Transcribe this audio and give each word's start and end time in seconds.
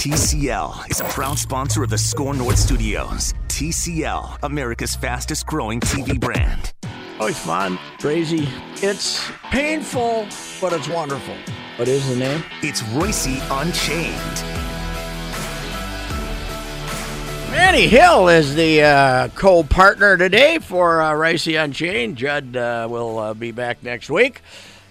TCL 0.00 0.90
is 0.90 1.00
a 1.00 1.04
proud 1.04 1.38
sponsor 1.38 1.82
of 1.82 1.90
the 1.90 1.98
Score 1.98 2.32
North 2.32 2.58
Studios. 2.58 3.34
TCL, 3.48 4.38
America's 4.42 4.94
fastest 4.94 5.46
growing 5.46 5.80
TV 5.80 6.18
brand. 6.18 6.72
Oh, 7.18 7.26
it's 7.26 7.38
fun, 7.38 7.78
crazy. 7.98 8.48
It's 8.76 9.30
painful, 9.50 10.26
but 10.60 10.72
it's 10.72 10.88
wonderful. 10.88 11.34
What 11.76 11.88
is 11.88 12.08
the 12.08 12.16
name? 12.16 12.42
It's 12.62 12.82
Reusse 12.82 13.40
Unchained. 13.50 14.16
Manny 17.50 17.86
Hill 17.86 18.28
is 18.28 18.54
the 18.54 18.82
uh, 18.82 19.28
co-partner 19.34 20.16
today 20.16 20.60
for 20.60 21.02
uh, 21.02 21.12
Reusse 21.12 21.62
Unchained. 21.62 22.16
Judd 22.16 22.56
uh, 22.56 22.86
will 22.88 23.18
uh, 23.18 23.34
be 23.34 23.50
back 23.50 23.82
next 23.82 24.08
week. 24.08 24.40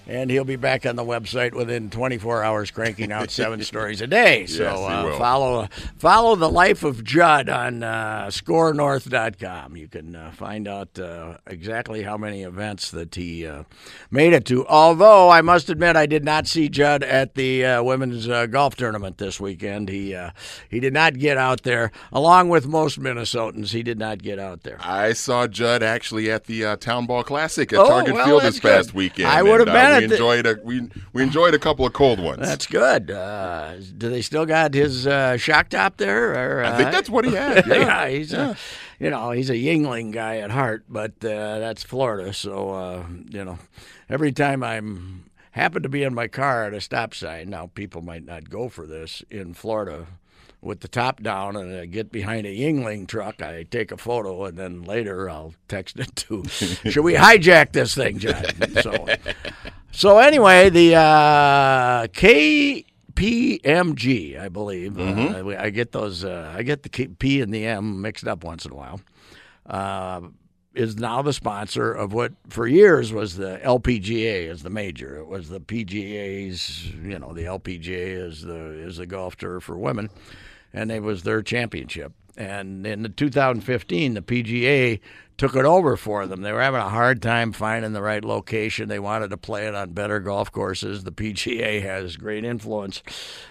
And 0.09 0.31
he'll 0.31 0.43
be 0.43 0.55
back 0.55 0.87
on 0.87 0.95
the 0.95 1.03
website 1.03 1.53
within 1.53 1.91
24 1.91 2.43
hours, 2.43 2.71
cranking 2.71 3.11
out 3.11 3.29
seven 3.29 3.61
stories 3.63 4.01
a 4.01 4.07
day. 4.07 4.47
So 4.47 4.63
Yes, 4.63 4.79
uh, 4.79 5.17
follow 5.19 5.67
follow 5.99 6.35
the 6.35 6.49
life 6.49 6.83
of 6.83 7.03
Judd 7.03 7.47
on 7.47 7.83
uh, 7.83 8.25
ScoreNorth.com. 8.31 9.75
You 9.77 9.87
can 9.87 10.15
uh, 10.15 10.31
find 10.31 10.67
out 10.67 10.97
uh, 10.97 11.37
exactly 11.45 12.01
how 12.03 12.17
many 12.17 12.41
events 12.41 12.89
that 12.91 13.13
he 13.13 13.45
uh, 13.45 13.63
made 14.09 14.33
it 14.33 14.45
to. 14.45 14.65
Although 14.67 15.29
I 15.29 15.41
must 15.41 15.69
admit, 15.69 15.95
I 15.95 16.05
did 16.07 16.23
not 16.25 16.47
see 16.47 16.69
Judd 16.69 17.03
at 17.03 17.35
the 17.35 17.65
uh, 17.65 17.83
women's 17.83 18.27
uh, 18.27 18.47
golf 18.47 18.75
tournament 18.75 19.19
this 19.19 19.39
weekend. 19.39 19.89
He 19.89 20.15
uh, 20.15 20.31
he 20.69 20.79
did 20.79 20.93
not 20.93 21.19
get 21.19 21.37
out 21.37 21.61
there, 21.63 21.91
along 22.11 22.49
with 22.49 22.67
most 22.67 22.99
Minnesotans. 22.99 23.73
He 23.73 23.83
did 23.83 23.99
not 23.99 24.23
get 24.23 24.39
out 24.39 24.63
there. 24.63 24.77
I 24.79 25.13
saw 25.13 25.45
Judd 25.47 25.83
actually 25.83 26.31
at 26.31 26.45
the 26.45 26.65
uh, 26.65 26.75
Town 26.77 27.05
Ball 27.05 27.23
Classic 27.23 27.71
at 27.73 27.77
Oh, 27.79 27.87
Target 27.87 28.15
well, 28.15 28.25
Field 28.25 28.41
this 28.41 28.59
past 28.59 28.89
good. 28.89 28.95
weekend. 28.95 29.27
I 29.29 29.43
would 29.43 29.59
have 29.59 29.67
been 29.67 29.98
we 30.01 30.07
the- 30.07 30.13
enjoyed 30.15 30.45
a 30.45 30.59
we 30.63 30.89
we 31.13 31.23
enjoyed 31.23 31.53
a 31.53 31.59
couple 31.59 31.85
of 31.85 31.93
cold 31.93 32.19
ones. 32.19 32.39
That's 32.39 32.65
good. 32.67 33.11
Uh, 33.11 33.75
do 33.97 34.09
they 34.09 34.21
still 34.21 34.45
got 34.45 34.73
his 34.73 35.07
uh, 35.07 35.37
shock 35.37 35.69
top 35.69 35.97
there? 35.97 36.59
Or, 36.59 36.63
I 36.63 36.75
think 36.77 36.87
uh, 36.89 36.91
that's 36.91 37.09
what 37.09 37.25
he 37.25 37.33
had. 37.33 37.65
Yeah, 37.67 37.75
yeah, 37.75 38.07
he's 38.09 38.33
a, 38.33 38.57
you 38.99 39.09
know 39.09 39.31
he's 39.31 39.49
a 39.49 39.55
Yuengling 39.55 40.11
guy 40.11 40.37
at 40.37 40.51
heart, 40.51 40.85
but 40.89 41.11
uh, 41.23 41.59
that's 41.59 41.83
Florida. 41.83 42.33
So 42.33 42.69
uh, 42.71 43.05
you 43.29 43.43
know, 43.45 43.59
every 44.09 44.31
time 44.31 44.63
I'm 44.63 45.25
happen 45.51 45.83
to 45.83 45.89
be 45.89 46.03
in 46.03 46.13
my 46.13 46.27
car 46.27 46.65
at 46.65 46.73
a 46.73 46.81
stop 46.81 47.13
sign, 47.13 47.49
now 47.49 47.67
people 47.73 48.01
might 48.01 48.25
not 48.25 48.49
go 48.49 48.69
for 48.69 48.85
this 48.87 49.23
in 49.29 49.53
Florida. 49.53 50.07
With 50.61 50.81
the 50.81 50.89
top 50.89 51.23
down, 51.23 51.55
and 51.55 51.73
I 51.73 51.85
get 51.85 52.11
behind 52.11 52.45
a 52.45 52.49
Yuengling 52.53 53.07
truck. 53.07 53.41
I 53.41 53.63
take 53.63 53.93
a 53.93 53.97
photo, 53.97 54.43
and 54.43 54.57
then 54.57 54.83
later 54.83 55.29
I'll 55.29 55.53
text 55.69 55.97
it 55.97 56.13
to. 56.17 56.43
Should 56.49 57.03
we 57.05 57.13
hijack 57.13 57.71
this 57.71 57.95
thing, 57.95 58.19
John? 58.19 58.43
So, 58.81 59.07
so 59.91 60.17
anyway, 60.17 60.69
the 60.69 60.95
uh, 60.95 62.07
KPMG, 63.15 64.37
I 64.37 64.49
believe. 64.49 64.99
Uh, 64.99 65.55
I 65.57 65.69
get 65.69 65.93
those. 65.93 66.25
Uh, 66.25 66.53
I 66.53 66.63
get 66.63 66.83
the 66.83 66.89
K- 66.89 67.07
P 67.07 67.39
and 67.41 67.53
the 67.53 67.65
M 67.65 68.01
mixed 68.01 68.27
up 68.27 68.43
once 68.43 68.65
in 68.65 68.71
a 68.71 68.75
while. 68.75 68.99
Uh, 69.65 70.21
is 70.75 70.97
now 70.97 71.21
the 71.21 71.33
sponsor 71.33 71.91
of 71.91 72.13
what 72.13 72.33
for 72.49 72.67
years 72.67 73.11
was 73.11 73.35
the 73.35 73.59
LPGA 73.63 74.49
as 74.49 74.63
the 74.63 74.69
major. 74.69 75.17
It 75.17 75.27
was 75.27 75.49
the 75.49 75.59
PGA's. 75.59 76.85
You 76.93 77.17
know, 77.19 77.33
the 77.33 77.43
LPGA 77.43 78.25
is 78.27 78.41
the 78.41 78.55
is 78.55 78.97
the 78.97 79.05
golf 79.05 79.35
tour 79.35 79.59
for 79.59 79.77
women, 79.77 80.09
and 80.73 80.91
it 80.91 81.01
was 81.03 81.23
their 81.23 81.41
championship. 81.41 82.13
And 82.37 82.85
in 82.87 83.01
the 83.03 83.09
2015, 83.09 84.13
the 84.13 84.21
PGA 84.21 84.99
took 85.37 85.55
it 85.55 85.65
over 85.65 85.97
for 85.97 86.25
them. 86.25 86.41
They 86.41 86.51
were 86.53 86.61
having 86.61 86.79
a 86.81 86.89
hard 86.89 87.21
time 87.21 87.51
finding 87.53 87.91
the 87.93 88.01
right 88.01 88.23
location. 88.23 88.87
They 88.87 88.99
wanted 88.99 89.29
to 89.31 89.37
play 89.37 89.67
it 89.67 89.75
on 89.75 89.91
better 89.91 90.19
golf 90.19 90.51
courses. 90.51 91.03
The 91.03 91.11
PGA 91.11 91.81
has 91.81 92.15
great 92.17 92.43
influence 92.45 93.01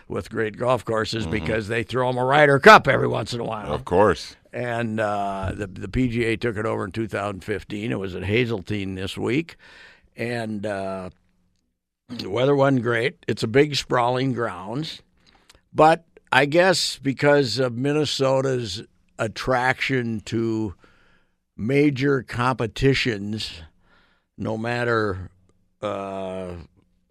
with 0.06 0.30
great 0.30 0.56
golf 0.56 0.84
courses 0.84 1.26
because 1.26 1.68
they 1.68 1.82
throw 1.82 2.08
them 2.08 2.18
a 2.18 2.24
Ryder 2.24 2.58
Cup 2.60 2.88
every 2.88 3.08
once 3.08 3.32
in 3.34 3.40
a 3.40 3.44
while 3.44 3.72
Of 3.72 3.84
course. 3.84 4.36
and 4.52 5.00
uh, 5.00 5.52
the 5.54 5.66
the 5.66 5.88
PGA 5.88 6.38
took 6.40 6.56
it 6.56 6.64
over 6.66 6.84
in 6.84 6.92
2015. 6.92 7.92
It 7.92 7.98
was 7.98 8.14
at 8.14 8.24
Hazeltine 8.24 8.94
this 8.94 9.16
week, 9.18 9.56
and 10.16 10.64
uh, 10.64 11.10
the 12.08 12.30
weather 12.30 12.54
wasn't 12.56 12.82
great. 12.82 13.24
It's 13.28 13.42
a 13.42 13.48
big 13.48 13.76
sprawling 13.76 14.32
grounds, 14.34 15.02
but 15.74 16.04
I 16.30 16.46
guess 16.46 16.98
because 16.98 17.58
of 17.58 17.76
Minnesota's 17.76 18.82
attraction 19.18 20.20
to 20.26 20.74
major 21.56 22.22
competitions, 22.22 23.62
no 24.36 24.56
matter 24.56 25.30
uh, 25.82 26.52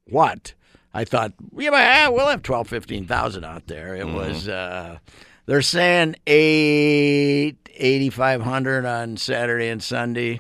what. 0.06 0.54
I 0.94 1.04
thought, 1.04 1.34
yeah, 1.56 2.08
ah, 2.08 2.12
we'll 2.12 2.28
have 2.28 2.42
12, 2.42 2.68
15,000 2.68 3.44
out 3.44 3.68
there. 3.68 3.96
It 3.96 4.08
was, 4.08 4.48
uh, 4.48 4.98
they're 5.46 5.62
saying 5.62 6.16
eight, 6.26 7.58
8,500 7.76 8.86
on 8.86 9.18
Saturday 9.18 9.68
and 9.68 9.84
Sunday. 9.84 10.40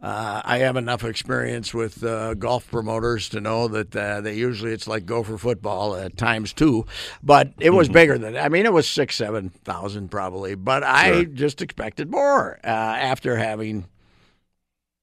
Uh, 0.00 0.40
I 0.44 0.58
have 0.58 0.76
enough 0.76 1.02
experience 1.02 1.74
with 1.74 2.04
uh, 2.04 2.34
golf 2.34 2.70
promoters 2.70 3.28
to 3.30 3.40
know 3.40 3.66
that 3.66 3.96
uh, 3.96 4.20
they 4.20 4.34
usually 4.34 4.72
it's 4.72 4.86
like 4.86 5.06
Gopher 5.06 5.38
football 5.38 6.08
times 6.10 6.52
two, 6.52 6.86
but 7.20 7.52
it 7.58 7.70
was 7.70 7.88
bigger 7.88 8.16
than 8.16 8.36
I 8.36 8.48
mean 8.48 8.64
it 8.64 8.72
was 8.72 8.88
six 8.88 9.16
seven 9.16 9.48
thousand 9.50 10.10
probably, 10.10 10.54
but 10.54 10.84
I 10.84 11.24
just 11.24 11.60
expected 11.60 12.12
more 12.12 12.60
uh, 12.62 12.68
after 12.68 13.38
having 13.38 13.86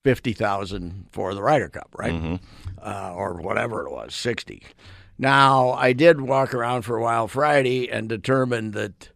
fifty 0.05 0.31
thousand 0.31 1.07
for 1.11 1.33
the 1.33 1.41
Ryder 1.41 1.67
Cup, 1.69 1.93
right, 1.97 2.39
uh, 2.81 3.13
or 3.13 3.41
whatever 3.41 3.85
it 3.85 3.91
was, 3.91 4.15
sixty. 4.15 4.63
Now 5.17 5.71
I 5.71 5.91
did 5.91 6.21
walk 6.21 6.53
around 6.53 6.83
for 6.83 6.95
a 6.95 7.01
while 7.01 7.27
Friday 7.27 7.89
and 7.91 8.07
determined 8.07 8.73
that 8.75 9.09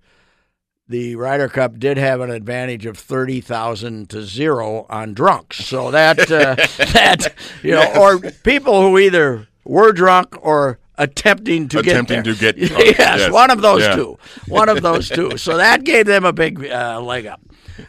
the 0.90 1.16
Ryder 1.16 1.48
Cup 1.48 1.80
did 1.80 1.98
have 1.98 2.20
an 2.20 2.30
advantage 2.32 2.86
of 2.86 2.98
thirty 2.98 3.40
thousand 3.42 4.10
to 4.10 4.24
zero 4.24 4.86
on 4.90 5.14
drunks. 5.14 5.64
So 5.66 5.92
that 5.92 6.20
uh, 6.32 6.56
that 6.94 7.34
you 7.64 7.72
know, 7.72 7.94
or 7.98 8.20
people 8.44 8.82
who 8.82 8.98
either 9.00 9.48
were 9.64 9.92
drunk 9.94 10.36
or 10.44 10.80
attempting 10.98 11.68
to 11.70 11.82
get 11.82 11.92
Attempting 11.92 12.24
get 12.24 12.26
to 12.26 12.36
get 12.36 12.58
drunk, 12.70 12.86
yes, 12.98 13.20
yes. 13.20 13.32
one 13.32 13.52
of 13.52 13.62
those 13.62 13.84
Yeah. 13.84 13.96
two. 13.96 14.18
One 14.48 14.68
of 14.68 14.82
those 14.82 15.08
two. 15.08 15.38
So 15.38 15.56
that 15.66 15.84
gave 15.86 16.08
them 16.08 16.26
a 16.26 16.34
big 16.34 16.66
uh, 16.66 17.00
leg 17.00 17.26
up. 17.28 17.40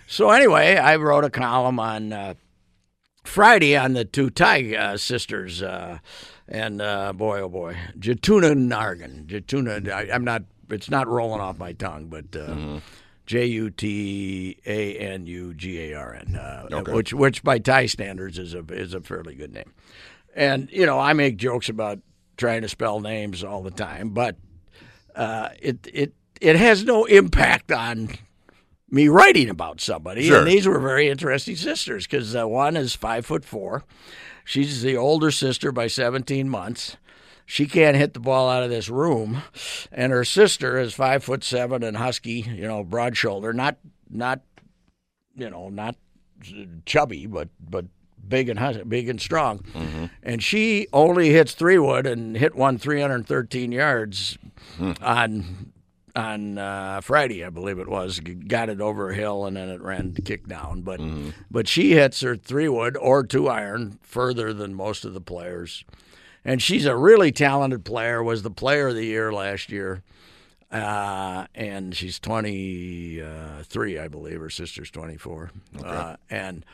So 0.07 0.31
anyway, 0.31 0.77
I 0.77 0.97
wrote 0.97 1.25
a 1.25 1.31
column 1.31 1.81
on. 1.81 2.13
Uh, 2.13 2.35
Friday 3.23 3.77
on 3.77 3.93
the 3.93 4.05
two 4.05 4.31
Thai 4.31 4.75
uh, 4.75 4.97
sisters, 4.97 5.63
uh, 5.63 5.99
and 6.49 6.81
uh, 6.81 7.13
boy, 7.13 7.41
oh 7.43 7.49
boy, 7.51 7.77
Jutanugarn. 7.99 9.27
Jatuna, 9.27 9.89
I, 9.93 10.09
I'm 10.13 10.25
not, 10.25 10.43
it's 10.73 10.91
not 10.91 11.09
rolling 11.09 11.41
off 11.41 11.59
my 11.59 11.73
tongue, 11.73 12.07
but 12.07 12.35
uh, 12.37 12.81
J 13.27 13.47
U 13.47 13.71
T 13.71 14.57
A 14.67 14.97
N 14.97 15.27
U 15.27 15.55
G 15.55 15.93
A 15.93 15.95
R 15.95 16.15
N, 16.15 16.37
uh, 16.37 16.83
which, 16.89 17.13
which 17.13 17.43
by 17.43 17.59
Thai 17.59 17.87
standards 17.87 18.39
is 18.39 18.55
a 18.55 18.65
is 18.71 18.95
a 18.95 19.01
fairly 19.01 19.35
good 19.35 19.53
name. 19.53 19.73
And 20.35 20.69
you 20.73 20.87
know, 20.87 20.99
I 20.99 21.13
make 21.13 21.37
jokes 21.37 21.69
about 21.69 22.01
trying 22.37 22.63
to 22.63 22.69
spell 22.69 23.01
names 23.01 23.45
all 23.45 23.63
the 23.63 23.71
time, 23.71 24.11
but 24.11 24.37
uh, 25.15 25.51
it 25.61 25.87
it 25.93 26.13
it 26.41 26.57
has 26.57 26.85
no 26.85 27.05
impact 27.05 27.71
on 27.71 28.11
me 28.91 29.09
writing 29.09 29.49
about 29.49 29.81
somebody. 29.81 30.25
Sure. 30.27 30.39
And 30.39 30.49
these 30.49 30.67
were 30.67 30.81
very 30.81 31.09
interesting 31.09 31.57
sisters 31.57 32.07
because 32.07 32.35
uh, 32.35 32.49
one 32.49 32.77
is 32.77 32.95
five 32.95 33.27
foot 33.27 33.45
four. 33.45 33.85
She's 34.45 34.83
the 34.83 34.97
older 34.97 35.31
sister 35.31 35.71
by 35.71 35.87
17 35.87 36.49
months. 36.49 36.97
She 37.51 37.67
can't 37.67 37.97
hit 37.97 38.15
the 38.15 38.21
ball 38.21 38.49
out 38.49 38.63
of 38.63 38.71
this 38.71 38.89
room, 38.89 39.43
and 39.91 40.13
her 40.13 40.25
sister 40.25 40.79
is 40.79 40.95
five 40.95 41.25
foot 41.25 41.43
seven 41.43 41.83
and 41.83 41.97
husky, 41.97 42.43
you 42.43 42.69
know, 42.69 42.85
broad 42.85 43.17
shoulder, 43.17 43.53
not 43.53 43.77
not, 44.09 44.43
you 45.35 45.51
know, 45.51 45.69
not 45.69 45.97
chubby, 46.87 47.27
but 47.27 47.49
but 47.59 47.87
big 48.27 48.49
and 48.49 48.61
hus- 48.61 48.85
big 48.87 49.09
and 49.09 49.21
strong, 49.21 49.59
mm-hmm. 49.75 50.05
and 50.23 50.45
she 50.45 50.87
only 50.93 51.31
hits 51.31 51.53
three 51.53 51.77
wood 51.77 52.07
and 52.07 52.37
hit 52.37 52.55
one 52.55 52.79
313 52.79 53.73
yards 53.73 54.39
hmm. 54.77 54.93
on 55.03 55.73
on 56.15 56.57
uh, 56.57 57.01
Friday, 57.01 57.45
I 57.45 57.51
believe 57.51 57.81
it 57.81 57.89
was. 57.89 58.21
Got 58.21 58.69
it 58.69 58.81
over 58.81 59.11
a 59.11 59.15
hill 59.15 59.45
and 59.47 59.57
then 59.57 59.69
it 59.69 59.81
ran 59.81 60.15
kick 60.25 60.47
down. 60.47 60.83
But 60.83 61.01
mm-hmm. 61.01 61.31
but 61.51 61.67
she 61.67 61.95
hits 61.95 62.21
her 62.21 62.37
three 62.37 62.69
wood 62.69 62.97
or 62.97 63.25
two 63.25 63.49
iron 63.49 63.99
further 64.03 64.53
than 64.53 64.73
most 64.73 65.05
of 65.05 65.15
the 65.15 65.21
players, 65.21 65.85
and 66.45 66.61
she's 66.63 66.87
a 66.87 66.97
really 66.97 67.33
talented 67.33 67.85
player. 67.85 68.23
Was 68.23 68.43
the 68.43 68.51
player 68.51 68.89
of 68.89 68.95
the 68.95 69.05
year 69.05 69.33
last 69.33 69.71
year. 69.71 70.03
Uh, 70.71 71.47
and 71.55 71.97
she's 71.97 72.21
23, 72.21 73.99
I 73.99 74.09
believe. 74.09 74.41
Her 74.41 74.51
sister's 74.51 74.91
24. 74.91 75.51
Uh, 75.85 76.17
and 76.31 76.65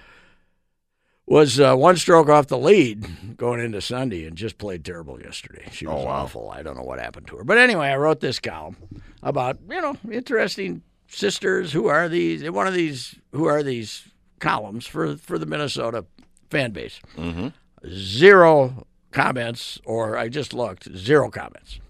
was 1.27 1.59
uh, 1.59 1.75
one 1.75 1.97
stroke 1.97 2.29
off 2.29 2.47
the 2.47 2.59
lead 2.59 3.37
going 3.37 3.59
into 3.61 3.81
Sunday 3.81 4.25
and 4.27 4.37
just 4.37 4.59
played 4.59 4.85
terrible 4.85 5.21
yesterday. 5.21 5.67
She 5.73 5.87
was 5.87 5.97
Oh, 5.97 6.05
wow. 6.05 6.11
awful. 6.25 6.51
I 6.51 6.63
don't 6.63 6.77
know 6.77 6.83
what 6.85 7.01
happened 7.01 7.27
to 7.29 7.37
her. 7.39 7.45
But 7.45 7.59
anyway, 7.59 7.89
I 7.89 7.97
wrote 7.97 8.21
this 8.21 8.39
column 8.39 8.77
about, 9.23 9.59
you 9.69 9.81
know, 9.81 9.97
interesting 10.13 10.83
sisters. 11.09 11.73
Who 11.73 11.87
are 11.89 12.09
these? 12.09 12.49
One 12.51 12.67
of 12.69 12.75
these, 12.75 13.17
who 13.33 13.47
are 13.47 13.63
these 13.63 14.09
columns 14.39 14.87
for, 14.87 15.17
for 15.17 15.39
the 15.39 15.47
Minnesota 15.47 16.05
fan 16.51 16.71
base? 16.73 17.01
Mm-hmm. 17.17 17.49
Zero 17.89 18.87
comments, 19.17 19.81
or 19.85 20.17
I 20.17 20.29
just 20.29 20.53
looked, 20.55 20.95
zero 20.97 21.31
comments. 21.31 21.81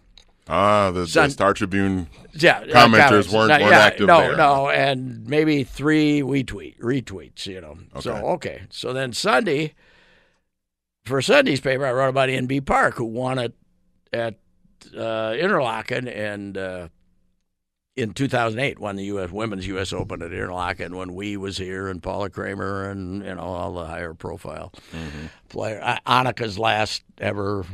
Ah, 0.48 0.92
the, 0.92 1.00
the 1.06 1.28
Star 1.30 1.52
Tribune. 1.54 2.06
Yeah, 2.32 2.58
uh, 2.58 2.64
Commenters 2.66 2.98
comments. 2.98 3.32
weren't- 3.32 3.48
No, 3.48 3.58
weren't 3.58 3.70
yeah, 3.70 3.78
active 3.80 4.06
No, 4.06 4.20
there. 4.20 4.36
no, 4.36 4.68
and 4.70 5.26
maybe 5.26 5.64
three 5.64 6.20
retweet 6.22 6.78
retweets. 6.78 7.46
You 7.46 7.60
know, 7.60 7.78
so 8.00 8.12
Okay. 8.14 8.22
okay. 8.26 8.62
So 8.70 8.92
then 8.92 9.12
Sunday, 9.12 9.74
for 11.04 11.20
Sunday's 11.20 11.60
paper, 11.60 11.84
I 11.84 11.92
wrote 11.92 12.08
about 12.10 12.28
Inbee 12.28 12.64
Park, 12.64 12.94
who 12.96 13.04
won 13.06 13.38
it 13.40 13.54
at 14.12 14.34
uh, 14.96 15.32
Interlachen 15.34 16.06
and 16.14 16.56
uh, 16.56 16.88
in 17.96 18.12
2008 18.12 18.78
won 18.78 18.96
the 18.96 19.04
U.S. 19.06 19.30
Women's 19.30 19.66
U.S. 19.66 19.92
Open 19.92 20.22
at 20.22 20.30
Interlachen 20.30 20.94
when 20.94 21.14
we 21.14 21.36
was 21.36 21.56
here 21.56 21.88
and 21.88 22.02
Paula 22.02 22.28
Creamer 22.28 22.90
and 22.90 23.24
you 23.24 23.34
know 23.34 23.40
all 23.40 23.72
the 23.72 23.86
higher 23.86 24.14
profile 24.14 24.72
player. 25.48 25.80
Uh, 25.82 25.98
Annika's 26.06 26.58
last 26.58 27.02
ever 27.18 27.64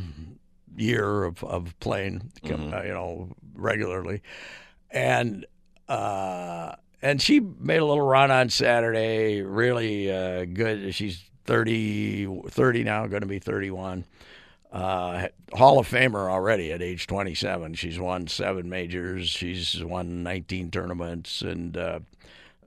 year 0.76 1.24
of, 1.24 1.42
of 1.44 1.78
playing, 1.80 2.32
uh, 2.44 2.82
you 2.82 2.92
know, 2.92 3.28
regularly, 3.54 4.22
and 4.90 5.44
uh, 5.88 6.76
and 7.02 7.20
she 7.20 7.40
made 7.40 7.78
a 7.78 7.84
little 7.84 8.06
run 8.06 8.30
on 8.30 8.48
Saturday. 8.48 9.42
Really 9.42 10.10
uh, 10.10 10.44
good. 10.44 10.94
She's 10.94 11.22
30, 11.44 12.42
30 12.48 12.84
now, 12.84 13.06
going 13.08 13.22
to 13.22 13.26
be 13.26 13.40
31. 13.40 14.04
Uh, 14.72 15.28
Hall 15.52 15.78
of 15.78 15.88
Famer 15.88 16.30
already 16.30 16.72
at 16.72 16.80
age 16.80 17.06
27. 17.06 17.74
She's 17.74 18.00
won 18.00 18.26
seven 18.26 18.70
majors. 18.70 19.28
She's 19.28 19.84
won 19.84 20.22
19 20.22 20.70
tournaments 20.70 21.42
and 21.42 21.76
uh, 21.76 22.00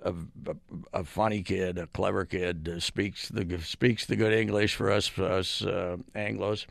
a, 0.03 0.13
a, 0.45 0.55
a 0.93 1.03
funny 1.03 1.41
kid, 1.41 1.79
a 1.79 1.87
clever 1.87 2.23
kid, 2.23 2.69
uh, 2.69 2.79
speaks 2.79 3.27
the 3.29 3.59
speaks 3.59 4.05
the 4.05 4.15
good 4.15 4.33
English 4.33 4.75
for 4.75 4.91
us 4.91 5.07
for 5.07 5.25
us 5.25 5.63
uh, 5.63 5.97
Anglo's. 6.13 6.67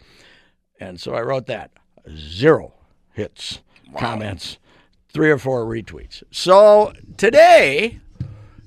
And 0.78 1.00
so 1.00 1.14
I 1.14 1.22
wrote 1.22 1.46
that 1.46 1.72
zero 2.16 2.72
hits, 3.12 3.60
comments, 3.96 4.58
three 5.12 5.30
or 5.30 5.38
four 5.38 5.64
retweets. 5.66 6.22
So 6.30 6.92
today, 7.16 8.00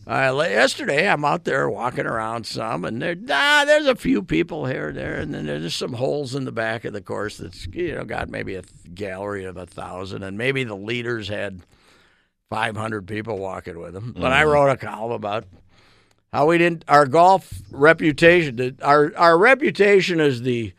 uh, 0.07 0.45
yesterday, 0.49 1.07
I'm 1.07 1.25
out 1.25 1.43
there 1.43 1.69
walking 1.69 2.05
around 2.05 2.45
some, 2.45 2.85
and 2.85 3.01
there, 3.01 3.15
ah, 3.29 3.63
there's 3.65 3.87
a 3.87 3.95
few 3.95 4.23
people 4.23 4.65
here 4.65 4.89
and 4.89 4.97
there, 4.97 5.15
and 5.15 5.33
then 5.33 5.45
there's 5.45 5.75
some 5.75 5.93
holes 5.93 6.33
in 6.33 6.45
the 6.45 6.51
back 6.51 6.85
of 6.85 6.93
the 6.93 7.01
course 7.01 7.37
that's 7.37 7.67
you 7.67 7.93
know 7.93 8.05
got 8.05 8.29
maybe 8.29 8.55
a 8.55 8.63
gallery 8.93 9.43
of 9.43 9.57
a 9.57 9.65
thousand, 9.65 10.23
and 10.23 10.37
maybe 10.37 10.63
the 10.63 10.75
leaders 10.77 11.27
had 11.27 11.61
500 12.49 13.05
people 13.05 13.37
walking 13.37 13.79
with 13.79 13.93
them. 13.93 14.13
But 14.17 14.31
I 14.31 14.45
wrote 14.45 14.69
a 14.69 14.77
column 14.77 15.11
about 15.11 15.45
how 16.31 16.45
we 16.47 16.57
didn't 16.57 16.85
our 16.87 17.05
golf 17.05 17.61
reputation. 17.69 18.77
Our 18.81 19.13
our 19.17 19.37
reputation 19.37 20.21
is 20.21 20.41
the 20.43 20.73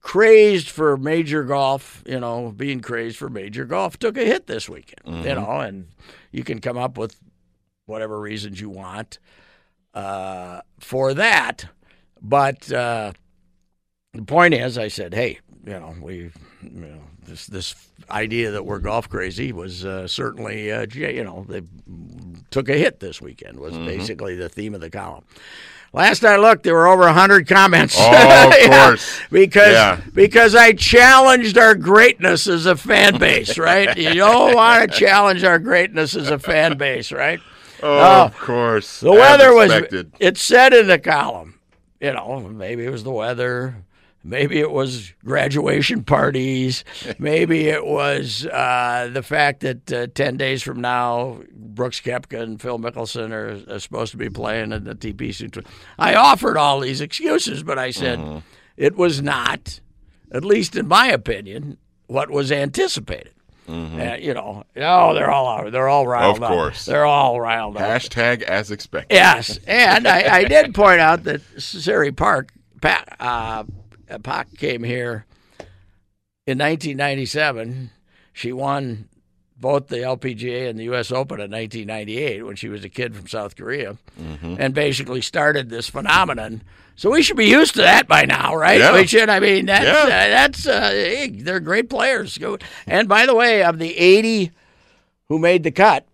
crazed 0.00 0.68
for 0.68 0.96
major 0.96 1.44
golf, 1.44 2.02
you 2.06 2.18
know, 2.20 2.52
being 2.54 2.80
crazed 2.80 3.16
for 3.16 3.30
major 3.30 3.64
golf 3.64 3.98
took 3.98 4.16
a 4.18 4.24
hit 4.24 4.46
this 4.48 4.68
weekend, 4.68 5.24
you 5.24 5.34
know, 5.34 5.60
and 5.60 5.86
you 6.32 6.42
can 6.44 6.60
come 6.60 6.76
up 6.76 6.98
with 6.98 7.16
whatever 7.86 8.20
reasons 8.20 8.60
you 8.60 8.70
want 8.70 9.18
uh, 9.94 10.60
for 10.80 11.14
that. 11.14 11.66
But 12.20 12.70
uh, 12.72 13.12
the 14.12 14.22
point 14.22 14.54
is, 14.54 14.78
I 14.78 14.88
said, 14.88 15.14
hey, 15.14 15.40
you 15.66 15.72
know, 15.72 15.94
we, 16.00 16.30
you 16.62 16.70
know, 16.70 17.00
this 17.26 17.46
this 17.46 17.74
idea 18.10 18.50
that 18.50 18.64
we're 18.66 18.78
golf 18.78 19.08
crazy 19.08 19.52
was 19.52 19.84
uh, 19.84 20.06
certainly, 20.06 20.70
uh, 20.72 20.86
you 20.92 21.24
know, 21.24 21.44
they 21.48 21.62
took 22.50 22.68
a 22.68 22.74
hit 22.74 23.00
this 23.00 23.20
weekend. 23.20 23.58
Was 23.60 23.76
basically 23.78 24.34
the 24.36 24.48
theme 24.48 24.74
of 24.74 24.80
the 24.80 24.90
column. 24.90 25.24
Last 25.92 26.24
I 26.24 26.36
looked, 26.36 26.64
there 26.64 26.74
were 26.74 26.88
over 26.88 27.08
hundred 27.12 27.46
comments. 27.46 27.94
Oh, 27.96 28.02
of 28.48 28.54
Yeah, 28.60 28.86
course. 28.88 29.20
because 29.30 29.72
Yeah. 29.72 30.00
because 30.12 30.54
I 30.54 30.72
challenged 30.72 31.56
our 31.56 31.74
greatness 31.76 32.46
as 32.48 32.66
a 32.66 32.76
fan 32.76 33.18
base, 33.18 33.58
right? 33.58 33.96
you 33.96 34.14
don't 34.14 34.54
want 34.54 34.90
to 34.90 34.98
challenge 34.98 35.44
our 35.44 35.58
greatness 35.58 36.16
as 36.16 36.30
a 36.30 36.38
fan 36.38 36.76
base, 36.76 37.12
right? 37.12 37.40
Oh, 37.82 38.24
of 38.26 38.38
course. 38.38 39.00
The 39.00 39.12
weather 39.12 39.54
was. 39.54 39.70
It 40.20 40.36
said 40.38 40.72
in 40.72 40.86
the 40.86 40.98
column, 40.98 41.58
you 42.00 42.12
know, 42.12 42.40
maybe 42.40 42.84
it 42.84 42.90
was 42.90 43.04
the 43.04 43.10
weather, 43.10 43.74
maybe 44.22 44.58
it 44.58 44.70
was 44.70 45.12
graduation 45.24 46.02
parties, 46.04 46.84
maybe 47.18 47.68
it 47.68 47.84
was 47.84 48.46
uh, 48.46 49.10
the 49.12 49.22
fact 49.22 49.60
that 49.60 49.92
uh, 49.92 50.06
ten 50.14 50.36
days 50.36 50.62
from 50.62 50.80
now, 50.80 51.40
Brooks 51.52 52.00
Koepka 52.00 52.40
and 52.40 52.60
Phil 52.60 52.78
Mickelson 52.78 53.32
are, 53.32 53.74
are 53.74 53.78
supposed 53.78 54.12
to 54.12 54.16
be 54.18 54.30
playing 54.30 54.72
at 54.72 54.84
the 54.84 54.94
TPC. 54.94 55.64
I 55.98 56.14
offered 56.14 56.56
all 56.56 56.80
these 56.80 57.00
excuses, 57.00 57.62
but 57.62 57.78
I 57.78 57.90
said 57.90 58.18
Mm-hmm. 58.18 58.38
it 58.76 58.96
was 58.96 59.20
not, 59.20 59.80
at 60.32 60.44
least 60.44 60.74
in 60.76 60.86
my 60.88 61.08
opinion, 61.08 61.76
what 62.06 62.30
was 62.30 62.50
anticipated. 62.52 63.33
Uh, 63.68 64.16
you 64.20 64.34
know, 64.34 64.64
oh, 64.76 65.14
they're 65.14 65.30
all 65.30 65.48
out. 65.48 65.72
They're 65.72 65.88
all 65.88 66.06
riled 66.06 66.34
Mm-hmm. 66.36 66.44
Of 66.44 66.50
up. 66.50 66.56
course. 66.56 66.84
They're 66.84 67.06
all 67.06 67.40
riled 67.40 67.76
up. 67.76 67.82
Hashtag 67.82 68.42
as 68.42 68.70
expected. 68.70 69.14
Yes, 69.14 69.58
and 69.66 70.06
I, 70.06 70.36
I 70.38 70.44
did 70.44 70.74
point 70.74 71.00
out 71.00 71.24
that 71.24 71.40
Se 71.58 71.92
Ri 71.94 72.12
Park, 72.12 72.52
Pat, 72.80 73.16
uh, 73.18 73.64
Pak 74.22 74.54
came 74.58 74.82
here 74.82 75.24
in 76.46 76.58
1997. 76.58 77.90
She 78.32 78.52
won 78.52 79.08
both 79.56 79.86
the 79.88 79.98
LPGA 79.98 80.68
and 80.68 80.78
the 80.78 80.84
U.S. 80.84 81.10
Open 81.10 81.40
in 81.40 81.50
1998 81.50 82.44
when 82.44 82.56
she 82.56 82.68
was 82.68 82.84
a 82.84 82.88
kid 82.88 83.14
from 83.14 83.28
South 83.28 83.56
Korea, 83.56 83.96
Mm-hmm. 84.20 84.56
and 84.58 84.74
basically 84.74 85.20
started 85.22 85.70
this 85.70 85.88
phenomenon. 85.88 86.62
So 86.96 87.10
we 87.10 87.22
should 87.22 87.36
be 87.36 87.46
used 87.46 87.74
to 87.74 87.82
that 87.82 88.06
by 88.06 88.24
now, 88.24 88.54
right? 88.54 88.78
Yeah. 88.78 88.94
We 88.94 89.06
should. 89.06 89.28
I 89.28 89.40
mean, 89.40 89.66
that's 89.66 89.84
Yeah. 89.84 90.02
uh, 90.04 90.06
that's 90.08 90.66
uh, 90.66 90.90
hey, 90.90 91.28
they're 91.30 91.60
great 91.60 91.90
players. 91.90 92.38
And 92.86 93.08
by 93.08 93.26
the 93.26 93.34
way, 93.34 93.62
of 93.64 93.78
the 93.78 93.96
80 93.96 94.52
who 95.28 95.38
made 95.38 95.64
the 95.64 95.70
cut, 95.72 96.06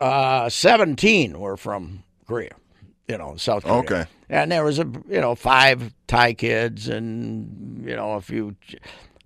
uh, 0.00 0.48
17 0.48 1.38
were 1.38 1.56
from 1.56 2.02
Korea, 2.26 2.54
you 3.08 3.16
know, 3.18 3.36
South 3.36 3.62
Korea. 3.62 3.78
Okay. 3.78 4.04
And 4.28 4.50
there 4.50 4.64
was 4.64 4.78
a, 4.78 4.90
you 5.08 5.20
know, 5.20 5.34
five 5.34 5.94
Thai 6.08 6.34
kids 6.34 6.88
and, 6.88 7.86
you 7.86 7.94
know, 7.94 8.12
a 8.14 8.20
few 8.20 8.56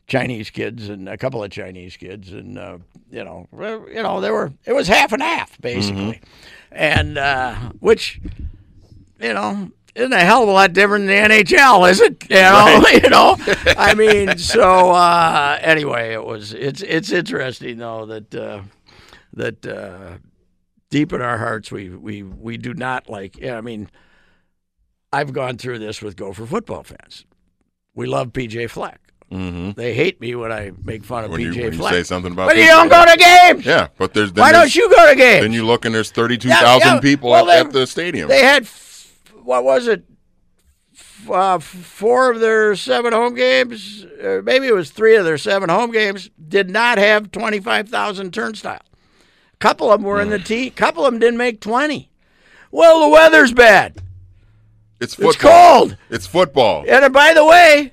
Chinese 0.07 0.51
kids 0.51 0.89
and 0.89 1.09
a 1.09 1.17
couple 1.17 1.43
of 1.43 1.51
Chinese 1.51 1.97
kids. 1.97 2.33
And, 2.33 2.59
uh, 2.59 2.79
you 3.11 3.25
know, 3.25 3.47
you 3.53 4.03
know, 4.03 4.21
there 4.21 4.33
were, 4.35 4.53
it 4.67 4.73
was 4.75 4.89
half 4.89 5.13
and 5.13 5.23
half, 5.23 5.59
basically. 5.61 6.21
And, 6.71 7.17
uh, 7.17 7.55
which, 7.81 8.21
you 9.21 9.33
know, 9.33 9.71
isn't 9.99 10.13
a 10.13 10.21
hell 10.21 10.43
of 10.45 10.49
a 10.49 10.53
lot 10.53 10.73
different 10.73 11.07
than 11.07 11.29
the 11.31 11.35
NHL, 11.45 11.91
is 11.91 12.01
it? 12.01 12.25
You 12.31 12.37
know, 12.37 12.85
you 12.93 13.11
know. 13.11 13.37
I 13.77 13.95
mean, 13.95 14.39
so 14.39 14.91
uh, 14.93 15.59
anyway, 15.61 16.13
it 16.13 16.25
was. 16.25 16.53
It's 16.55 16.83
it's 16.83 17.11
interesting 17.13 17.79
though 17.79 18.07
that 18.07 18.35
uh, 18.35 18.63
that 19.35 19.67
uh, 19.67 20.19
deep 20.91 21.13
in 21.13 21.21
our 21.21 21.39
hearts 21.39 21.71
we 21.73 21.89
we 21.91 22.23
we 22.23 22.57
do 22.57 22.75
not 22.75 23.09
like. 23.09 23.37
Yeah, 23.39 23.59
I 23.59 23.61
mean, 23.61 23.89
I've 25.13 25.33
gone 25.33 25.57
through 25.59 25.79
this 25.81 26.03
with 26.03 26.17
Gopher 26.17 26.47
football 26.47 26.83
fans. 26.83 27.25
We 27.95 28.07
love 28.07 28.29
PJ 28.33 28.71
Fleck. 28.71 29.01
Mm-hmm. 29.33 29.73
They 29.73 29.93
hate 29.93 30.21
me 30.23 30.35
when 30.35 30.51
I 30.53 30.73
make 30.85 31.05
fun 31.05 31.25
of 31.25 31.31
When 31.31 31.41
you, 31.41 31.51
PJ 31.53 31.63
when 31.65 31.73
you 31.75 31.79
Fleck. 31.81 31.93
say 31.93 32.03
something 32.03 32.33
about 32.33 32.49
but 32.49 32.57
you 32.57 32.65
don't 32.65 32.89
go 32.89 33.05
to 33.05 33.15
games. 33.17 33.67
Yeah, 33.67 33.89
but 33.99 34.15
there's 34.15 34.33
Why 34.33 34.53
there's- 34.53 34.73
don't 34.73 34.75
you 34.75 34.89
go 34.89 35.07
to 35.11 35.15
games? 35.17 35.43
Then 35.43 35.53
you 35.53 35.67
look 35.67 35.85
and 35.85 35.95
there's 35.95 36.11
thirty-two 36.11 36.49
thousand 36.49 36.87
Yeah, 36.89 36.95
yeah. 36.95 37.01
people 37.01 37.31
Well, 37.31 37.51
at, 37.51 37.53
they- 37.65 37.67
at 37.69 37.73
the 37.75 37.87
stadium. 37.87 38.29
They 38.29 38.43
had 38.43 38.67
what 39.49 39.65
was 39.65 39.89
it? 39.89 40.05
uh, 41.31 41.59
four 41.59 42.31
of 42.31 42.41
their 42.41 42.77
seven 42.77 43.13
home 43.13 43.35
games, 43.35 44.05
or 44.23 44.43
maybe 44.43 44.67
it 44.67 44.75
was 44.75 44.91
three 44.91 45.17
of 45.17 45.25
their 45.25 45.39
seven 45.39 45.69
home 45.69 45.91
games, 45.91 46.31
did 46.49 46.69
not 46.71 46.99
have 46.99 47.31
25,000 47.31 48.33
turnstile. 48.33 48.83
A 49.53 49.57
couple 49.59 49.91
of 49.91 50.01
them 50.01 50.07
were 50.07 50.21
in 50.21 50.31
the 50.31 50.39
T. 50.39 50.67
A 50.67 50.71
couple 50.71 51.05
of 51.07 51.13
them 51.13 51.21
didn't 51.21 51.39
make 51.39 51.61
20. 51.61 52.11
Well, 52.71 53.01
the 53.01 53.09
weather's 53.09 53.53
bad. 53.53 54.03
It's 55.01 55.15
football. 55.15 55.31
It's 55.31 55.41
cold. 55.41 55.97
It's 56.11 56.27
football. 56.27 56.85
And 56.89 57.05
uh, 57.05 57.09
by 57.09 57.33
the 57.33 57.45
way, 57.45 57.93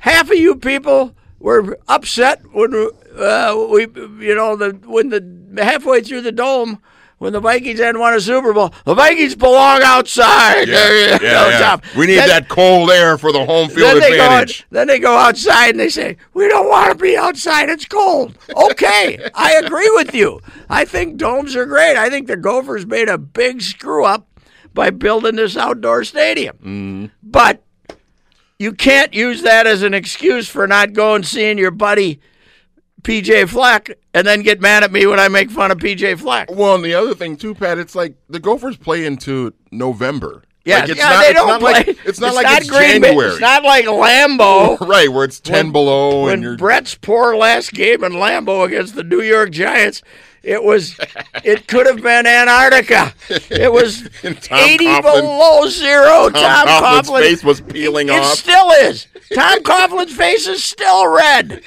half 0.00 0.30
of 0.30 0.36
you 0.36 0.56
people 0.56 1.14
were 1.38 1.78
upset 1.88 2.42
when 2.52 2.74
uh, 3.16 3.66
we, 3.70 3.82
you 4.24 4.34
know, 4.34 4.56
the 4.56 4.70
when 4.86 5.10
the 5.10 5.62
halfway 5.64 6.00
through 6.02 6.22
the 6.22 6.32
dome. 6.32 6.82
When 7.20 7.34
the 7.34 7.40
Vikings 7.40 7.78
hadn't 7.78 8.00
won 8.00 8.14
a 8.14 8.20
Super 8.20 8.54
Bowl, 8.54 8.72
the 8.86 8.94
Vikings 8.94 9.34
belong 9.34 9.82
outside. 9.82 10.66
Yeah, 10.68 10.90
yeah, 10.90 11.18
go, 11.18 11.26
yeah. 11.50 11.76
We 11.94 12.06
need 12.06 12.16
Then- 12.16 12.28
that 12.30 12.48
cold 12.48 12.90
air 12.90 13.18
for 13.18 13.30
the 13.30 13.44
home 13.44 13.68
field 13.68 13.80
then 13.90 14.00
they 14.00 14.16
go. 14.16 14.24
advantage. 14.24 14.66
Then 14.70 14.86
they 14.86 14.98
go 14.98 15.14
outside 15.18 15.68
and 15.68 15.78
they 15.78 15.90
say, 15.90 16.16
"We 16.32 16.48
don't 16.48 16.66
want 16.70 16.88
to 16.88 16.94
be 16.94 17.18
outside. 17.18 17.68
It's 17.68 17.84
cold." 17.84 18.38
Okay, 18.56 19.18
I 19.34 19.52
agree 19.62 19.90
with 19.96 20.14
you. 20.14 20.40
I 20.70 20.86
think 20.86 21.18
domes 21.18 21.54
are 21.56 21.66
great. 21.66 21.98
I 21.98 22.08
think 22.08 22.26
the 22.26 22.38
Gophers 22.38 22.86
made 22.86 23.10
a 23.10 23.18
big 23.18 23.60
screw 23.60 24.06
up 24.06 24.26
by 24.72 24.88
building 24.88 25.36
this 25.36 25.58
outdoor 25.58 26.04
stadium. 26.04 26.56
Mm-hmm. 26.56 27.06
But 27.22 27.62
you 28.58 28.72
can't 28.72 29.12
use 29.12 29.42
that 29.42 29.66
as 29.66 29.82
an 29.82 29.92
excuse 29.92 30.48
for 30.48 30.66
not 30.66 30.94
going 30.94 31.24
seeing 31.24 31.58
your 31.58 31.70
buddy 31.70 32.18
PJ 33.02 33.48
Fleck 33.48 33.90
and 34.14 34.26
then 34.26 34.42
get 34.42 34.60
mad 34.60 34.84
at 34.84 34.92
me 34.92 35.06
when 35.06 35.20
I 35.20 35.28
make 35.28 35.50
fun 35.50 35.70
of 35.70 35.78
PJ 35.78 36.18
Fleck. 36.18 36.50
Well, 36.50 36.74
and 36.74 36.84
the 36.84 36.94
other 36.94 37.14
thing 37.14 37.36
too, 37.36 37.54
Pat, 37.54 37.78
it's 37.78 37.94
like 37.94 38.14
the 38.28 38.40
Gophers 38.40 38.76
play 38.76 39.06
into 39.06 39.54
November. 39.70 40.42
Yeah, 40.64 40.80
like 40.80 40.90
it's 40.90 40.98
yeah, 40.98 41.08
not, 41.08 41.20
they 41.22 41.28
it's 41.28 41.34
don't 41.38 41.48
not 41.48 41.60
play. 41.60 41.72
Like, 41.72 41.88
it's 42.04 42.20
not 42.20 42.34
like 42.34 42.46
it's 42.58 42.68
Green 42.68 43.00
Bay. 43.00 43.08
January. 43.08 43.30
It's 43.30 43.40
not 43.40 43.64
like 43.64 43.86
Lambeau. 43.86 44.78
right, 44.86 45.08
where 45.10 45.24
it's 45.24 45.40
ten 45.40 45.66
When- 45.66 45.72
below 45.72 46.24
when 46.24 46.34
and 46.34 46.42
you're 46.42 46.56
Brett's 46.58 46.94
poor 46.96 47.34
last 47.34 47.72
game 47.72 48.04
in 48.04 48.12
Lambeau 48.12 48.66
against 48.66 48.94
the 48.94 49.02
New 49.02 49.22
York 49.22 49.50
Giants, 49.52 50.02
it 50.42 50.62
was 50.62 50.98
it 51.44 51.66
could 51.68 51.86
have 51.86 52.02
been 52.02 52.26
Antarctica. 52.26 53.12
It 53.50 53.72
was 53.72 54.02
eighty 54.24 54.86
Coughlin- 54.86 55.02
below 55.02 55.68
zero. 55.68 56.28
Tom 56.30 56.32
Tom, 56.32 56.66
Coughlin's 56.66 57.08
Coughlin 57.08 57.20
face 57.22 57.44
was 57.44 57.60
peeling 57.60 58.08
it, 58.08 58.12
off. 58.12 58.32
It 58.32 58.36
still 58.38 58.70
is. 58.70 59.06
Tom 59.34 59.62
Coughlin's 59.62 60.14
face 60.14 60.46
is 60.46 60.62
still 60.64 61.06
red. 61.08 61.62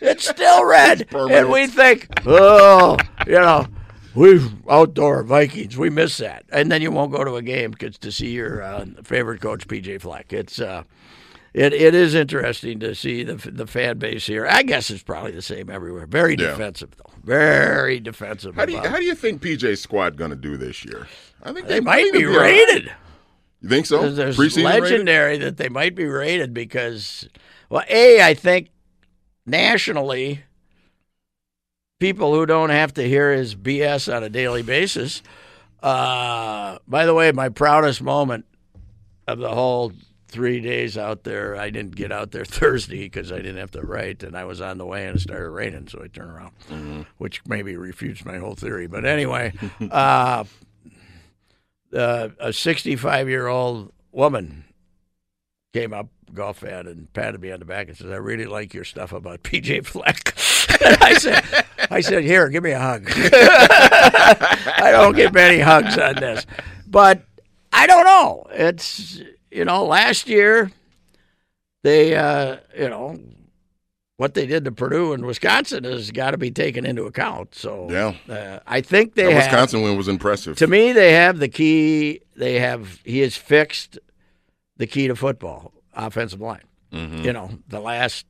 It's 0.00 0.28
still 0.28 0.64
red, 0.64 1.08
permanent. 1.10 1.40
and 1.44 1.50
we 1.50 1.66
think, 1.66 2.08
oh, 2.26 2.96
you 3.26 3.32
know. 3.34 3.66
We 4.14 4.40
outdoor 4.68 5.22
Vikings. 5.22 5.76
We 5.78 5.90
miss 5.90 6.16
that, 6.16 6.44
and 6.50 6.72
then 6.72 6.82
you 6.82 6.90
won't 6.90 7.12
go 7.12 7.22
to 7.22 7.36
a 7.36 7.42
game 7.42 7.72
'cause 7.72 7.98
to 7.98 8.10
see 8.10 8.30
your 8.30 8.62
uh, 8.62 8.86
favorite 9.04 9.40
coach 9.40 9.68
PJ 9.68 10.00
Fleck. 10.00 10.32
It's 10.32 10.60
uh, 10.60 10.82
it, 11.58 11.72
it 11.72 11.94
is 11.94 12.14
interesting 12.14 12.80
to 12.80 12.94
see 12.94 13.22
the 13.24 13.34
the 13.50 13.66
fan 13.66 13.98
base 13.98 14.26
here. 14.26 14.46
I 14.46 14.62
guess 14.62 14.90
it's 14.90 15.02
probably 15.02 15.32
the 15.32 15.42
same 15.42 15.68
everywhere. 15.70 16.06
Very 16.06 16.32
Yeah. 16.38 16.50
defensive 16.50 16.90
though. 16.96 17.12
Very 17.24 18.00
defensive. 18.00 18.54
How 18.54 18.64
do 18.64 18.72
you 18.72 18.80
how 18.80 18.96
do 18.96 19.04
you 19.04 19.14
think 19.14 19.42
PJ's 19.42 19.80
squad 19.80 20.16
going 20.16 20.30
to 20.30 20.36
do 20.36 20.56
this 20.56 20.84
year? 20.84 21.06
I 21.42 21.52
think 21.52 21.66
they 21.68 21.76
I 21.78 21.80
might 21.80 22.12
be 22.12 22.24
all 22.26 22.32
right. 22.32 22.66
rated. 22.68 22.92
You 23.60 23.68
think 23.68 23.86
so? 23.86 24.08
There's 24.10 24.38
rated? 24.38 24.62
legendary 24.62 25.38
that 25.38 25.56
they 25.56 25.68
might 25.68 25.94
be 25.96 26.04
rated 26.04 26.54
because, 26.54 27.28
well, 27.68 27.82
a 27.90 28.22
I 28.22 28.34
think 28.34 28.70
nationally, 29.46 30.44
people 31.98 32.32
who 32.34 32.46
don't 32.46 32.70
have 32.70 32.94
to 32.94 33.02
hear 33.02 33.32
his 33.32 33.54
BS 33.56 34.14
on 34.14 34.22
a 34.22 34.28
daily 34.28 34.62
basis. 34.62 35.22
Uh, 35.82 36.78
by 36.86 37.04
the 37.06 37.14
way, 37.14 37.30
my 37.32 37.48
proudest 37.48 38.00
moment 38.02 38.44
of 39.26 39.38
the 39.38 39.48
whole 39.54 39.92
three 40.28 40.60
days 40.60 40.96
out 40.98 41.24
there, 41.24 41.56
I 41.56 41.70
didn't 41.70 41.96
get 41.96 42.12
out 42.12 42.30
there 42.30 42.44
Thursday 42.46 43.04
because 43.04 43.32
I 43.32 43.36
didn't 43.36 43.56
have 43.56 43.70
to 43.72 43.82
write, 43.82 44.22
and 44.22 44.36
I 44.36 44.44
was 44.44 44.60
on 44.60 44.78
the 44.78 44.86
way 44.86 45.06
and 45.06 45.16
it 45.16 45.20
started 45.20 45.50
raining, 45.50 45.88
so 45.88 46.02
I 46.02 46.08
turned 46.08 46.30
around, 46.30 47.06
which 47.16 47.44
maybe 47.46 47.76
refutes 47.76 48.24
my 48.24 48.38
whole 48.38 48.54
theory. 48.54 48.86
But 48.86 49.04
anyway, 49.04 49.52
uh, 49.90 50.44
uh, 51.94 52.28
a 52.38 52.52
65 52.52 53.28
year 53.28 53.46
old 53.46 53.92
woman 54.12 54.64
came 55.72 55.92
up, 55.92 56.08
golf 56.34 56.58
fan, 56.58 56.86
and 56.86 57.12
patted 57.12 57.40
me 57.40 57.50
on 57.50 57.58
the 57.58 57.64
back 57.64 57.88
and 57.88 57.96
says, 57.96 58.10
"I 58.10 58.16
really 58.16 58.46
like 58.46 58.74
your 58.74 58.84
stuff 58.84 59.12
about 59.12 59.42
PJ 59.44 59.86
Fleck." 59.86 60.34
and 60.82 61.02
I 61.02 61.14
said, 61.14 61.44
"I 61.90 62.00
said, 62.02 62.22
here, 62.22 62.48
give 62.48 62.62
me 62.62 62.72
a 62.72 62.78
hug." 62.78 63.10
I 63.10 64.90
don't 64.92 65.16
get 65.16 65.32
many 65.32 65.58
hugs 65.58 65.96
on 65.96 66.16
this, 66.16 66.44
but 66.86 67.22
I 67.72 67.86
don't 67.86 68.04
know. 68.04 68.46
It's 68.50 69.22
you 69.50 69.64
know, 69.64 69.84
last 69.84 70.28
year 70.28 70.70
they, 71.82 72.14
uh, 72.14 72.58
you 72.76 72.88
know. 72.88 73.18
What 74.16 74.34
they 74.34 74.46
did 74.46 74.64
to 74.64 74.72
Purdue 74.72 75.12
and 75.12 75.24
Wisconsin 75.24 75.84
has 75.84 76.10
got 76.10 76.32
to 76.32 76.38
be 76.38 76.50
taken 76.50 76.84
into 76.84 77.04
account. 77.04 77.54
So, 77.54 77.88
Yeah. 77.88 78.14
uh, 78.28 78.58
I 78.66 78.80
think 78.80 79.14
they 79.14 79.22
That 79.26 79.32
have, 79.32 79.42
Wisconsin 79.44 79.82
win 79.82 79.96
was 79.96 80.08
impressive. 80.08 80.56
to 80.56 80.66
me, 80.66 80.90
they 80.90 81.12
have 81.12 81.38
the 81.38 81.46
key. 81.48 82.22
They 82.34 82.58
have 82.58 82.98
he 83.04 83.20
has 83.20 83.36
fixed 83.36 83.96
the 84.76 84.88
key 84.88 85.06
to 85.06 85.14
football, 85.14 85.72
offensive 85.94 86.40
line. 86.40 86.64
Mm-hmm. 86.92 87.22
You 87.26 87.32
know, 87.32 87.50
the 87.68 87.78
last, 87.78 88.26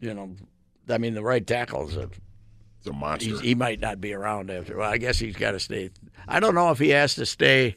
you 0.00 0.14
know, 0.14 0.30
I 0.88 0.96
mean, 0.96 1.12
the 1.12 1.22
right 1.22 1.46
tackle 1.46 1.86
is 1.86 1.98
a, 1.98 2.08
it's 2.78 2.86
a 2.88 2.92
monster. 2.94 3.38
he 3.42 3.54
might 3.54 3.80
not 3.80 4.00
be 4.00 4.14
around 4.14 4.50
after. 4.50 4.78
Well, 4.78 4.90
I 4.90 4.96
guess 4.96 5.18
he's 5.18 5.36
got 5.36 5.50
to 5.50 5.60
stay. 5.60 5.90
I 6.26 6.40
don't 6.40 6.54
know 6.54 6.70
if 6.70 6.78
he 6.78 6.88
has 6.88 7.14
to 7.16 7.26
stay 7.26 7.76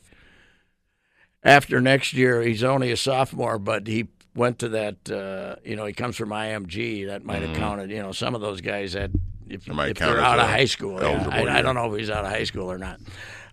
after 1.44 1.82
next 1.82 2.14
year. 2.14 2.42
He's 2.42 2.64
only 2.64 2.92
a 2.92 2.98
sophomore, 2.98 3.60
but 3.60 3.88
he 3.88 4.08
went 4.36 4.60
to 4.60 4.70
that. 4.70 5.10
Uh, 5.10 5.56
you 5.64 5.76
know, 5.76 5.86
he 5.86 5.94
comes 5.94 6.16
from 6.16 6.30
IMG. 6.30 7.08
That 7.08 7.24
might 7.24 7.42
have 7.42 7.56
counted. 7.56 7.92
You 7.92 8.02
know, 8.02 8.12
some 8.12 8.36
of 8.36 8.42
those 8.42 8.62
guys 8.62 8.94
that 8.94 9.12
if, 9.48 9.68
if 9.68 9.98
they're 9.98 10.20
out 10.20 10.40
of 10.40 10.48
high 10.48 10.66
school, 10.66 11.02
yeah, 11.02 11.28
I, 11.32 11.60
I 11.60 11.62
don't 11.62 11.76
know 11.76 11.92
if 11.92 12.00
he's 12.00 12.10
out 12.10 12.26
of 12.26 12.32
high 12.32 12.44
school 12.44 12.72
or 12.72 12.78
not, 12.78 13.00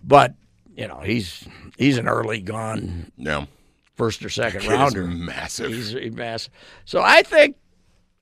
but 0.03 0.35
you 0.77 0.89
know, 0.89 1.01
he's 1.01 1.47
he's 1.77 1.99
an 1.99 2.09
early 2.09 2.41
gone 2.41 3.11
yeah. 3.17 3.47
first 3.95 4.25
or 4.25 4.29
second 4.29 4.67
rounder. 4.67 5.07
massive. 5.07 5.73
He's, 5.73 5.93
he's 5.93 6.13
massive. 6.13 6.53
So 6.85 7.01
I 7.03 7.23
think, 7.23 7.57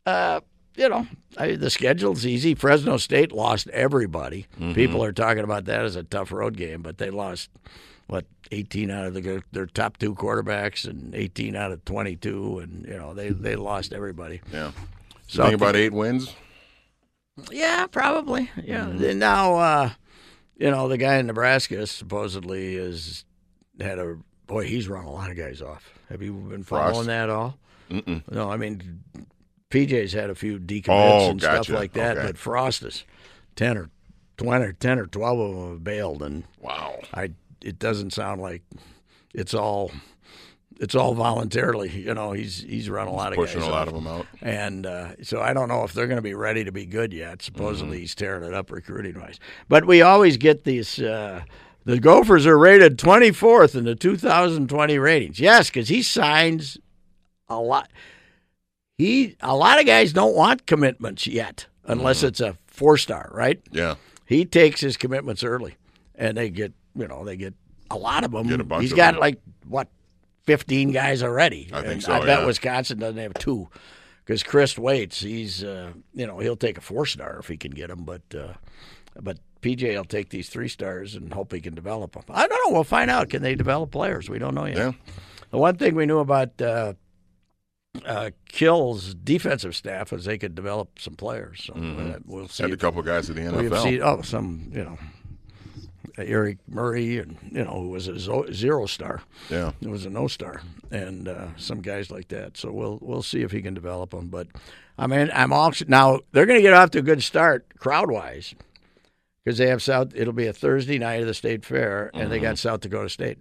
uh, 0.07 0.41
you 0.77 0.89
know, 0.89 1.07
I, 1.37 1.57
the 1.57 1.71
schedule's 1.71 2.27
easy. 2.27 2.55
Fresno 2.55 2.97
State 2.97 3.33
lost 3.33 3.69
everybody. 3.69 4.47
Mm-hmm. 4.55 4.73
People 4.75 5.05
are 5.05 5.13
talking 5.13 5.45
about 5.45 5.65
that 5.67 5.85
as 5.85 5.97
a 5.97 6.03
tough 6.03 6.33
road 6.33 6.57
game, 6.57 6.83
but 6.83 6.99
they 6.99 7.11
lost 7.11 7.51
what 8.13 8.27
18 8.51 8.91
out 8.91 9.07
of 9.07 9.15
the, 9.15 9.43
their 9.53 9.65
top 9.67 9.97
two 9.97 10.15
quarterbacks 10.15 10.85
and 10.87 11.15
18 11.15 11.57
out 11.57 11.73
of 11.73 11.83
22, 11.87 12.59
and 12.59 12.85
you 12.87 12.99
know 12.99 13.15
they 13.15 13.31
they 13.31 13.57
lost 13.57 13.93
everybody. 13.95 14.43
yeah. 14.53 14.73
So 15.29 15.45
Think 15.45 15.55
about 15.55 15.77
eight 15.77 15.95
wins. 15.95 16.35
yeah, 17.51 17.87
probably. 17.87 18.51
Yeah. 18.63 18.85
Mm-hmm. 18.87 19.19
Now, 19.19 19.55
uh, 19.57 19.91
you 20.59 20.71
know, 20.71 20.89
the 20.89 20.99
guy 20.99 21.17
in 21.17 21.27
Nebraska 21.27 21.87
supposedly 21.87 22.77
has 22.77 23.25
had 23.81 23.99
a 23.99 24.19
boy. 24.47 24.67
He's 24.67 24.89
run 24.89 25.07
a 25.07 25.11
lot 25.11 25.31
of 25.31 25.37
guys 25.39 25.63
off. 25.63 25.91
Have 26.11 26.21
you 26.21 26.35
been 26.35 26.63
following 26.65 26.95
Frost? 26.95 27.07
that 27.07 27.31
all? 27.31 27.57
Mm-mm. 27.91 28.23
No, 28.31 28.51
I 28.51 28.59
mean, 28.59 29.03
PJ's 29.71 30.13
had 30.13 30.29
a 30.29 30.35
few 30.35 30.59
decommits 30.59 30.89
Oh, 30.89 31.31
and 31.31 31.41
stuff 31.41 31.69
like 31.71 31.95
that, 31.95 32.19
Okay. 32.19 32.27
but 32.27 32.37
Frost 32.39 32.83
is 32.83 33.05
ten 33.57 33.79
or 33.79 33.89
twenty 34.37 34.67
or 34.67 34.73
ten 34.75 34.99
or 34.99 35.07
twelve 35.07 35.39
of 35.39 35.55
them 35.57 35.71
have 35.71 35.85
bailed, 35.85 36.23
and 36.23 36.45
Wow. 36.61 36.99
I. 37.15 37.31
It 37.65 37.79
doesn't 37.79 38.13
sound 38.13 38.41
like 38.41 38.63
it's 39.35 39.55
all. 39.55 39.91
It's 40.81 40.97
all 40.97 41.15
voluntarily, 41.15 41.91
you 41.91 42.13
know. 42.13 42.33
He's 42.33 42.61
he's 42.63 42.91
run 42.91 43.07
a 43.07 43.13
lot 43.13 43.33
of 43.33 43.37
Pushing 43.37 43.61
guys 43.61 43.69
a 43.69 43.71
lot 43.71 43.83
off. 43.83 43.89
of 43.89 43.95
them 43.95 44.07
out. 44.09 44.27
And 44.41 44.85
uh, 44.85 45.13
so 45.23 45.41
I 45.41 45.53
don't 45.53 45.69
know 45.69 45.85
if 45.85 45.93
they're 45.93 46.09
going 46.09 46.17
to 46.17 46.23
be 46.23 46.35
ready 46.35 46.65
to 46.65 46.73
be 46.73 46.87
good 46.87 47.13
yet. 47.13 47.41
Supposedly 47.41 47.99
Mm-hmm. 47.99 48.01
he's 48.01 48.15
tearing 48.17 48.43
it 48.43 48.53
up 48.53 48.71
recruiting 48.73 49.21
wise. 49.21 49.39
But 49.69 49.85
we 49.87 50.03
always 50.03 50.37
get 50.39 50.65
these. 50.65 50.99
Uh, 51.01 51.43
the 51.85 52.01
Gophers 52.01 52.47
are 52.47 52.59
rated 52.59 52.99
24th 52.99 53.77
in 53.77 53.85
the 53.85 53.95
2020 53.95 54.99
ratings. 54.99 55.39
Yes, 55.39 55.69
because 55.69 55.89
he 55.89 56.03
signs 56.03 56.79
a 57.49 57.61
lot. 57.61 57.89
He 58.99 59.37
a 59.41 59.55
lot 59.55 59.79
of 59.79 59.87
guys 59.87 60.13
don't 60.13 60.35
want 60.35 60.67
commitments 60.67 61.27
yet, 61.27 61.67
unless 61.85 62.19
Mm-hmm. 62.19 62.27
it's 62.29 62.41
a 62.41 62.57
four 62.67 62.97
star, 62.99 63.31
right? 63.33 63.61
Yeah. 63.71 63.97
He 64.27 64.45
takes 64.45 64.81
his 64.81 64.97
commitments 64.97 65.45
early, 65.45 65.77
and 66.23 66.37
they 66.37 66.51
get 66.51 66.73
you 66.95 67.09
know 67.09 67.25
they 67.25 67.37
get 67.37 67.55
a 67.91 67.97
lot 67.97 68.25
of 68.25 68.31
them. 68.31 68.47
Get 68.47 68.61
a 68.61 68.65
bunch 68.65 68.83
He's 68.83 68.93
of 68.93 68.97
got 68.97 69.13
them. 69.13 69.21
like 69.21 69.41
what 69.67 69.89
15 70.45 70.93
guys 70.93 71.23
already. 71.23 71.69
I 71.73 71.83
think 71.83 72.03
so, 72.03 72.13
I 72.13 72.21
bet 72.21 72.41
yeah. 72.41 72.47
Wisconsin 72.47 72.99
doesn't 72.99 73.21
have 73.21 73.35
two 73.35 73.69
because 74.25 74.43
Chris 74.43 74.79
waits. 74.79 75.21
He's 75.21 75.63
uh, 75.65 75.93
you 76.15 76.27
know 76.27 76.39
he'll 76.39 76.57
take 76.57 76.79
a 76.79 76.81
four 76.81 77.07
star 77.07 77.39
if 77.41 77.49
he 77.49 77.57
can 77.57 77.73
get 77.73 77.89
them, 77.89 78.05
but 78.05 78.23
uh, 78.35 78.55
but 79.21 79.39
PJ 79.61 79.95
will 79.95 80.05
take 80.05 80.31
these 80.31 80.49
three 80.49 80.69
stars 80.69 81.15
and 81.17 81.33
hope 81.35 81.53
he 81.53 81.61
can 81.61 81.75
develop 81.75 82.13
them. 82.13 82.23
I 82.31 82.47
don't 82.47 82.69
know. 82.69 82.75
We'll 82.75 82.85
find 82.85 83.11
out. 83.11 83.29
Can 83.29 83.43
they 83.43 83.55
develop 83.55 83.91
players? 83.91 84.31
We 84.31 84.39
don't 84.39 84.55
know 84.55 84.67
yet. 84.67 84.77
Yeah. 84.77 84.93
The 85.51 85.59
one 85.59 85.77
thing 85.77 85.95
we 85.95 86.07
knew 86.07 86.19
about 86.19 86.61
uh, 86.63 86.95
uh, 88.07 88.31
Kill's 88.49 89.15
defensive 89.15 89.77
staff 89.77 90.13
is 90.13 90.25
they 90.25 90.39
could 90.39 90.55
develop 90.55 90.99
some 90.99 91.15
players. 91.15 91.65
So 91.65 91.75
uh, 91.75 92.19
we'll 92.25 92.49
see. 92.49 92.63
Had 92.63 92.73
a 92.73 92.77
couple 92.77 93.03
guys 93.03 93.29
at 93.29 93.37
the 93.37 93.43
NFL. 93.43 93.83
seen 93.83 94.01
oh 94.03 94.23
some 94.23 94.71
you 94.73 94.85
know 94.85 94.99
Eric 96.19 96.59
Murray, 96.69 97.19
and 97.19 97.37
you 97.51 97.65
know, 97.65 97.81
who 97.81 97.89
was 97.89 98.09
a 98.09 98.19
zero 98.53 98.87
star. 98.87 99.23
Yeah. 99.49 99.73
It 99.81 99.89
was 99.89 100.05
a 100.05 100.11
no 100.11 100.29
star, 100.29 100.63
and 100.91 101.29
uh, 101.29 101.49
some 101.57 101.81
guys 101.81 102.11
like 102.11 102.29
that. 102.29 102.57
So 102.57 102.71
we'll 102.73 102.99
we'll 103.01 103.23
see 103.23 103.43
if 103.43 103.51
he 103.53 103.63
can 103.63 103.75
develop 103.75 104.11
them. 104.11 104.29
But 104.29 104.49
I 104.99 105.07
mean, 105.07 105.31
I'm 105.33 105.53
also 105.53 105.85
now 105.89 106.21
they're 106.33 106.47
going 106.47 106.59
to 106.59 106.63
get 106.63 106.75
off 106.75 106.91
to 106.91 106.99
a 106.99 107.03
good 107.03 107.23
start 107.23 107.79
crowd 107.79 108.11
wise 108.11 108.55
because 109.45 109.59
they 109.59 109.69
have 109.69 109.83
South. 109.83 110.13
It'll 110.15 110.33
be 110.33 110.47
a 110.47 110.53
Thursday 110.53 110.99
night 110.99 111.21
of 111.21 111.27
the 111.27 111.35
state 111.35 111.65
fair, 111.65 112.11
and 112.15 112.31
they 112.31 112.39
got 112.39 112.59
South 112.59 112.81
Dakota 112.81 113.09
State. 113.09 113.39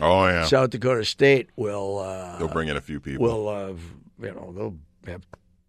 Oh 0.00 0.26
yeah. 0.26 0.44
South 0.46 0.70
Dakota 0.70 1.04
State 1.04 1.48
will 1.56 1.98
uh, 1.98 2.38
They'll 2.38 2.48
bring 2.48 2.68
in 2.68 2.76
a 2.76 2.80
few 2.80 3.00
people. 3.00 3.26
will 3.26 3.48
uh, 3.48 3.72
you 4.22 4.32
know 4.32 4.52
they'll 4.56 4.76
have 5.12 5.22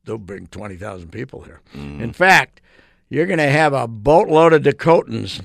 they'll 0.05 0.17
bring 0.17 0.47
twenty 0.47 0.75
thousand 0.75 1.09
people 1.11 1.41
here. 1.41 1.61
In 1.73 2.13
fact, 2.13 2.61
you're 3.09 3.25
going 3.25 3.39
to 3.39 3.49
have 3.49 3.73
a 3.73 3.87
boatload 3.87 4.53
of 4.53 4.63
Dakotans 4.63 5.41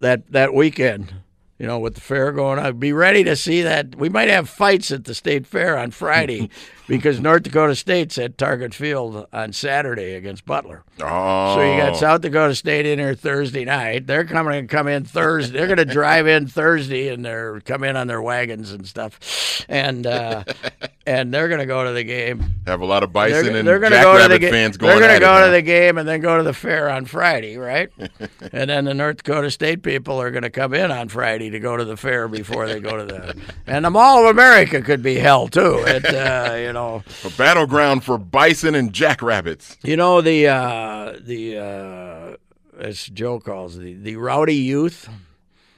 that 0.00 0.30
that 0.32 0.54
weekend. 0.54 1.14
You 1.58 1.66
know, 1.66 1.80
with 1.80 1.96
the 1.96 2.00
fair 2.00 2.30
going 2.30 2.60
on, 2.60 2.78
be 2.78 2.92
ready 2.92 3.24
to 3.24 3.34
see 3.34 3.62
that. 3.62 3.96
We 3.96 4.08
might 4.08 4.28
have 4.28 4.48
fights 4.48 4.92
at 4.92 5.06
the 5.06 5.14
state 5.14 5.44
fair 5.44 5.76
on 5.76 5.90
Friday 5.90 6.50
because 6.88 7.20
North 7.20 7.42
Dakota 7.42 7.76
State's 7.76 8.18
at 8.18 8.38
Target 8.38 8.74
Field 8.74 9.26
on 9.32 9.52
Saturday 9.52 10.14
against 10.14 10.44
Butler. 10.46 10.82
oh. 11.00 11.54
So 11.54 11.60
you 11.60 11.78
got 11.80 11.96
South 11.96 12.22
Dakota 12.22 12.54
State 12.54 12.86
in 12.86 12.98
here 12.98 13.14
Thursday 13.14 13.64
night. 13.64 14.06
They're 14.06 14.24
coming 14.24 14.66
to 14.66 14.74
come 14.74 14.88
in 14.88 15.04
Thursday. 15.04 15.58
They're 15.58 15.66
going 15.66 15.76
to 15.78 15.84
drive 15.84 16.26
in 16.26 16.46
Thursday 16.46 17.08
and 17.08 17.24
they're 17.24 17.60
come 17.60 17.84
in 17.84 17.96
on 17.96 18.06
their 18.06 18.22
wagons 18.22 18.72
and 18.72 18.86
stuff, 18.86 19.64
and 19.68 20.06
uh, 20.06 20.44
and 21.06 21.32
they're 21.32 21.48
going 21.48 21.60
to 21.60 21.66
go 21.66 21.84
to 21.84 21.92
the 21.92 22.04
game. 22.04 22.42
have 22.66 22.80
a 22.80 22.86
lot 22.86 23.02
of 23.02 23.12
They're, 23.12 23.30
bison 23.42 23.54
and 23.54 23.68
they're 23.68 23.78
going 23.78 23.92
to 23.92 24.00
go 24.00 24.20
to 24.22 24.28
the 24.28 24.38
ga- 24.38 24.50
fans 24.50 24.76
going 24.78 24.98
They're 24.98 25.08
gonna 25.08 25.20
go 25.20 25.42
it 25.42 25.46
to 25.46 25.52
the 25.52 25.62
game 25.62 25.98
and 25.98 26.08
then 26.08 26.20
go 26.20 26.38
to 26.38 26.42
the 26.42 26.54
fair 26.54 26.88
on 26.88 27.04
Friday, 27.04 27.58
right? 27.58 27.90
and 28.52 28.70
then 28.70 28.86
the 28.86 28.94
North 28.94 29.18
Dakota 29.18 29.50
State 29.50 29.82
people 29.82 30.20
are 30.20 30.30
going 30.30 30.42
to 30.42 30.50
come 30.50 30.72
in 30.72 30.90
on 30.90 31.08
Friday 31.08 31.50
to 31.50 31.60
go 31.60 31.76
to 31.76 31.84
the 31.84 31.96
fair 31.96 32.28
before 32.28 32.66
they 32.66 32.80
go 32.80 32.96
to 32.96 33.04
the. 33.04 33.36
And 33.66 33.84
the 33.84 33.90
Mall 33.90 34.24
of 34.24 34.30
America 34.30 34.80
could 34.80 35.02
be 35.02 35.16
hell 35.16 35.48
too. 35.48 35.84
It, 35.86 36.04
uh, 36.06 36.54
you 36.56 36.72
know. 36.72 36.77
A 37.24 37.30
battleground 37.36 38.04
for 38.04 38.18
bison 38.18 38.74
and 38.74 38.92
jackrabbits. 38.92 39.76
You 39.82 39.96
know 39.96 40.20
the 40.20 40.46
uh, 40.48 41.16
the 41.20 41.58
uh, 41.58 42.36
as 42.80 43.06
Joe 43.06 43.40
calls 43.40 43.76
it, 43.76 43.80
the 43.80 43.94
the 43.94 44.16
rowdy 44.16 44.54
youth 44.54 45.08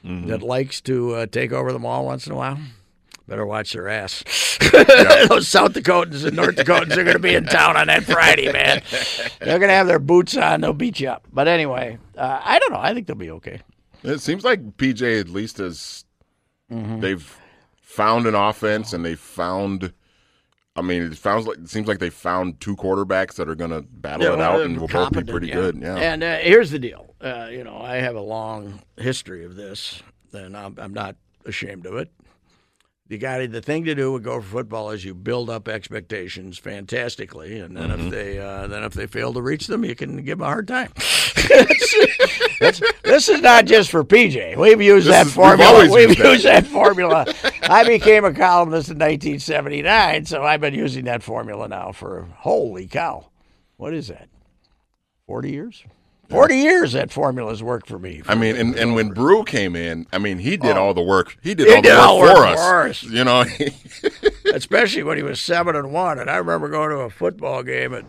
that 0.03 0.43
likes 0.43 0.81
to 0.83 1.15
uh, 1.15 1.27
take 1.27 1.53
over 1.53 1.73
the 1.73 1.79
mall 1.79 2.07
once 2.07 2.27
in 2.27 2.33
a 2.33 2.37
while. 2.37 2.59
Better 3.29 3.47
watch 3.47 3.73
their 3.75 3.89
ass. 3.89 4.25
Those 5.29 5.47
South 5.47 5.73
Dakotans 5.73 6.25
and 6.27 6.37
North 6.37 6.57
Dakotans 6.57 6.93
are 6.97 7.05
going 7.05 7.13
to 7.17 7.19
be 7.21 7.35
in 7.35 7.45
town 7.45 7.77
on 7.77 7.87
that 7.87 8.03
Friday, 8.05 8.51
man. 8.51 8.83
They're 9.41 9.59
going 9.59 9.69
to 9.69 9.75
have 9.75 9.87
their 9.87 9.99
boots 10.01 10.37
on. 10.37 10.63
They'll 10.63 10.73
beat 10.73 10.99
you 11.01 11.09
up. 11.11 11.27
But 11.33 11.47
anyway, 11.49 11.99
uh, 12.17 12.41
I 12.43 12.59
don't 12.59 12.73
know. 12.73 12.81
I 12.81 12.93
think 12.93 13.07
they'll 13.07 13.15
be 13.15 13.31
okay. 13.31 13.61
It 14.03 14.21
seems 14.21 14.43
like 14.43 14.77
PJ 14.79 15.21
at 15.21 15.29
least 15.29 15.59
has 15.59 16.05
Mm-hmm. 16.73 17.01
they've 17.01 17.37
found 17.83 18.27
an 18.27 18.35
offense 18.37 18.93
and 18.93 19.05
they 19.05 19.15
found. 19.17 19.93
I 20.77 20.83
mean, 20.83 21.03
it 21.03 21.17
sounds 21.17 21.47
like 21.47 21.59
it 21.59 21.69
seems 21.69 21.89
like 21.89 21.99
they 21.99 22.11
found 22.11 22.61
two 22.61 22.77
quarterbacks 22.77 23.35
that 23.35 23.49
are 23.49 23.55
going 23.55 23.71
to 23.71 23.83
battle 23.83 24.27
Yeah, 24.27 24.35
it 24.35 24.41
out 24.41 24.59
they're 24.59 24.67
and 24.67 24.81
will 24.81 24.89
both 24.89 25.13
be 25.13 25.25
pretty 25.25 25.49
yeah. 25.49 25.55
good. 25.55 25.79
Yeah. 25.81 25.97
And 25.97 26.23
uh, 26.23 26.37
here's 26.39 26.71
the 26.71 26.79
deal. 26.79 27.15
Uh, 27.21 27.49
you 27.51 27.65
know, 27.65 27.79
I 27.79 27.97
have 27.97 28.15
a 28.15 28.21
long 28.21 28.81
history 28.97 29.45
of 29.45 29.57
this, 29.57 30.03
and 30.33 30.57
I'm, 30.57 30.77
I'm 30.79 30.95
not 30.95 31.17
ashamed 31.45 31.87
of 31.87 31.97
it. 31.97 32.11
You 33.11 33.19
got 33.19 33.41
it. 33.41 33.51
the 33.51 33.61
thing 33.61 33.85
to 33.87 33.95
do 33.97 34.13
with 34.13 34.23
Gopher 34.23 34.47
football 34.47 34.91
is 34.93 35.05
you 35.05 35.15
build 35.15 35.51
up 35.51 35.67
expectations 35.67 36.59
fantastically, 36.59 37.59
and 37.59 37.77
then 37.77 37.89
Mm-hmm. 37.91 38.07
if 38.07 38.11
they 38.13 38.39
uh, 38.39 38.69
then 38.69 38.85
if 38.85 38.95
they 38.95 39.07
fail 39.09 39.33
to 39.35 39.43
reach 39.43 39.67
them, 39.67 39.85
you 39.85 39.95
can 39.97 40.17
give 40.25 40.39
them 40.39 40.47
a 40.47 40.51
hard 40.51 40.69
time. 40.69 40.93
This 43.03 43.29
is 43.29 43.41
not 43.41 43.65
just 43.65 43.91
for 43.91 44.05
PJ. 44.05 44.57
We've 44.57 44.81
used 44.81 45.07
This 45.07 45.15
that 45.15 45.25
we've 45.27 45.35
formula. 45.35 45.73
always 45.73 45.91
We've 45.91 46.09
used 46.11 46.21
that. 46.21 46.33
used 46.33 46.45
that 46.45 46.67
formula. 46.67 47.27
I 47.63 47.85
became 47.85 48.25
a 48.25 48.33
columnist 48.35 48.91
in 48.91 48.99
1979, 48.99 50.27
so 50.27 50.43
I've 50.45 50.61
been 50.61 50.75
using 50.75 51.07
that 51.07 51.23
formula 51.23 51.69
now 51.69 51.93
for 51.93 52.29
holy 52.37 52.87
cow. 52.87 53.27
What 53.79 53.95
is 53.95 54.09
that? 54.09 54.29
40 55.27 55.51
years? 55.51 55.85
40 56.31 56.57
years 56.57 56.93
that 56.93 57.11
formula's 57.11 57.63
worked 57.63 57.89
for 57.89 57.99
me. 57.99 58.23
I 58.27 58.35
mean, 58.35 58.57
and, 58.57 58.77
and 58.77 58.95
when 58.95 59.11
Brew 59.11 59.45
came 59.45 59.75
in, 59.75 60.07
I 60.13 60.19
mean, 60.19 60.39
he 60.39 60.57
did 60.57 60.77
all 60.77 60.95
the 60.95 61.03
work. 61.03 61.37
He 61.43 61.55
did 61.55 61.69
Oh. 61.69 61.71
He 61.71 61.77
all 61.77 61.83
the 61.83 61.89
did 61.89 61.97
work, 61.97 62.07
all 62.07 62.19
for, 62.21 62.35
work 62.35 62.59
us. 62.59 62.69
for 62.69 62.89
us. 62.89 63.03
You 63.03 63.25
know, 63.25 63.45
especially 64.55 65.03
when 65.03 65.17
he 65.17 65.23
was 65.23 65.41
seven 65.41 65.77
and 65.77 65.93
one. 65.93 66.19
And 66.19 66.31
I 66.31 66.37
remember 66.37 66.69
going 66.69 66.91
to 66.91 66.99
a 66.99 67.11
football 67.11 67.63
game 67.63 67.95
at 67.95 68.05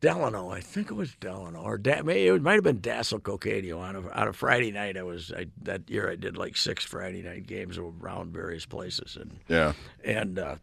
Delano. 0.00 0.50
I 0.50 0.60
think 0.60 0.90
it 0.90 0.94
was 0.94 1.14
Delano, 1.14 1.60
or 1.60 1.78
da- 1.78 2.02
maybe 2.02 2.26
it 2.26 2.42
might 2.42 2.54
have 2.54 2.64
been 2.64 2.80
Dassel 2.80 3.20
Cokato 3.20 3.78
on 3.78 3.96
a, 3.96 4.08
on 4.10 4.28
a 4.28 4.32
Friday 4.32 4.70
night. 4.70 4.96
I 4.96 5.02
was 5.02 5.32
I, 5.34 5.46
that 5.62 5.88
year. 5.88 6.10
I 6.10 6.16
did 6.16 6.36
like 6.36 6.56
six 6.56 6.84
Friday 6.84 7.22
night 7.22 7.46
games 7.46 7.78
around 7.78 8.32
various 8.32 8.66
places, 8.66 9.16
and 9.18 9.38
yeah. 9.48 9.72
and 10.04 10.38
uh, 10.38 10.56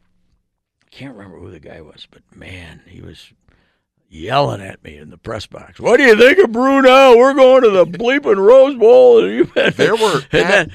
can't 0.92 1.16
remember 1.16 1.40
who 1.40 1.50
the 1.50 1.60
guy 1.60 1.82
was, 1.82 2.08
but 2.12 2.22
man, 2.36 2.82
he 2.86 3.02
was 3.02 3.32
yelling 4.12 4.62
at 4.62 4.84
me 4.84 4.98
in 4.98 5.10
the 5.10 5.18
press 5.18 5.46
box. 5.46 5.80
What 5.80 5.98
do 5.98 6.04
you 6.04 6.18
think 6.18 6.38
of 6.40 6.52
Bruno? 6.52 7.16
We're 7.18 7.34
going 7.34 7.64
to 7.64 7.70
the 7.70 7.86
bleeping 7.98 8.38
Rose 8.38 8.76
Bowl. 8.76 9.24
And 9.24 9.34
you 9.56 9.72
There 9.72 9.96
were. 9.96 10.22
that- 10.32 10.70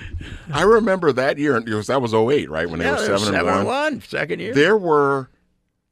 I 0.53 0.63
remember 0.63 1.13
that 1.13 1.39
year. 1.39 1.57
It 1.57 1.69
was 1.69 1.89
that 1.89 2.01
was 2.01 2.15
08, 2.15 2.49
right? 2.51 2.69
When 2.69 2.79
they 2.79 2.87
yeah, 2.87 2.93
were 2.97 3.03
they 3.05 3.13
were 3.13 3.19
seven, 3.19 3.35
seven 3.35 3.49
and 3.55 3.67
one. 3.67 3.67
one, 3.67 4.01
second 4.03 4.41
year. 4.41 4.55
There 4.55 4.77
were, 4.77 5.29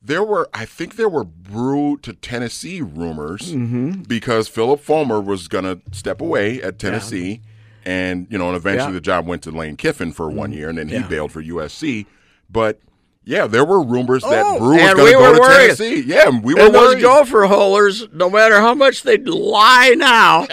there 0.01 0.23
were. 0.25 0.49
I 0.55 0.65
think 0.65 0.97
there 0.97 1.09
were 1.09 1.25
Brew 1.25 1.99
to 1.99 2.13
Tennessee 2.15 2.81
rumors 2.81 3.53
Mm-hmm. 3.53 4.03
because 4.03 4.49
Phillip 4.49 4.81
Fulmer 4.81 5.21
was 5.21 5.49
going 5.49 5.65
to 5.65 5.81
step 5.93 6.21
away 6.21 6.63
at 6.63 6.79
Tennessee, 6.79 7.41
and 7.85 8.27
you 8.31 8.39
know, 8.39 8.47
and 8.49 8.57
eventually 8.57 8.79
Yeah. 8.79 8.87
Mm-hmm. 8.87 8.95
the 8.95 9.01
job 9.01 9.27
went 9.27 9.43
to 9.43 9.51
Lane 9.51 9.77
Kiffin 9.77 10.13
for 10.13 10.31
one 10.31 10.53
year, 10.53 10.69
and 10.69 10.79
then 10.79 10.89
he 10.89 10.95
Yeah. 10.95 11.09
bailed 11.09 11.33
for 11.33 11.43
USC. 11.43 12.07
But 12.49 12.81
yeah, 13.25 13.47
there 13.47 13.65
were 13.65 13.83
rumors 13.83 14.23
that 14.23 14.45
Oh, 14.47 14.59
Brew 14.59 14.77
was 14.77 14.95
going 14.95 15.05
we 15.05 15.13
to 15.13 15.19
go 15.19 15.33
to 15.35 15.41
worried. 15.41 15.77
Tennessee. 15.77 16.01
Yeah, 16.03 16.29
we 16.31 16.55
were 16.55 16.61
And 16.63 16.75
those 16.75 16.89
worried. 16.95 17.03
gopher 17.03 17.45
holers, 17.47 18.07
no 18.13 18.29
matter 18.31 18.61
how 18.61 18.75
much 18.75 19.03
they'd 19.03 19.27
lie 19.29 19.95
now, 19.97 20.47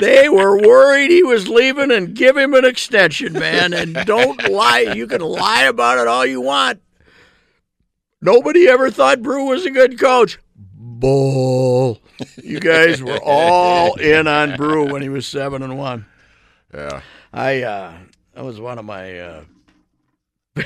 they 0.00 0.28
were 0.28 0.58
worried 0.60 1.10
he 1.10 1.22
was 1.22 1.48
leaving 1.48 1.90
and 1.90 2.14
give 2.14 2.36
him 2.36 2.54
an 2.54 2.64
extension, 2.64 3.32
man. 3.34 3.72
And 3.72 3.94
don't 4.06 4.48
lie. 4.50 4.92
You 4.94 5.06
can 5.06 5.20
lie 5.20 5.64
about 5.64 5.98
it 5.98 6.06
all 6.08 6.24
you 6.26 6.40
want. 6.40 6.80
Nobody 8.22 8.68
ever 8.68 8.90
thought 8.90 9.22
Brew 9.22 9.46
was 9.46 9.64
a 9.64 9.70
good 9.70 9.98
coach. 9.98 10.38
Bull. 10.54 11.98
You 12.42 12.60
guys 12.60 13.02
were 13.02 13.18
all 13.24 13.94
in 13.98 14.26
on 14.26 14.56
Brew 14.56 14.92
when 14.92 15.00
he 15.00 15.08
was 15.08 15.26
seven 15.26 15.62
and 15.62 15.78
one. 15.78 16.04
yeah. 16.74 17.00
I 17.32 17.62
uh, 17.62 17.94
that 18.34 18.44
was 18.44 18.60
one 18.60 18.78
of 18.78 18.84
my 18.84 19.18
uh, 19.18 19.44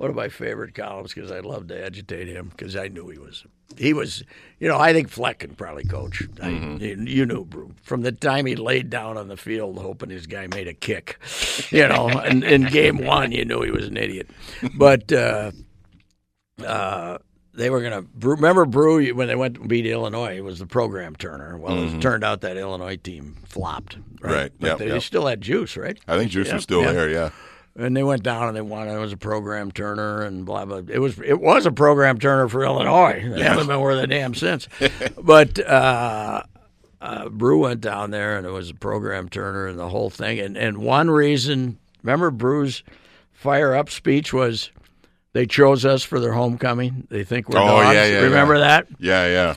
one 0.00 0.08
of 0.08 0.16
my 0.16 0.30
favorite 0.30 0.74
columns 0.74 1.12
because 1.12 1.30
I 1.30 1.40
loved 1.40 1.68
to 1.68 1.84
agitate 1.84 2.26
him 2.26 2.48
because 2.48 2.74
I 2.74 2.88
knew 2.88 3.10
he 3.10 3.18
was 3.18 3.44
he 3.76 3.92
was 3.92 4.24
you 4.58 4.66
know 4.66 4.78
I 4.78 4.94
think 4.94 5.10
Fleck 5.10 5.40
can 5.40 5.54
probably 5.54 5.84
coach. 5.84 6.22
I, 6.42 6.48
you, 6.48 7.26
knew 7.26 7.46
from 7.82 8.00
the 8.00 8.10
time 8.10 8.46
he 8.46 8.56
laid 8.56 8.88
down 8.88 9.18
on 9.18 9.28
the 9.28 9.36
field 9.36 9.76
hoping 9.78 10.08
his 10.08 10.26
guy 10.26 10.46
made 10.46 10.68
a 10.68 10.72
kick, 10.72 11.18
you 11.70 11.86
know. 11.86 12.08
and 12.08 12.42
in 12.42 12.64
game 12.64 13.04
one, 13.04 13.30
you 13.30 13.44
knew 13.44 13.60
he 13.60 13.70
was 13.70 13.86
an 13.86 13.98
idiot, 13.98 14.30
but. 14.74 15.12
Uh, 15.12 15.52
uh, 16.64 17.18
they 17.52 17.68
were 17.68 17.82
gonna 17.82 18.04
remember 18.20 18.64
Brew 18.64 19.12
when 19.12 19.26
they 19.28 19.34
went 19.34 19.56
to 19.56 19.60
beat 19.66 19.84
Illinois. 19.84 20.36
It 20.36 20.44
was 20.44 20.60
the 20.60 20.66
program 20.66 21.16
turner. 21.16 21.58
Well, 21.58 21.94
it 21.94 22.00
turned 22.00 22.22
out 22.22 22.42
that 22.42 22.56
Illinois 22.56 22.96
team 22.96 23.36
flopped. 23.44 23.96
Right, 24.20 24.32
Right. 24.32 24.52
But 24.60 24.66
Yep, 24.66 24.78
they 24.78 24.88
yep. 24.88 25.02
still 25.02 25.26
had 25.26 25.40
juice, 25.40 25.76
right? 25.76 25.98
I 26.06 26.16
think 26.16 26.30
Juice 26.30 26.48
Yeah, 26.48 26.54
was 26.54 26.62
still 26.62 26.82
yeah. 26.82 26.92
there. 26.92 27.10
Yeah. 27.10 27.30
And 27.76 27.96
they 27.96 28.02
went 28.02 28.22
down 28.22 28.48
and 28.48 28.56
they 28.56 28.60
won. 28.60 28.88
It 28.88 28.98
was 28.98 29.12
a 29.12 29.16
program 29.16 29.70
turner 29.70 30.22
and 30.22 30.44
blah 30.44 30.64
blah. 30.64 30.82
It 30.88 30.98
was 30.98 31.18
it 31.20 31.40
was 31.40 31.66
a 31.66 31.72
program 31.72 32.18
turner 32.18 32.48
for 32.48 32.64
Illinois. 32.64 33.22
They 33.24 33.42
haven't 33.42 33.68
been 33.68 33.80
worth 33.80 34.02
a 34.02 34.06
damn 34.06 34.34
since. 34.34 34.68
but 35.22 35.58
uh, 35.64 36.42
uh, 37.00 37.28
Brew 37.28 37.60
went 37.60 37.80
down 37.80 38.10
there 38.10 38.36
and 38.36 38.46
it 38.46 38.50
was 38.50 38.70
a 38.70 38.74
program 38.74 39.28
turner 39.28 39.66
and 39.68 39.78
the 39.78 39.88
whole 39.88 40.10
thing. 40.10 40.40
And 40.40 40.56
and 40.56 40.78
one 40.78 41.10
reason, 41.10 41.78
remember 42.02 42.30
Brew's 42.30 42.82
fire 43.32 43.74
up 43.74 43.88
speech 43.88 44.32
was 44.32 44.70
they 45.32 45.46
chose 45.46 45.84
us 45.84 46.02
for 46.02 46.18
their 46.18 46.32
homecoming. 46.32 47.06
They 47.08 47.22
think 47.22 47.48
we're 47.48 47.60
Oh, 47.60 47.66
dogs. 47.66 47.94
yeah, 47.94 48.04
yeah, 48.06 48.18
Remember 48.22 48.54
yeah. 48.54 48.60
that? 48.60 48.86
Yeah. 48.98 49.26
Yeah. 49.28 49.54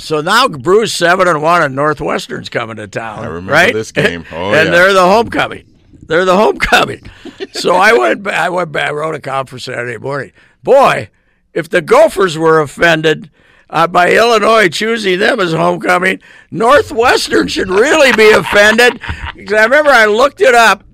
So 0.00 0.20
now 0.20 0.48
Brew's 0.48 0.92
seven 0.92 1.28
and 1.28 1.40
one, 1.40 1.62
and 1.62 1.76
Northwestern's 1.76 2.48
coming 2.48 2.76
to 2.76 2.88
town. 2.88 3.20
I 3.20 3.26
remember 3.28 3.52
right? 3.52 3.72
this 3.72 3.92
game. 3.92 4.24
Oh, 4.32 4.52
and 4.52 4.66
yeah. 4.66 4.70
they're 4.70 4.92
the 4.92 5.02
homecoming. 5.02 5.68
They're 6.12 6.26
the 6.26 6.36
homecoming. 6.36 7.10
so 7.52 7.74
I 7.74 7.94
went. 7.94 8.22
ba- 8.22 8.38
I 8.38 8.50
went. 8.50 8.70
back. 8.70 8.90
I 8.90 8.92
wrote 8.92 9.14
a 9.14 9.18
column 9.18 9.46
for 9.46 9.58
Saturday 9.58 9.96
morning. 9.96 10.32
Boy, 10.62 11.08
if 11.54 11.70
the 11.70 11.80
Gophers 11.80 12.36
were 12.36 12.60
offended. 12.60 13.30
Uh, 13.70 13.86
by 13.86 14.12
Illinois 14.12 14.68
choosing 14.68 15.18
them 15.18 15.40
as 15.40 15.54
homecoming, 15.54 16.20
Northwestern 16.50 17.48
should 17.48 17.70
really 17.70 18.12
be 18.12 18.30
offended. 18.30 19.00
Because 19.34 19.54
I 19.54 19.64
remember 19.64 19.88
I 19.90 20.04
looked 20.04 20.42
it 20.42 20.54
up, 20.54 20.84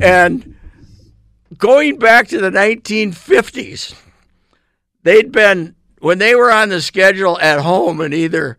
and 0.00 0.56
going 1.58 1.98
back 1.98 2.28
to 2.28 2.38
the 2.40 2.48
1950s, 2.48 3.94
they'd 5.02 5.30
been 5.30 5.74
when 5.98 6.16
they 6.16 6.34
were 6.34 6.50
on 6.50 6.70
the 6.70 6.80
schedule 6.80 7.38
at 7.40 7.60
home 7.60 8.00
in 8.00 8.14
either 8.14 8.56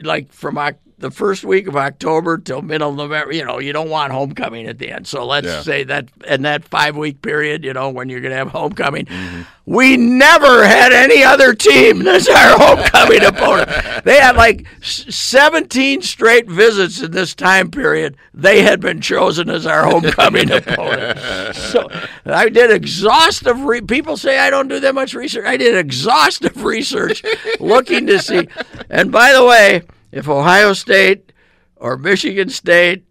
like 0.00 0.32
from 0.32 0.56
the 1.00 1.10
first 1.10 1.44
week 1.44 1.66
of 1.66 1.76
October 1.76 2.38
till 2.38 2.62
middle 2.62 2.90
of 2.90 2.96
November. 2.96 3.32
You 3.32 3.44
know, 3.44 3.58
you 3.58 3.72
don't 3.72 3.90
want 3.90 4.12
homecoming 4.12 4.66
at 4.66 4.78
the 4.78 4.90
end. 4.90 5.06
So 5.06 5.26
let's 5.26 5.46
Yeah. 5.46 5.62
say 5.62 5.84
that 5.84 6.08
in 6.26 6.42
that 6.42 6.64
five 6.64 6.96
week 6.96 7.22
period, 7.22 7.64
you 7.64 7.72
know, 7.72 7.90
when 7.90 8.08
you're 8.08 8.20
going 8.20 8.30
to 8.32 8.36
have 8.36 8.48
homecoming, 8.48 9.06
mm-hmm. 9.06 9.42
we 9.66 9.96
never 9.96 10.64
had 10.66 10.92
any 10.92 11.22
other 11.24 11.54
team 11.54 12.06
as 12.06 12.28
our 12.28 12.58
homecoming 12.58 13.24
opponent. 13.24 13.70
They 14.04 14.18
had 14.20 14.36
like 14.36 14.66
17 14.82 16.02
straight 16.02 16.48
visits 16.48 17.00
in 17.02 17.10
this 17.10 17.34
time 17.34 17.70
period. 17.70 18.16
They 18.34 18.62
had 18.62 18.80
been 18.80 19.00
chosen 19.00 19.48
as 19.50 19.66
our 19.66 19.84
homecoming 19.84 20.50
opponent. 20.52 21.18
So 21.54 21.88
I 22.24 22.48
did 22.48 22.70
exhaustive. 22.70 23.60
Re- 23.62 23.80
People 23.80 24.16
say 24.16 24.38
I 24.38 24.50
don't 24.50 24.68
do 24.68 24.80
that 24.80 24.94
much 24.94 25.14
research. 25.14 25.46
I 25.46 25.56
did 25.56 25.76
exhaustive 25.76 26.62
research 26.64 27.22
looking 27.58 28.06
to 28.06 28.18
see. 28.18 28.48
And 28.88 29.10
by 29.10 29.32
the 29.32 29.44
way, 29.44 29.82
if 30.12 30.28
Ohio 30.28 30.72
State 30.72 31.32
or 31.76 31.96
Michigan 31.96 32.48
State 32.48 33.04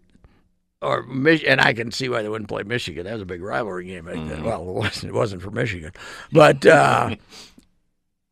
or 0.82 1.02
Mich- 1.02 1.44
and 1.44 1.60
I 1.60 1.72
can 1.72 1.92
see 1.92 2.08
why 2.08 2.22
they 2.22 2.28
wouldn't 2.28 2.48
play 2.48 2.62
Michigan. 2.62 3.04
That 3.04 3.12
was 3.14 3.22
a 3.22 3.26
big 3.26 3.42
rivalry 3.42 3.86
game 3.86 4.06
back 4.06 4.14
then. 4.14 4.44
Well, 4.44 4.62
it 4.62 4.74
wasn't. 4.74 5.10
It 5.10 5.14
wasn't 5.14 5.42
for 5.42 5.50
Michigan, 5.50 5.92
but 6.32 6.64
uh, 6.64 7.14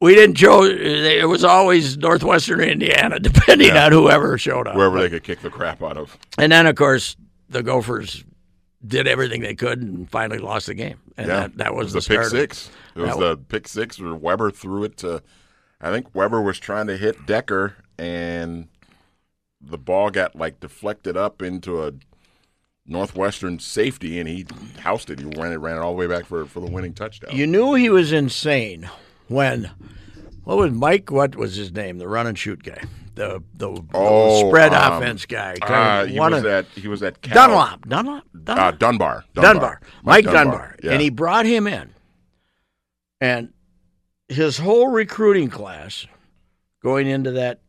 we 0.01 0.15
didn't 0.15 0.37
choose. 0.37 0.81
It 0.81 1.29
was 1.29 1.45
always 1.45 1.99
Northwestern 1.99 2.61
Indiana, 2.61 3.19
depending 3.21 3.77
on 3.77 3.93
whoever 3.93 4.39
showed 4.39 4.67
up. 4.67 4.77
Wherever 4.77 5.01
they 5.01 5.11
could 5.11 5.25
kick 5.25 5.41
the 5.41 5.51
crap 5.51 5.83
out 5.83 5.97
of. 5.97 6.17
And 6.39 6.53
then, 6.53 6.67
of 6.67 6.77
course, 6.77 7.17
the 7.49 7.63
Gophers 7.63 8.25
did 8.87 9.09
everything 9.09 9.43
they 9.43 9.57
could 9.57 9.83
and 9.83 10.09
finally 10.09 10.39
lost 10.39 10.67
the 10.67 10.75
game. 10.75 10.99
And 11.17 11.27
Yeah, 11.27 11.41
that, 11.41 11.57
that 11.59 11.67
It 11.69 11.75
was, 11.75 11.93
the, 11.93 12.01
the 12.01 12.07
pick 12.07 12.25
six. 12.27 12.71
It 12.95 13.01
was 13.01 13.11
That 13.11 13.19
the 13.21 13.37
pick 13.37 13.67
six 13.67 13.99
where 13.99 14.15
Weber 14.15 14.51
threw 14.53 14.85
it 14.85 14.97
to. 14.99 15.23
I 15.81 15.91
think 15.91 16.15
Weber 16.15 16.41
was 16.41 16.59
trying 16.59 16.87
to 16.89 16.97
hit 16.97 17.27
Decker, 17.27 17.75
and 17.99 18.69
the 19.61 19.79
ball 19.79 20.11
got 20.11 20.37
like 20.37 20.61
deflected 20.61 21.17
up 21.17 21.43
into 21.43 21.83
a 21.85 21.93
Northwestern 22.87 23.59
safety, 23.59 24.19
and 24.19 24.29
he 24.29 24.47
housed 24.81 25.11
it. 25.11 25.19
He 25.19 25.27
ran 25.39 25.53
it, 25.53 25.57
ran 25.57 25.77
it 25.77 25.81
all 25.81 25.93
the 25.93 25.99
way 25.99 26.07
back 26.07 26.25
for 26.27 26.47
for 26.47 26.61
the 26.61 26.71
winning 26.71 26.95
touchdown. 26.95 27.37
You 27.37 27.47
knew 27.47 27.75
he 27.75 27.91
was 27.91 28.13
insane 28.13 28.89
when 29.29 29.71
what 30.45 30.57
was 30.57 30.73
Mike? 30.73 31.11
What 31.11 31.37
was 31.37 31.57
his 31.57 31.71
name? 31.73 31.99
The 31.99 32.09
run 32.09 32.27
and 32.27 32.39
shoot 32.39 32.63
guy, 32.63 32.83
the 33.15 33.43
the, 33.55 33.73
the 33.75 33.83
Oh, 33.93 34.49
spread 34.49 34.73
um, 34.73 35.03
offense 35.03 35.27
guy. 35.27 35.57
uh, 35.61 36.07
he 36.07 36.19
was 36.19 36.33
of- 36.39 36.47
at 36.47 36.65
he 36.69 36.89
was 36.89 37.03
at 37.03 37.21
Cal. 37.21 37.35
Dunlop, 37.49 37.87
Dunlop, 37.89 38.25
Dunlop? 38.45 38.65
Uh, 38.75 38.77
Dunbar. 38.79 39.25
Dunbar, 39.35 39.81
Mike 40.03 40.25
Dunbar, 40.25 40.45
Dunbar. 40.45 40.77
Yeah. 40.83 40.93
and 40.93 41.03
he 41.03 41.11
brought 41.11 41.45
him 41.45 41.67
in, 41.67 41.91
and 43.21 43.53
his 44.29 44.57
whole 44.59 44.89
recruiting 44.89 45.51
class 45.51 46.07
going 46.83 47.07
into 47.07 47.33
that 47.33 47.61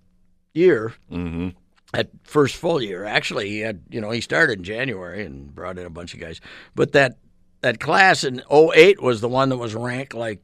year 0.53 0.93
hmm 1.09 1.49
at 1.93 2.09
first 2.23 2.55
full 2.55 2.81
year. 2.81 3.03
Actually, 3.03 3.49
he 3.49 3.59
had 3.59 3.81
you 3.89 4.01
know 4.01 4.11
he 4.11 4.21
started 4.21 4.59
in 4.59 4.63
January 4.63 5.25
and 5.25 5.53
brought 5.53 5.77
in 5.77 5.85
a 5.85 5.89
bunch 5.89 6.13
of 6.13 6.19
guys, 6.19 6.39
but 6.75 6.91
that 6.93 7.17
that 7.61 7.79
class 7.79 8.23
in 8.23 8.41
08 8.51 9.01
was 9.01 9.21
the 9.21 9.29
one 9.29 9.49
that 9.49 9.57
was 9.57 9.75
ranked 9.75 10.13
like 10.13 10.39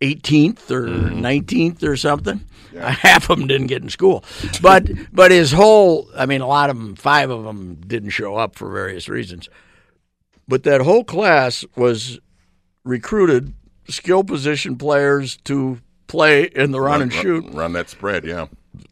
18th 0.00 0.70
or 0.70 0.86
19th 0.86 1.82
or 1.82 1.96
something. 1.96 2.44
Half 2.78 3.30
of 3.30 3.38
them 3.38 3.48
didn't 3.48 3.66
get 3.66 3.82
in 3.82 3.88
school, 3.88 4.24
but 4.62 4.88
but 5.12 5.30
his 5.30 5.52
whole 5.52 6.08
I 6.16 6.26
mean 6.26 6.42
a 6.42 6.46
lot 6.46 6.70
of 6.70 6.76
them, 6.76 6.94
five 6.94 7.30
of 7.30 7.44
them 7.44 7.80
didn't 7.86 8.10
show 8.10 8.36
up 8.36 8.54
for 8.54 8.70
various 8.70 9.08
reasons, 9.08 9.48
but 10.46 10.62
that 10.64 10.82
whole 10.82 11.02
class 11.02 11.64
was 11.76 12.20
recruited 12.84 13.54
skill 13.88 14.22
position 14.22 14.76
players 14.76 15.38
to 15.44 15.80
play 16.06 16.44
in 16.44 16.72
the 16.72 16.80
run 16.80 17.02
and 17.02 17.12
shoot. 17.12 17.44
Run 17.52 17.72
that 17.72 17.88
spread. 17.88 18.24
Yeah. 18.24 18.46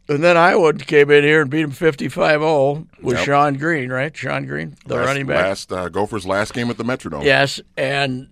And 0.09 0.23
then 0.23 0.37
Iowa 0.37 0.73
came 0.73 1.11
in 1.11 1.23
here 1.23 1.41
and 1.41 1.49
beat 1.49 1.61
him 1.61 1.71
55-0 1.71 2.87
with 3.01 3.17
Yep. 3.17 3.27
Shonn 3.27 3.59
Greene, 3.59 3.89
right? 3.89 4.13
Shonn 4.13 4.47
Greene, 4.47 4.75
the 4.85 4.95
last, 4.95 5.05
running 5.05 5.25
back. 5.25 5.45
Last 5.45 5.71
uh, 5.73 5.89
Gophers' 5.89 6.25
last 6.25 6.53
game 6.53 6.69
at 6.69 6.77
the 6.77 6.85
Metrodome. 6.85 7.25
Yes, 7.25 7.59
and 7.75 8.29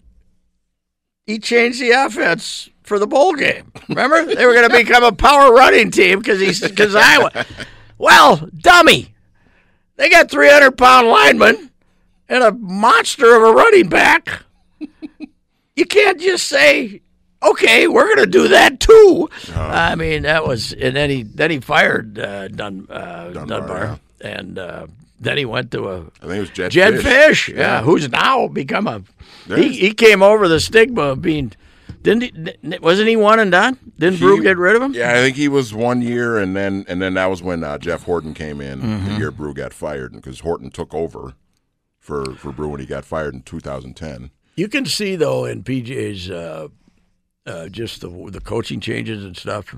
he 1.25 1.37
changed 1.37 1.81
the 1.81 1.91
offense 1.91 2.69
for 2.83 2.97
the 2.97 3.07
bowl 3.07 3.33
game. 3.33 3.71
Remember, 3.89 4.23
they 4.23 4.45
were 4.45 4.53
going 4.53 4.69
to 4.69 4.75
become 4.75 5.03
a 5.03 5.11
power 5.11 5.53
running 5.53 5.91
team 5.91 6.19
because 6.19 6.39
he's 6.39 6.61
because 6.61 6.95
Iowa. 6.95 7.31
Well, 7.97 8.49
dummy, 8.57 9.15
they 9.95 10.09
got 10.09 10.29
300 10.29 10.77
pound 10.77 11.07
linemen 11.07 11.71
and 12.27 12.43
a 12.43 12.51
monster 12.51 13.37
of 13.37 13.41
a 13.41 13.53
running 13.53 13.87
back. 13.87 14.43
You 15.77 15.85
can't 15.85 16.19
just 16.19 16.47
say, 16.47 17.01
"Okay, 17.51 17.87
we're 17.87 18.05
going 18.05 18.25
to 18.25 18.31
do 18.31 18.47
that 18.49 18.79
too." 18.79 19.29
I 19.55 19.95
mean, 19.95 20.23
that 20.23 20.45
was 20.47 20.73
and 20.73 20.95
then 20.95 21.09
he 21.09 21.23
then 21.23 21.51
he 21.51 21.59
fired 21.59 22.17
uh, 22.19 22.47
Dun, 22.49 22.87
uh, 22.89 23.29
Dunbar, 23.31 23.45
Dunbar, 23.59 23.99
and 24.21 24.57
uh, 24.59 24.87
then 25.19 25.37
he 25.37 25.45
went 25.45 25.71
to 25.71 25.89
a 25.89 25.97
I 26.21 26.27
think 26.27 26.33
it 26.35 26.39
was 26.41 26.49
Jedd, 26.49 26.71
Jedd 26.71 26.93
Fisch, 26.95 27.49
yeah, 27.49 27.57
Yeah. 27.59 27.81
who's 27.83 28.09
now 28.09 28.47
become 28.47 28.87
a. 28.87 29.01
Yeah. 29.47 29.57
He, 29.57 29.69
he 29.77 29.93
came 29.93 30.23
over 30.23 30.47
the 30.47 30.59
stigma 30.59 31.01
of 31.03 31.21
being, 31.21 31.51
didn't 32.01 32.23
he? 32.63 32.77
Wasn't 32.79 33.07
he 33.07 33.15
one 33.15 33.39
and 33.39 33.51
done? 33.51 33.77
Didn't 33.99 34.19
Brew 34.19 34.41
get 34.41 34.57
rid 34.57 34.75
of 34.75 34.81
him? 34.81 34.93
Yeah, 34.93 35.11
I 35.11 35.15
think 35.15 35.35
he 35.37 35.47
was 35.47 35.73
one 35.73 36.01
year, 36.01 36.37
and 36.37 36.55
then 36.55 36.83
and 36.87 37.01
then 37.01 37.13
that 37.13 37.27
was 37.27 37.43
when 37.43 37.63
uh, 37.63 37.77
Jeff 37.77 38.03
Horton 38.03 38.33
came 38.33 38.59
in 38.61 38.81
Mm-hmm. 38.81 39.07
the 39.07 39.17
year 39.19 39.31
Brew 39.31 39.53
got 39.53 39.71
fired, 39.73 40.13
because 40.13 40.39
Horton 40.41 40.71
took 40.71 40.93
over 40.93 41.33
for 41.99 42.33
for 42.35 42.51
Brew 42.51 42.69
when 42.69 42.79
he 42.79 42.85
got 42.85 43.05
fired 43.05 43.33
in 43.35 43.41
2010. 43.43 44.31
You 44.55 44.67
can 44.67 44.85
see 44.85 45.15
though 45.15 45.45
in 45.45 45.63
PJ's 45.63 46.29
uh, 47.45 47.67
just 47.69 48.01
the 48.01 48.09
the 48.31 48.41
coaching 48.41 48.79
changes 48.79 49.23
and 49.23 49.35
stuff. 49.37 49.75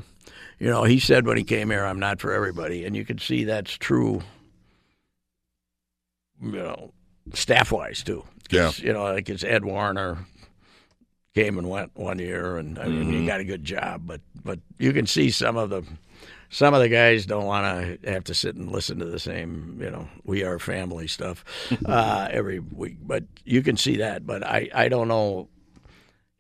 You 0.60 0.70
know, 0.70 0.84
he 0.84 1.00
said 1.00 1.26
when 1.26 1.38
he 1.38 1.44
came 1.44 1.70
here, 1.70 1.86
"I'm 1.86 2.00
not 2.00 2.20
for 2.20 2.32
everybody," 2.34 2.86
and 2.86 2.96
you 2.96 3.06
can 3.06 3.18
see 3.20 3.44
that's 3.44 3.74
true. 3.78 4.22
You 6.42 6.52
know, 6.52 6.94
staff 7.34 7.72
wise 7.72 8.04
too. 8.04 8.24
'Cause, 8.50 8.80
You 8.80 8.94
know, 8.94 9.04
like 9.04 9.30
it's 9.30 9.44
Ed 9.44 9.64
Warinner 9.66 10.20
came 11.36 11.58
and 11.58 11.70
went 11.70 11.96
one 11.96 12.20
year, 12.20 12.58
and 12.58 12.80
I 12.80 12.88
mean, 12.88 13.12
he 13.22 13.26
got 13.28 13.40
a 13.40 13.44
good 13.46 13.64
job, 13.64 14.04
but 14.06 14.22
but 14.44 14.60
you 14.80 14.94
can 14.94 15.06
see 15.06 15.30
some 15.30 15.58
of 15.58 15.70
the 15.70 15.84
some 16.50 16.74
of 16.74 16.80
the 16.82 16.88
guys 16.90 17.26
don't 17.26 17.46
want 17.46 18.02
to 18.02 18.10
have 18.12 18.24
to 18.26 18.34
sit 18.34 18.56
and 18.56 18.72
listen 18.72 19.00
to 19.00 19.06
the 19.06 19.20
same, 19.20 19.78
you 19.82 19.92
know, 19.92 20.08
we 20.24 20.44
are 20.44 20.58
family 20.60 21.06
stuff 21.08 21.44
uh, 21.86 22.30
every 22.32 22.60
week. 22.60 22.96
But 23.02 23.26
you 23.44 23.62
can 23.62 23.76
see 23.76 23.98
that. 23.98 24.26
But 24.26 24.46
I, 24.46 24.70
I 24.74 24.88
don't 24.88 25.10
know. 25.10 25.50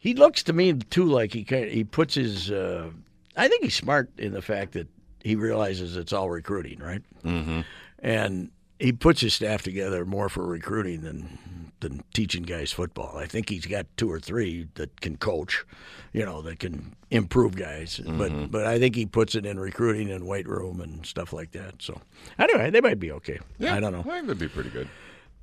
He 0.07 0.13
looks 0.13 0.41
to 0.43 0.53
me 0.53 0.71
too 0.71 1.03
like 1.03 1.33
he 1.33 1.43
kind 1.43 1.69
he 1.69 1.83
puts 1.83 2.15
his. 2.15 2.49
Uh, 2.49 2.91
I 3.35 3.49
think 3.49 3.65
he's 3.65 3.75
smart 3.75 4.09
in 4.17 4.31
the 4.31 4.41
fact 4.41 4.71
that 4.71 4.87
he 5.21 5.35
realizes 5.35 5.97
it's 5.97 6.13
all 6.13 6.29
recruiting, 6.29 6.79
right? 6.79 7.01
Mm-hmm. 7.25 7.61
And 7.99 8.49
he 8.79 8.93
puts 8.93 9.19
his 9.19 9.33
staff 9.33 9.63
together 9.63 10.05
more 10.05 10.29
for 10.29 10.47
recruiting 10.47 11.01
than 11.01 11.37
than 11.81 12.05
teaching 12.13 12.43
guys 12.43 12.71
football. 12.71 13.17
I 13.17 13.25
think 13.25 13.49
he's 13.49 13.65
got 13.65 13.85
two 13.97 14.09
or 14.09 14.17
three 14.17 14.69
that 14.75 15.01
can 15.01 15.17
coach, 15.17 15.65
you 16.13 16.23
know, 16.23 16.41
that 16.43 16.59
can 16.59 16.95
improve 17.11 17.57
guys. 17.57 17.99
But 18.05 18.49
but 18.49 18.65
I 18.65 18.79
think 18.79 18.95
he 18.95 19.05
puts 19.05 19.35
it 19.35 19.45
in 19.45 19.59
recruiting 19.59 20.09
and 20.09 20.25
weight 20.25 20.47
room 20.47 20.79
and 20.79 21.05
stuff 21.05 21.33
like 21.33 21.51
that. 21.51 21.81
So 21.81 21.99
anyway, 22.39 22.69
they 22.69 22.79
might 22.79 23.01
be 23.01 23.11
okay. 23.11 23.39
I 23.75 23.81
don't 23.81 23.91
know. 23.91 24.09
I 24.09 24.21
think 24.21 24.27
they'd 24.27 24.39
be 24.39 24.47
pretty 24.47 24.69
good. 24.69 24.87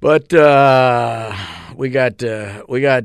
But 0.01 0.33
uh, 0.33 1.37
we 1.77 1.91
got 1.91 2.25
uh, 2.25 2.65
we 2.67 2.81
got 2.81 3.05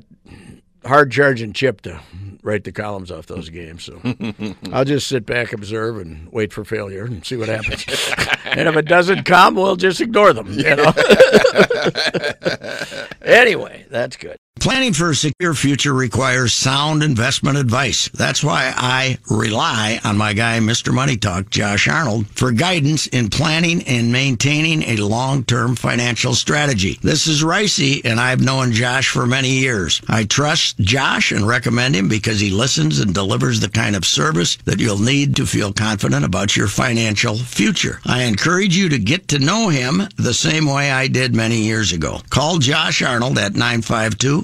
hard 0.85 1.11
charging 1.11 1.53
Chip 1.53 1.81
to 1.81 1.99
write 2.41 2.63
the 2.63 2.71
columns 2.71 3.11
off 3.11 3.27
those 3.27 3.49
games. 3.49 3.83
So 3.83 3.99
I'll 4.71 4.85
just 4.85 5.07
sit 5.07 5.25
back, 5.25 5.53
observe, 5.53 5.97
and 5.97 6.31
wait 6.31 6.53
for 6.53 6.63
failure 6.63 7.05
and 7.05 7.25
see 7.25 7.35
what 7.37 7.49
happens. 7.49 7.85
and 8.45 8.67
if 8.67 8.75
it 8.75 8.85
doesn't 8.85 9.23
come, 9.23 9.55
we'll 9.55 9.75
just 9.75 10.01
ignore 10.01 10.33
them. 10.33 10.51
You 10.51 10.75
know. 10.75 10.93
anyway, 13.21 13.85
that's 13.89 14.17
good. 14.17 14.37
Planning 14.59 14.91
for 14.91 15.11
a 15.11 15.15
secure 15.15 15.53
future 15.53 15.93
requires 15.93 16.53
sound 16.53 17.01
investment 17.01 17.57
advice. 17.57 18.09
That's 18.09 18.43
why 18.43 18.73
I 18.75 19.17
rely 19.29 20.01
on 20.03 20.17
my 20.17 20.33
guy, 20.33 20.59
Mr. 20.59 20.93
Money 20.93 21.15
Talk, 21.15 21.49
Josh 21.49 21.87
Arnold, 21.87 22.27
for 22.27 22.51
guidance 22.51 23.07
in 23.07 23.29
planning 23.29 23.81
and 23.83 24.11
maintaining 24.11 24.83
a 24.83 24.97
long-term 24.97 25.77
financial 25.77 26.35
strategy. 26.35 26.99
This 27.01 27.25
is 27.25 27.41
Reusse, 27.41 28.01
and 28.03 28.19
I've 28.19 28.41
known 28.41 28.73
Josh 28.73 29.07
for 29.07 29.25
many 29.25 29.51
years. 29.51 30.01
I 30.09 30.25
trust 30.25 30.77
Josh 30.79 31.31
and 31.31 31.47
recommend 31.47 31.95
him 31.95 32.09
because 32.09 32.41
he 32.41 32.49
listens 32.49 32.99
and 32.99 33.13
delivers 33.13 33.61
the 33.61 33.69
kind 33.69 33.95
of 33.95 34.03
service 34.03 34.57
that 34.65 34.81
you'll 34.81 34.99
need 34.99 35.37
to 35.37 35.45
feel 35.45 35.71
confident 35.71 36.25
about 36.25 36.57
your 36.57 36.67
financial 36.67 37.37
future. 37.37 38.01
I 38.05 38.23
encourage 38.29 38.77
you 38.77 38.89
to 38.89 38.99
get 38.99 39.27
to 39.29 39.39
know 39.39 39.69
him 39.69 40.03
the 40.15 40.35
same 40.35 40.67
way 40.67 40.91
I 40.91 41.07
did 41.07 41.35
many 41.35 41.63
years 41.63 41.91
ago. 41.91 42.21
Call 42.29 42.59
Josh 42.59 43.01
Arnold 43.01 43.39
at 43.39 43.53
952 43.53 44.43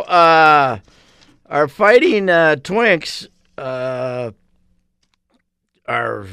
uh, 0.00 0.78
our 1.46 1.68
fighting 1.68 2.28
uh, 2.28 2.56
Twinks 2.60 3.26
uh, 3.56 4.32
are, 5.86 6.26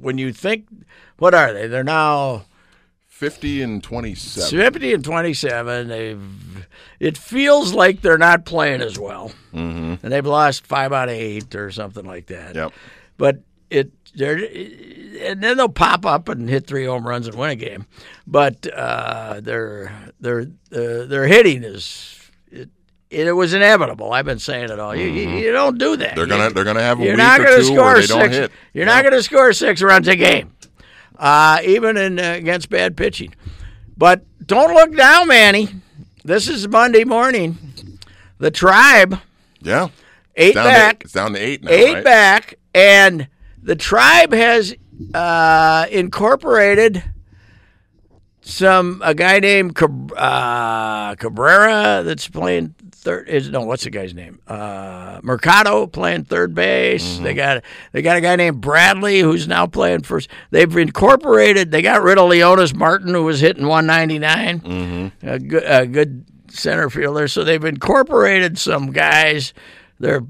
when 0.00 0.18
you 0.18 0.32
think, 0.32 0.66
what 1.18 1.34
are 1.34 1.52
they? 1.52 1.66
They're 1.66 1.84
now 1.84 2.46
50 3.06 3.62
and 3.62 3.82
27. 3.82 4.60
50 4.60 4.94
and 4.94 5.04
27. 5.04 5.88
They've, 5.88 6.66
it 7.00 7.16
feels 7.16 7.72
like 7.72 8.00
they're 8.00 8.18
not 8.18 8.44
playing 8.44 8.80
as 8.80 8.98
well. 8.98 9.32
Mm-hmm. 9.52 10.04
And 10.04 10.12
they've 10.12 10.26
lost 10.26 10.66
five 10.66 10.92
out 10.92 11.08
of 11.08 11.14
eight 11.14 11.54
or 11.54 11.70
something 11.70 12.04
like 12.04 12.26
that. 12.26 12.54
Yep. 12.54 12.72
But 13.16 13.40
it, 13.70 13.92
they're, 14.14 14.36
and 14.36 15.42
then 15.42 15.56
they'll 15.56 15.68
pop 15.68 16.04
up 16.06 16.28
and 16.28 16.48
hit 16.48 16.66
three 16.66 16.86
home 16.86 17.06
runs 17.06 17.26
and 17.26 17.36
win 17.36 17.50
a 17.50 17.56
game. 17.56 17.86
But 18.26 18.66
uh, 18.72 19.40
their 19.40 19.92
their 20.20 20.40
uh, 20.40 21.06
their 21.06 21.26
hitting 21.26 21.64
is 21.64 22.13
it, 23.14 23.26
it 23.28 23.32
was 23.32 23.54
inevitable. 23.54 24.12
I've 24.12 24.24
been 24.24 24.38
saying 24.38 24.70
it 24.70 24.78
all. 24.80 24.94
You, 24.94 25.06
you, 25.06 25.28
you 25.30 25.52
don't 25.52 25.78
do 25.78 25.96
that. 25.96 26.08
Mm-hmm. 26.10 26.16
They're 26.18 26.26
gonna 26.26 26.50
they're 26.50 26.64
gonna 26.64 26.82
have 26.82 26.98
a 27.00 27.02
you're 27.02 27.12
week 27.12 27.18
not 27.18 27.40
or 27.40 27.44
gonna 27.44 27.56
two 27.58 27.64
score 27.64 27.76
where 27.84 28.00
they 28.00 28.06
don't 28.06 28.20
six. 28.22 28.34
hit. 28.36 28.52
You're 28.72 28.86
Yeah. 28.86 28.94
not 28.94 29.02
going 29.02 29.14
to 29.14 29.22
score 29.22 29.52
six 29.52 29.82
runs 29.82 30.08
a 30.08 30.16
game, 30.16 30.52
uh, 31.18 31.60
even 31.64 31.96
in 31.96 32.18
uh, 32.18 32.32
against 32.32 32.68
bad 32.70 32.96
pitching. 32.96 33.34
But 33.96 34.24
don't 34.46 34.74
look 34.74 34.94
down, 34.96 35.28
Manny. 35.28 35.68
This 36.24 36.48
is 36.48 36.66
Monday 36.68 37.04
morning. 37.04 37.56
The 38.38 38.50
tribe 38.50 39.18
Yeah. 39.60 39.88
eight 40.36 40.54
back, 40.54 41.00
To, 41.00 41.04
it's 41.04 41.12
down 41.14 41.32
to 41.34 41.38
eight 41.38 41.62
now. 41.62 41.70
eight 41.70 41.94
right? 41.94 42.04
back, 42.04 42.54
and 42.74 43.28
the 43.62 43.76
tribe 43.76 44.32
has 44.32 44.74
uh, 45.14 45.86
incorporated 45.90 47.02
some 48.42 49.00
a 49.04 49.14
guy 49.14 49.38
named 49.40 49.74
Cab- 49.74 50.12
uh, 50.16 51.14
Cabrera 51.16 52.02
that's 52.04 52.28
playing 52.28 52.74
third. 53.04 53.28
Is 53.28 53.48
no, 53.50 53.60
what's 53.62 53.84
the 53.84 53.90
guy's 53.90 54.14
name? 54.14 54.40
Uh, 54.48 55.20
Mercado 55.22 55.86
playing 55.86 56.24
third 56.24 56.54
base. 56.54 57.18
They 57.18 57.34
got 57.34 57.62
they 57.92 58.02
got 58.02 58.16
a 58.16 58.20
guy 58.20 58.34
named 58.36 58.60
Bradley 58.60 59.20
who's 59.20 59.46
now 59.46 59.66
playing 59.66 60.02
first. 60.02 60.28
They've 60.50 60.76
incorporated. 60.76 61.70
They 61.70 61.82
got 61.82 62.02
rid 62.02 62.18
of 62.18 62.28
Leonys 62.28 62.74
Martin 62.74 63.14
who 63.14 63.22
was 63.24 63.40
hitting 63.40 63.66
199. 63.66 65.12
A 65.22 65.38
good 65.38 65.62
a 65.64 65.86
good 65.86 66.24
center 66.50 66.90
fielder. 66.90 67.28
So 67.28 67.44
they've 67.44 67.64
incorporated 67.64 68.58
some 68.58 68.90
guys. 68.90 69.54
They're 70.00 70.22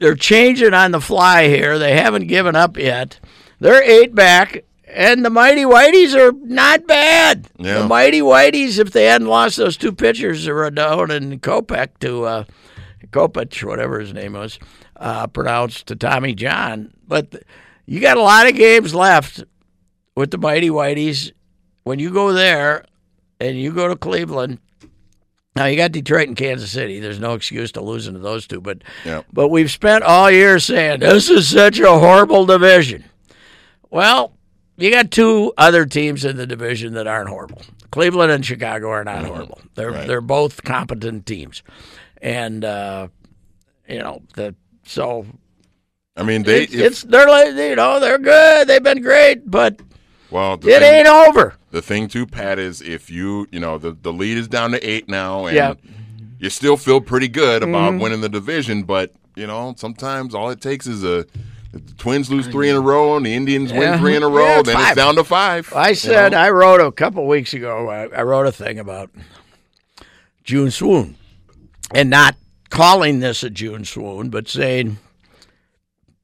they're 0.00 0.14
changing 0.14 0.74
on 0.74 0.92
the 0.92 1.00
fly 1.00 1.48
here. 1.48 1.78
They 1.78 1.96
haven't 1.96 2.26
given 2.28 2.56
up 2.56 2.76
yet. 2.76 3.20
They're 3.60 3.82
eight 3.82 4.14
back, 4.14 4.64
and 4.92 5.24
the 5.24 5.30
Mighty 5.30 5.62
Whiteys 5.64 6.14
are 6.14 6.32
not 6.32 6.86
bad. 6.86 7.48
Yeah. 7.58 7.80
The 7.80 7.86
Mighty 7.88 8.20
Whiteys, 8.20 8.78
if 8.78 8.90
they 8.92 9.04
hadn't 9.04 9.26
lost 9.28 9.56
those 9.56 9.76
two 9.76 9.92
pitchers, 9.92 10.46
Rodon 10.46 11.10
and 11.14 11.40
Kopech 11.42 11.98
to 12.00 12.24
uh, 12.24 12.44
Kopech, 13.10 13.62
whatever 13.64 14.00
his 14.00 14.12
name 14.14 14.32
was, 14.34 14.58
uh, 14.96 15.26
pronounced 15.26 15.86
to 15.88 15.96
Tommy 15.96 16.34
John. 16.34 16.92
But 17.06 17.30
th- 17.32 17.44
you 17.86 18.00
got 18.00 18.16
a 18.16 18.22
lot 18.22 18.48
of 18.48 18.54
games 18.56 18.94
left 18.94 19.44
with 20.16 20.30
the 20.30 20.38
Mighty 20.38 20.68
Whiteys. 20.70 21.32
When 21.84 21.98
you 21.98 22.10
go 22.10 22.32
there 22.32 22.84
and 23.40 23.58
you 23.58 23.72
go 23.72 23.88
to 23.88 23.96
Cleveland, 23.96 24.58
now 25.56 25.64
you 25.64 25.76
got 25.76 25.92
Detroit 25.92 26.28
and 26.28 26.36
Kansas 26.36 26.70
City. 26.70 27.00
There's 27.00 27.18
no 27.18 27.34
excuse 27.34 27.72
to 27.72 27.80
losing 27.80 28.12
to 28.14 28.20
those 28.20 28.46
two, 28.46 28.60
but 28.60 28.82
Yep. 29.04 29.26
but 29.32 29.48
we've 29.48 29.70
spent 29.70 30.04
all 30.04 30.30
year 30.30 30.58
saying 30.58 31.00
this 31.00 31.30
is 31.30 31.48
such 31.48 31.78
a 31.80 31.98
horrible 31.98 32.44
division. 32.46 33.04
Well, 33.90 34.34
you 34.78 34.90
got 34.90 35.10
two 35.10 35.52
other 35.58 35.84
teams 35.84 36.24
in 36.24 36.36
the 36.36 36.46
division 36.46 36.94
that 36.94 37.06
aren't 37.06 37.28
horrible. 37.28 37.60
Cleveland 37.90 38.32
and 38.32 38.44
Chicago 38.46 38.88
are 38.90 39.04
not 39.04 39.24
horrible. 39.24 39.60
They're 39.74 39.90
Right. 39.90 40.06
they're 40.06 40.20
both 40.20 40.62
competent 40.64 41.26
teams, 41.26 41.62
and 42.22 42.64
uh, 42.64 43.08
you 43.88 43.98
know 43.98 44.22
that. 44.36 44.54
So 44.84 45.26
I 46.16 46.22
mean, 46.22 46.42
they 46.44 46.62
it's, 46.64 46.74
if, 46.74 46.80
it's 46.80 47.02
they're 47.02 47.28
like 47.28 47.54
you 47.54 47.76
know 47.76 48.00
they're 48.00 48.18
good. 48.18 48.68
They've 48.68 48.82
been 48.82 49.02
great, 49.02 49.50
but 49.50 49.80
well 50.30 50.54
it 50.54 50.62
thing, 50.62 50.82
ain't 50.82 51.08
over. 51.08 51.54
the 51.70 51.82
thing 51.82 52.08
too, 52.08 52.26
Pat, 52.26 52.58
is 52.58 52.80
if 52.82 53.10
you 53.10 53.46
you 53.50 53.60
know 53.60 53.78
the 53.78 53.92
the 54.00 54.12
lead 54.12 54.36
is 54.38 54.48
down 54.48 54.70
to 54.72 54.88
eight 54.88 55.08
now, 55.08 55.46
and 55.46 55.56
Yeah. 55.56 55.74
you 56.38 56.50
still 56.50 56.76
feel 56.76 57.00
pretty 57.00 57.28
good 57.28 57.62
about 57.62 57.92
Mm-hmm. 57.94 58.02
winning 58.02 58.20
the 58.20 58.28
division, 58.28 58.82
but 58.84 59.12
you 59.34 59.46
know 59.46 59.74
sometimes 59.76 60.34
all 60.34 60.50
it 60.50 60.60
takes 60.60 60.86
is 60.86 61.04
a 61.04 61.24
if 61.72 61.86
the 61.86 61.94
Twins 61.94 62.30
lose 62.30 62.46
three 62.46 62.70
in 62.70 62.76
a 62.76 62.80
row 62.80 63.16
and 63.16 63.24
the 63.26 63.34
Indians 63.34 63.70
Yeah. 63.70 63.78
win 63.78 63.98
three 63.98 64.16
in 64.16 64.22
a 64.22 64.28
row, 64.28 64.60
it's 64.60 64.68
then 64.68 64.76
five. 64.76 64.88
it's 64.88 64.96
down 64.96 65.16
to 65.16 65.24
five. 65.24 65.72
I 65.74 65.90
you 65.90 65.94
said 65.94 66.32
know? 66.32 66.38
I 66.38 66.50
wrote 66.50 66.80
a 66.80 66.90
couple 66.92 67.26
weeks 67.26 67.52
ago. 67.54 67.88
I, 67.88 68.04
I 68.06 68.22
wrote 68.22 68.46
a 68.46 68.52
thing 68.52 68.78
about 68.78 69.10
June 70.44 70.70
swoon, 70.70 71.16
and 71.94 72.08
not 72.10 72.36
calling 72.70 73.20
this 73.20 73.42
a 73.42 73.50
June 73.50 73.84
swoon, 73.84 74.30
but 74.30 74.48
saying 74.48 74.98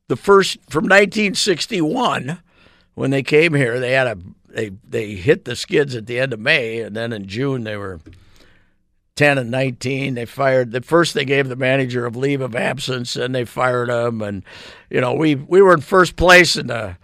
the 0.09 0.17
first 0.17 0.59
from 0.71 0.85
1961 0.85 2.39
when 2.95 3.11
they 3.11 3.23
came 3.23 3.55
here, 3.55 3.79
they 3.81 3.93
had 3.93 4.07
a 4.07 4.19
they 4.49 4.71
they 4.89 5.15
hit 5.15 5.45
the 5.45 5.57
skids 5.57 5.95
at 5.97 6.07
the 6.07 6.19
end 6.21 6.33
of 6.33 6.41
May, 6.41 6.81
and 6.81 6.97
then 6.97 7.13
in 7.13 7.27
June 7.27 7.65
they 7.65 7.77
were. 7.77 8.01
10 9.17 9.39
and 9.39 9.51
19 9.51 10.15
they 10.15 10.25
fired 10.25 10.73
the 10.73 10.81
first 10.81 11.15
they 11.15 11.25
gave 11.25 11.49
the 11.49 11.55
manager 11.57 12.05
of 12.05 12.17
leave 12.17 12.41
of 12.41 12.57
absence 12.57 13.15
and 13.15 13.33
they 13.35 13.45
fired 13.45 13.89
him 13.89 14.21
and 14.21 14.43
you 14.91 15.01
know 15.01 15.15
we 15.15 15.37
we 15.37 15.63
were 15.63 15.75
in 15.75 15.81
first 15.81 16.17
place 16.17 16.57
in 16.57 16.67
the 16.67 16.97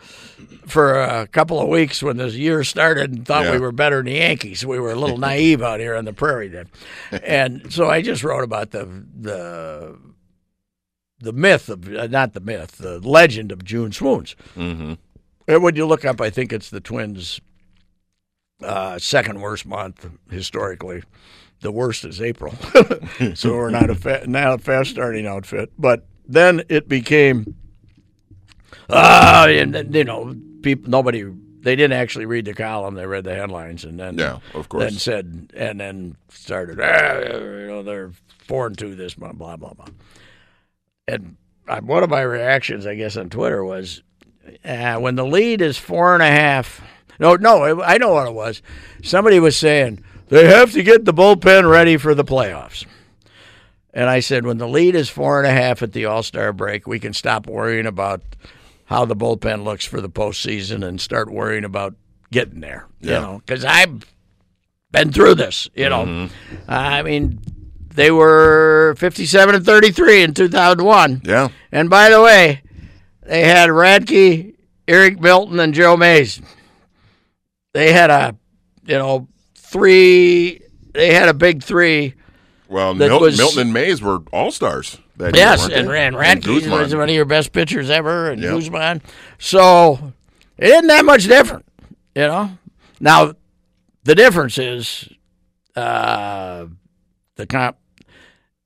for 0.67 1.01
a 1.01 1.27
couple 1.29 1.61
of 1.61 1.69
weeks 1.69 2.03
when 2.03 2.17
this 2.17 2.35
year 2.35 2.65
started 2.65 3.13
and 3.13 3.27
thought 3.27 3.45
Yeah. 3.45 3.53
we 3.53 3.59
were 3.59 3.73
better 3.73 3.97
than 3.97 4.07
the 4.07 4.13
Yankees. 4.15 4.65
We 4.65 4.79
were 4.79 4.93
a 4.93 4.97
little 4.97 5.19
naive 5.19 5.63
out 5.63 5.81
here 5.81 5.97
on 5.97 6.05
the 6.05 6.13
prairie 6.13 6.47
then, 6.49 6.69
and 7.25 7.73
so 7.73 7.89
I 7.91 8.03
just 8.03 8.23
wrote 8.23 8.45
about 8.45 8.71
the 8.71 8.87
the 9.19 9.99
the 11.19 11.33
myth 11.33 11.69
of 11.69 11.89
uh, 11.95 12.07
not 12.07 12.33
the 12.35 12.41
myth, 12.41 12.79
the 12.79 12.99
legend 13.01 13.51
of 13.53 13.65
June 13.65 13.91
swoons. 13.93 14.35
Mhm. 14.57 14.97
And 15.49 15.63
when 15.63 15.75
you 15.77 15.87
look 15.87 16.05
up, 16.05 16.21
I 16.21 16.31
think 16.31 16.53
it's 16.53 16.71
the 16.71 16.81
Twins' 16.81 17.41
uh, 18.63 18.99
second 18.99 19.41
worst 19.41 19.67
month 19.67 20.09
historically. 20.31 21.03
The 21.61 21.71
worst 21.73 22.05
is 22.07 22.23
April, 22.23 22.55
so 23.35 23.55
we're 23.55 23.71
not 23.71 23.91
a 23.91 23.95
fa- 23.95 24.25
not 24.27 24.55
a 24.55 24.59
fast 24.59 24.91
starting 24.91 25.27
outfit. 25.27 25.71
But 25.79 26.07
then 26.27 26.63
it 26.71 26.89
became, 26.89 27.55
ah, 28.89 29.47
and 29.47 29.75
then, 29.75 29.93
you 29.93 30.05
know, 30.05 30.35
people 30.63 30.91
nobody 30.91 31.25
they 31.63 31.77
didn't 31.77 31.99
actually 31.99 32.25
read 32.27 32.47
the 32.47 32.55
column; 32.55 32.95
they 32.95 33.07
read 33.07 33.25
the 33.25 33.35
headlines, 33.35 33.85
and 33.85 34.01
then 34.01 34.17
Yeah, 34.19 34.39
of 34.55 34.69
then 34.71 34.91
course. 34.91 35.03
said 35.03 35.51
and 35.55 35.79
then 35.79 36.17
started, 36.31 36.81
ah, 36.81 37.19
you 37.19 37.67
know, 37.67 37.83
they're 37.83 38.13
four 38.39 38.67
and 38.67 38.79
two 38.79 38.95
this 38.95 39.19
month, 39.19 39.37
blah 39.39 39.57
blah 39.57 39.75
blah. 39.75 39.87
And 41.07 41.37
I, 41.69 41.81
one 41.81 42.03
of 42.03 42.11
my 42.11 42.23
reactions, 42.23 42.87
I 42.87 42.95
guess, 42.95 43.17
on 43.17 43.29
Twitter 43.31 43.63
was 43.65 44.03
uh, 44.65 44.97
when 44.97 45.17
the 45.17 45.27
lead 45.27 45.61
is 45.61 45.77
four 45.77 46.15
and 46.15 46.23
a 46.23 46.27
half. 46.31 46.81
No, 47.19 47.35
no, 47.35 47.83
I 47.83 47.99
know 47.99 48.13
what 48.15 48.27
it 48.29 48.33
was. 48.33 48.63
Somebody 49.03 49.39
was 49.41 49.55
saying 49.57 50.03
they 50.31 50.47
have 50.47 50.73
to 50.73 50.83
get 50.83 51.05
the 51.05 51.13
bullpen 51.13 51.71
ready 51.71 51.99
for 51.99 52.15
the 52.15 52.25
playoffs. 52.25 52.87
And 53.93 54.09
I 54.09 54.21
said, 54.21 54.47
when 54.47 54.59
the 54.59 54.69
lead 54.69 54.95
is 54.95 55.09
four 55.09 55.39
and 55.39 55.47
a 55.47 55.53
half 55.53 55.83
at 55.83 55.93
the 55.93 56.07
All 56.07 56.23
Star 56.23 56.53
break, 56.53 56.87
we 56.87 57.01
can 57.01 57.13
stop 57.13 57.47
worrying 57.47 57.87
about 57.87 58.23
how 58.85 59.05
the 59.05 59.17
bullpen 59.17 59.65
looks 59.65 59.85
for 59.85 60.01
the 60.01 60.09
postseason 60.09 60.87
and 60.87 61.01
start 61.01 61.31
worrying 61.31 61.65
about 61.65 61.95
getting 62.31 62.61
there. 62.61 62.87
You 63.01 63.11
know, 63.11 63.43
because 63.45 63.65
I've 63.65 64.05
been 64.93 65.13
through 65.13 65.35
this. 65.35 65.69
You 65.75 65.89
know, 65.89 66.05
mm-hmm. 66.05 66.35
I 66.69 67.03
mean, 67.03 67.41
they 67.93 68.13
were 68.13 68.95
fifty-seven 68.97 69.57
and 69.57 69.67
thirty-three 69.67 70.23
in 70.23 70.35
two 70.35 70.49
thousand 70.49 70.85
one. 70.85 71.21
Yeah. 71.25 71.49
And 71.73 71.91
by 71.91 72.11
the 72.11 72.23
way, 72.23 72.63
they 73.23 73.43
had 73.43 73.71
Radke, 73.71 74.55
Eric 74.87 75.21
Milton, 75.21 75.59
and 75.59 75.75
Joe 75.75 75.97
Mays. 75.97 76.41
They 77.73 77.93
had 77.93 78.11
a, 78.11 78.37
you 78.87 78.99
know, 78.99 79.29
three. 79.71 80.61
They 80.93 81.15
had 81.15 81.29
a 81.29 81.35
big 81.35 81.63
three. 81.63 82.15
Well, 82.69 82.95
That 82.95 83.09
Mil- 83.09 83.21
was- 83.21 83.39
Milton 83.39 83.61
and 83.61 83.73
Mays 83.73 84.01
were 84.03 84.19
all 84.33 84.51
stars. 84.51 84.99
Yes, 85.35 85.69
year, 85.69 85.77
and, 85.79 85.89
weren't 85.89 86.17
and? 86.17 86.43
Radke 86.43 86.45
Guzman. 86.45 86.71
was 86.81 86.95
one 86.95 87.09
of 87.11 87.15
your 87.15 87.27
best 87.27 87.53
pitchers 87.53 87.91
ever, 87.91 88.31
and 88.31 88.41
Yep. 88.43 88.53
Guzman. 88.53 89.03
So 89.39 90.13
it 90.57 90.69
isn't 90.71 90.87
that 90.87 91.05
much 91.05 91.25
different, 91.25 91.67
you 92.15 92.23
know. 92.23 92.57
Now, 93.01 93.35
the 94.05 94.15
difference 94.15 94.57
is 94.57 95.09
uh, 95.77 96.67
the 97.37 97.47
comp. 97.47 97.77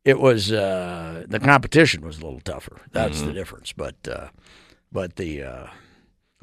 It 0.05 0.21
was 0.21 0.53
uh, 0.53 1.25
the 1.27 1.41
competition 1.41 2.03
was 2.05 2.19
a 2.21 2.25
little 2.25 2.41
tougher. 2.41 2.83
That's 2.93 3.21
the 3.23 3.33
difference. 3.33 3.73
But 3.73 3.97
uh, 4.07 4.29
but 4.93 5.17
the 5.17 5.43
uh, 5.43 5.67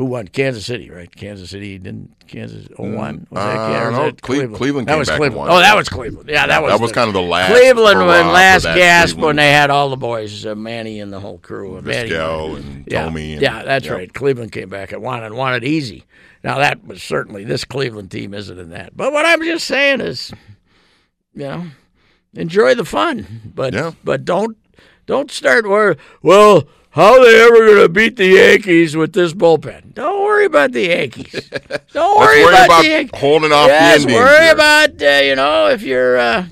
who 0.01 0.05
won? 0.07 0.27
Kansas 0.27 0.65
City, 0.65 0.89
right? 0.89 1.15
Kansas 1.15 1.51
City 1.51 1.77
didn't 1.77 2.15
Kansas 2.27 2.67
01? 2.75 3.27
Was 3.29 3.39
that 3.43 3.55
Uh, 3.55 3.67
Kansas? 3.67 3.91
no, 3.91 4.01
or 4.01 4.05
was 4.05 4.13
Cle- 4.21 4.57
Cleveland 4.57 4.87
That 4.87 4.93
came 4.93 4.99
was 4.99 5.07
back 5.09 5.19
and 5.21 5.29
Cleveland. 5.31 5.51
Oh, 5.51 5.59
that 5.59 5.75
was 5.75 5.89
Cleveland. 5.89 6.29
Yeah, 6.29 6.47
that 6.47 6.63
was 6.63 6.71
that 6.71 6.81
was 6.81 6.89
the- 6.89 6.95
kind 6.95 7.07
of 7.09 7.13
the 7.13 7.21
last 7.21 7.51
Cleveland 7.51 7.99
for 7.99 8.05
last 8.07 8.63
that 8.63 8.75
gasp 8.75 9.17
when 9.17 9.35
they 9.35 9.51
had 9.51 9.69
all 9.69 9.89
the 9.89 9.97
boys, 9.97 10.43
uh, 10.45 10.55
Manny 10.55 10.99
and 10.99 11.13
the 11.13 11.19
whole 11.19 11.37
crew. 11.37 11.77
Uh, 11.77 11.81
Manny, 11.81 12.13
and 12.15 12.83
yeah, 12.87 13.05
Thome 13.07 13.33
and- 13.33 13.41
yeah, 13.43 13.61
that's 13.63 13.85
yep. 13.85 13.93
right. 13.95 14.11
Cleveland 14.13 14.51
came 14.51 14.69
back 14.69 14.91
and 14.91 15.03
won 15.03 15.23
and 15.23 15.35
won 15.35 15.53
it 15.53 15.63
easy. 15.63 16.05
Now 16.43 16.57
that 16.57 16.83
was 16.83 17.03
certainly 17.03 17.43
this 17.43 17.63
Cleveland 17.63 18.09
team 18.09 18.33
isn't 18.33 18.57
in 18.57 18.71
that. 18.71 18.97
But 18.97 19.13
what 19.13 19.27
I'm 19.27 19.43
just 19.43 19.67
saying 19.67 20.01
is, 20.01 20.33
you 21.35 21.43
know, 21.43 21.65
enjoy 22.33 22.73
the 22.73 22.85
fun, 22.85 23.41
but 23.53 23.73
Yeah. 23.75 23.91
but 24.03 24.25
don't 24.25 24.57
don't 25.05 25.29
start 25.29 25.67
where 25.69 25.95
well. 26.23 26.63
How 26.91 27.23
they 27.23 27.41
ever 27.43 27.57
going 27.57 27.81
to 27.83 27.89
beat 27.89 28.17
the 28.17 28.25
Yankees 28.27 28.97
with 28.97 29.13
this 29.13 29.33
bullpen? 29.33 29.93
Don't 29.93 30.23
worry 30.23 30.45
about 30.45 30.73
the 30.73 30.87
Yankees. 30.87 31.49
Don't 31.93 32.19
worry, 32.19 32.43
worry 32.43 32.53
about, 32.53 32.65
about 32.65 32.81
the 32.83 32.89
Yankees. 32.89 33.19
holding 33.19 33.51
off 33.53 33.67
the 33.67 33.73
yes, 33.73 34.01
Indians 34.01 34.19
worry 34.21 34.43
here. 34.43 34.53
about 34.53 35.01
uh, 35.01 35.21
you 35.23 35.35
know 35.35 35.67
if 35.69 35.81
you're 35.83 36.17
uh, 36.17 36.45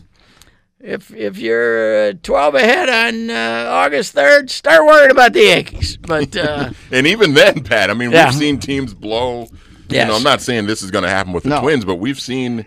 if 0.80 1.14
if 1.14 1.38
you're 1.38 2.10
uh, 2.10 2.14
twelve 2.24 2.56
ahead 2.56 2.88
on 2.90 3.30
uh, 3.30 3.70
August 3.70 4.14
third, 4.14 4.50
start 4.50 4.86
worrying 4.86 5.12
about 5.12 5.34
the 5.34 5.42
Yankees. 5.44 5.98
But 5.98 6.36
uh, 6.38 6.72
And 6.92 7.06
even 7.06 7.34
then, 7.34 7.64
Pat, 7.64 7.90
I 7.90 7.94
mean, 7.94 8.12
Yeah. 8.12 8.26
we've 8.28 8.36
seen 8.36 8.60
teams 8.60 8.94
blow. 8.94 9.48
You 9.90 10.06
know, 10.06 10.16
I'm 10.16 10.24
not 10.24 10.40
saying 10.40 10.68
this 10.68 10.84
is 10.84 10.92
going 10.92 11.04
to 11.04 11.10
happen 11.10 11.34
with 11.34 11.44
the 11.44 11.50
No. 11.50 11.62
Twins, 11.62 11.84
but 11.84 11.96
we've 11.96 12.20
seen 12.20 12.66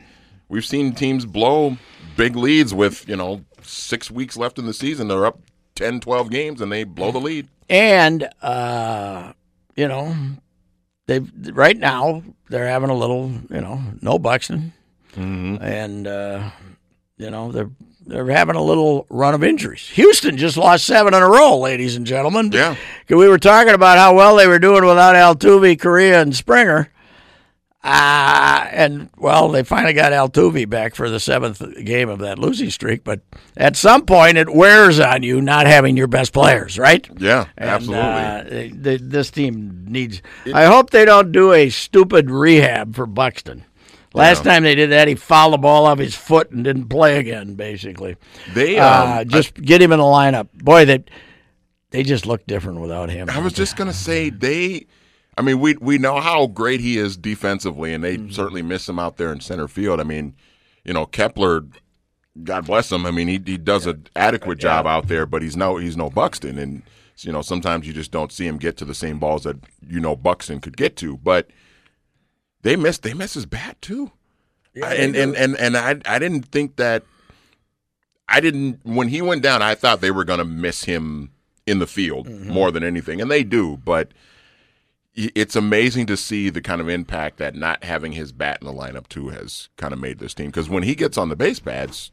we've 0.49 0.65
seen 0.67 0.93
teams 0.93 1.25
blow 1.25 1.79
big 2.19 2.37
leads 2.37 2.75
with 2.75 3.09
you 3.09 3.17
know 3.17 3.45
six 3.63 4.11
weeks 4.11 4.37
left 4.37 4.59
in 4.59 4.67
the 4.67 4.75
season. 4.75 5.09
They're 5.09 5.25
up 5.25 5.39
10, 5.75 6.01
12 6.01 6.31
games, 6.31 6.61
and 6.61 6.71
they 6.71 6.85
blow 6.85 7.11
the 7.11 7.19
lead. 7.21 7.49
and 7.69 8.29
uh, 8.43 9.33
you 9.77 9.89
know 9.89 10.15
they 11.07 11.19
right 11.19 11.77
now 11.77 12.23
they're 12.49 12.69
having 12.69 12.91
a 12.91 12.95
little 12.95 13.31
you 13.51 13.61
know 13.61 13.81
no 14.01 14.19
Buxton, 14.19 14.73
and 15.17 16.07
uh, 16.07 16.51
you 17.19 17.31
know 17.31 17.53
they're. 17.53 17.71
They're 18.05 18.27
having 18.27 18.57
a 18.57 18.63
little 18.63 19.07
run 19.11 19.33
of 19.33 19.45
injuries. 19.45 19.89
Houston 19.91 20.37
just 20.37 20.57
lost 20.57 20.85
seven 20.87 21.15
in 21.15 21.23
a 21.23 21.29
row, 21.29 21.57
ladies 21.61 21.95
and 21.95 22.05
gentlemen. 22.05 22.51
Yeah. 22.51 22.75
We 23.09 23.29
were 23.29 23.39
talking 23.39 23.75
about 23.75 23.97
how 23.97 24.13
well 24.17 24.35
they 24.35 24.49
were 24.49 24.59
doing 24.59 24.85
without 24.85 25.15
Altuve, 25.15 25.79
Correa, 25.81 26.21
and 26.21 26.35
Springer. 26.35 26.91
Uh, 27.85 28.66
and, 28.71 29.11
well, 29.16 29.49
they 29.49 29.64
finally 29.64 29.92
got 29.92 30.12
Altuve 30.12 30.68
back 30.71 30.95
for 30.95 31.11
the 31.11 31.18
seventh 31.18 31.61
game 31.85 32.09
of 32.09 32.21
that 32.21 32.38
losing 32.38 32.71
streak. 32.71 33.03
But 33.03 33.21
at 33.57 33.75
some 33.77 34.07
point, 34.07 34.37
it 34.38 34.49
wears 34.55 35.01
on 35.01 35.23
you 35.25 35.40
not 35.40 35.66
having 35.66 35.97
your 35.97 36.07
best 36.07 36.33
players, 36.33 36.79
right? 36.79 37.09
Yeah, 37.18 37.47
And, 37.59 37.68
absolutely. 37.71 38.03
uh, 38.05 38.71
they- 38.75 38.97
this 38.99 39.31
team 39.31 39.85
needs. 39.88 40.23
I 40.55 40.66
hope 40.66 40.90
they 40.90 41.05
don't 41.05 41.33
do 41.33 41.53
a 41.53 41.71
stupid 41.71 42.31
rehab 42.31 42.95
for 42.95 43.07
Buxton. 43.07 43.64
Last 44.14 44.45
time 44.45 44.62
they 44.62 44.75
did 44.75 44.90
that, 44.90 45.09
he 45.09 45.14
fouled 45.14 45.55
the 45.55 45.59
ball 45.59 45.87
off 45.87 45.99
his 45.99 46.14
foot 46.14 46.51
and 46.51 46.62
didn't 46.62 46.88
play 46.88 47.18
again. 47.18 47.55
Basically, 47.55 48.16
they 48.53 48.79
uh, 48.79 49.23
um, 49.23 49.29
just 49.29 49.55
get 49.55 49.81
him 49.81 49.90
in 49.90 49.99
the 49.99 50.05
lineup. 50.05 50.49
Boy, 50.53 50.85
they 50.85 51.03
they 51.90 52.03
just 52.03 52.27
look 52.27 52.47
different 52.47 52.81
without 52.81 53.09
him. 53.09 53.31
I 53.31 53.38
was 53.38 53.55
just 53.55 53.75
gonna 53.75 53.95
say 53.95 54.29
they. 54.29 54.85
I 55.37 55.42
mean, 55.42 55.61
we 55.61 55.75
we 55.77 55.99
know 55.99 56.21
how 56.21 56.47
great 56.47 56.81
he 56.81 56.99
is 56.99 57.16
defensively, 57.16 57.92
and 57.95 58.03
they 58.05 58.16
Mm-hmm. 58.18 58.31
certainly 58.31 58.62
miss 58.62 58.88
him 58.88 58.99
out 58.99 59.16
there 59.16 59.33
in 59.33 59.40
center 59.40 59.68
field. 59.68 59.99
I 60.01 60.05
mean, 60.05 60.35
you 60.85 60.92
know, 60.92 61.07
Kepler, 61.07 61.64
God 62.45 62.66
bless 62.66 62.92
him. 62.92 63.07
I 63.07 63.11
mean, 63.11 63.29
he 63.29 63.40
he 63.45 63.57
does 63.57 63.87
an 63.87 64.07
adequate 64.16 64.59
job 64.59 64.87
out 64.87 65.09
there, 65.09 65.25
but 65.27 65.42
he's 65.42 65.57
no 65.57 65.77
he's 65.77 65.97
no 65.97 66.11
Buxton, 66.11 66.59
and 66.59 66.83
you 67.18 67.33
know 67.33 67.40
sometimes 67.42 67.87
you 67.87 67.92
just 67.92 68.11
don't 68.11 68.33
see 68.33 68.47
him 68.47 68.59
get 68.59 68.77
to 68.79 68.85
the 68.85 68.95
same 68.95 69.18
balls 69.18 69.45
that 69.45 69.57
you 69.88 70.01
know 70.01 70.16
Buxton 70.16 70.61
could 70.61 70.77
get 70.77 70.97
to. 70.97 71.16
But 71.18 71.49
they 72.62 72.77
miss 72.77 72.99
they 72.99 73.14
miss 73.14 73.35
his 73.35 73.47
bat 73.47 73.81
too, 73.81 74.11
I- 74.83 74.95
and, 74.97 75.16
and 75.16 75.35
and 75.37 75.57
and 75.57 75.77
I 75.77 76.01
I 76.07 76.18
didn't 76.18 76.47
think 76.47 76.77
that. 76.77 77.05
I 78.29 78.40
didn't 78.40 78.81
when 78.85 79.09
he 79.09 79.21
went 79.21 79.42
down. 79.42 79.61
I 79.62 79.75
thought 79.75 80.01
they 80.01 80.11
were 80.11 80.25
going 80.25 80.38
to 80.38 80.45
miss 80.45 80.85
him 80.85 81.31
in 81.66 81.81
the 81.81 81.87
field 81.87 82.29
more 82.31 82.71
than 82.71 82.83
anything, 82.83 83.21
and 83.21 83.31
they 83.31 83.45
do. 83.45 83.77
But 83.85 84.12
it's 85.14 85.57
amazing 85.57 86.07
to 86.07 86.16
see 86.16 86.48
the 86.48 86.62
kind 86.62 86.81
of 86.81 86.88
impact 86.88 87.38
that 87.38 87.55
not 87.55 87.85
having 87.85 88.12
his 88.12 88.33
bat 88.33 88.59
in 88.61 88.66
the 88.66 88.72
lineup 88.72 89.09
too 89.09 89.29
has 89.29 89.68
kind 89.77 89.92
of 89.92 90.01
made 90.01 90.18
this 90.18 90.35
team. 90.35 90.46
Because 90.46 90.68
when 90.68 90.83
he 90.83 90.94
gets 90.94 91.18
on 91.18 91.29
the 91.29 91.37
base 91.37 91.61
pads, 91.61 92.12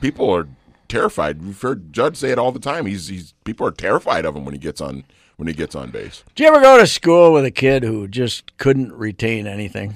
people 0.00 0.30
are 0.30 0.48
terrified. 0.88 1.42
We've 1.42 1.60
heard 1.60 1.92
Judd 1.92 2.16
say 2.16 2.30
it 2.30 2.38
all 2.38 2.52
the 2.52 2.60
time. 2.60 2.86
He's 2.86 3.08
he's 3.08 3.34
people 3.44 3.66
are 3.66 3.72
terrified 3.72 4.24
of 4.24 4.36
him 4.36 4.44
when 4.44 4.54
he 4.54 4.60
gets 4.60 4.80
on 4.80 5.04
when 5.36 5.48
he 5.48 5.54
gets 5.54 5.74
on 5.74 5.90
base. 5.90 6.22
Did 6.34 6.44
you 6.44 6.48
ever 6.48 6.60
go 6.60 6.78
to 6.78 6.86
school 6.86 7.32
with 7.32 7.44
a 7.44 7.50
kid 7.50 7.82
who 7.82 8.06
just 8.06 8.56
couldn't 8.56 8.92
retain 8.92 9.46
anything? 9.46 9.94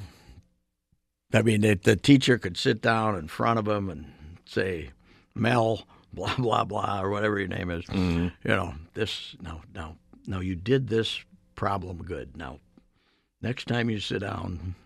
I 1.32 1.42
mean, 1.42 1.60
the, 1.60 1.74
the 1.74 1.96
teacher 1.96 2.38
could 2.38 2.56
sit 2.56 2.80
down 2.80 3.14
in 3.16 3.28
front 3.28 3.58
of 3.58 3.68
him 3.68 3.90
and 3.90 4.12
say, 4.46 4.90
Mel, 5.34 5.82
blah, 6.12 6.34
blah, 6.36 6.64
blah, 6.64 7.02
or 7.02 7.10
whatever 7.10 7.38
your 7.38 7.48
name 7.48 7.70
is. 7.70 7.84
Mm-hmm. 7.84 8.28
You 8.48 8.56
know, 8.56 8.74
this, 8.94 9.36
no, 9.40 9.60
no, 9.74 9.96
no, 10.26 10.40
you 10.40 10.54
did 10.54 10.88
this 10.88 11.22
problem 11.58 11.98
good. 12.04 12.36
Now, 12.36 12.60
next 13.42 13.66
time 13.66 13.90
you 13.90 13.98
sit 13.98 14.20
down, 14.20 14.76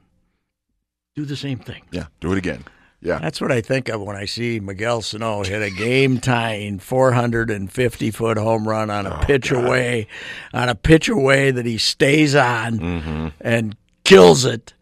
do 1.14 1.26
the 1.26 1.36
same 1.36 1.58
thing. 1.58 1.82
Yeah, 1.92 2.06
do 2.20 2.32
it 2.32 2.38
again. 2.38 2.64
Yeah, 3.02 3.18
That's 3.18 3.40
what 3.40 3.50
I 3.50 3.60
think 3.60 3.88
of 3.88 4.00
when 4.00 4.16
I 4.16 4.26
see 4.26 4.60
Miguel 4.60 5.02
Sano 5.02 5.42
hit 5.42 5.60
a 5.60 5.70
game 5.70 6.18
tying 6.18 6.78
450 6.78 8.10
foot 8.12 8.38
home 8.38 8.66
run 8.66 8.90
on 8.90 9.06
a 9.06 9.16
oh, 9.16 9.24
pitch 9.24 9.50
away, 9.50 10.06
on 10.54 10.68
a 10.68 10.76
pitch 10.76 11.08
away 11.08 11.50
that 11.50 11.66
he 11.66 11.78
stays 11.78 12.36
on 12.36 12.78
mm-hmm. 12.78 13.28
and 13.40 13.76
kills 14.04 14.44
it 14.44 14.72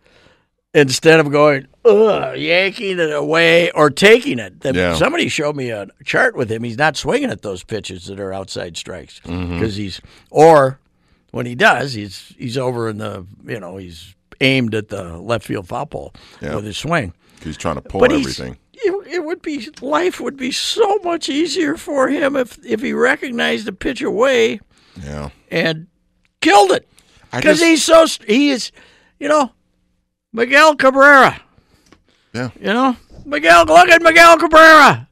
instead 0.75 1.19
of 1.19 1.33
going, 1.33 1.67
ugh, 1.87 2.37
yanking 2.37 2.99
it 3.01 3.13
away 3.13 3.71
or 3.73 3.89
taking 3.89 4.39
it. 4.39 4.61
The- 4.61 4.75
Yeah. 4.75 4.95
Somebody 4.97 5.29
showed 5.29 5.57
me 5.57 5.71
a 5.71 5.89
chart 6.05 6.37
with 6.37 6.53
him. 6.53 6.63
He's 6.63 6.79
not 6.79 6.99
swinging 6.99 7.31
at 7.31 7.41
those 7.41 7.65
pitches 7.65 8.05
that 8.07 8.21
are 8.21 8.35
outside 8.35 8.77
strikes 8.77 9.21
mm-hmm. 9.21 9.55
because 9.55 9.77
he's, 9.77 10.03
or 10.31 10.79
when 11.33 11.47
he 11.47 11.55
does, 11.55 11.93
he's 11.95 12.35
he's 12.39 12.59
over 12.59 12.89
in 12.89 12.99
the, 12.99 13.27
you 13.47 13.59
know, 13.61 13.77
he's 13.77 14.15
aimed 14.41 14.75
at 14.75 14.89
the 14.89 15.19
left 15.19 15.47
field 15.47 15.69
foul 15.69 15.87
pole 15.87 16.15
Yeah. 16.41 16.55
with 16.57 16.65
his 16.65 16.79
swing 16.79 17.13
he's 17.43 17.57
trying 17.57 17.75
to 17.77 17.83
pull 17.83 18.01
but 18.01 18.13
everything. 18.13 18.57
It, 18.73 19.07
it 19.15 19.25
would 19.25 19.43
be 19.43 19.69
life 19.83 20.21
would 20.21 20.37
be 20.37 20.51
so 20.51 20.99
much 21.05 21.29
easier 21.29 21.77
for 21.77 22.09
him 22.09 22.37
if 22.37 22.59
if 22.65 22.81
he 22.81 22.93
recognized 22.95 23.67
the 23.67 23.73
pitch 23.73 24.01
away 24.03 24.61
Yeah, 25.03 25.31
and 25.51 25.87
killed 26.41 26.71
it 26.73 26.89
because 27.33 27.61
he's 27.61 27.83
so 27.85 28.07
he 28.27 28.51
is, 28.51 28.73
you 29.19 29.29
know, 29.29 29.53
Miguel 30.33 30.75
Cabrera. 30.77 31.41
yeah. 32.33 32.51
You 32.59 32.67
know, 32.73 32.97
Miguel. 33.27 33.67
Look 33.67 33.89
at 33.89 34.01
Miguel 34.03 34.39
Cabrera. 34.39 35.07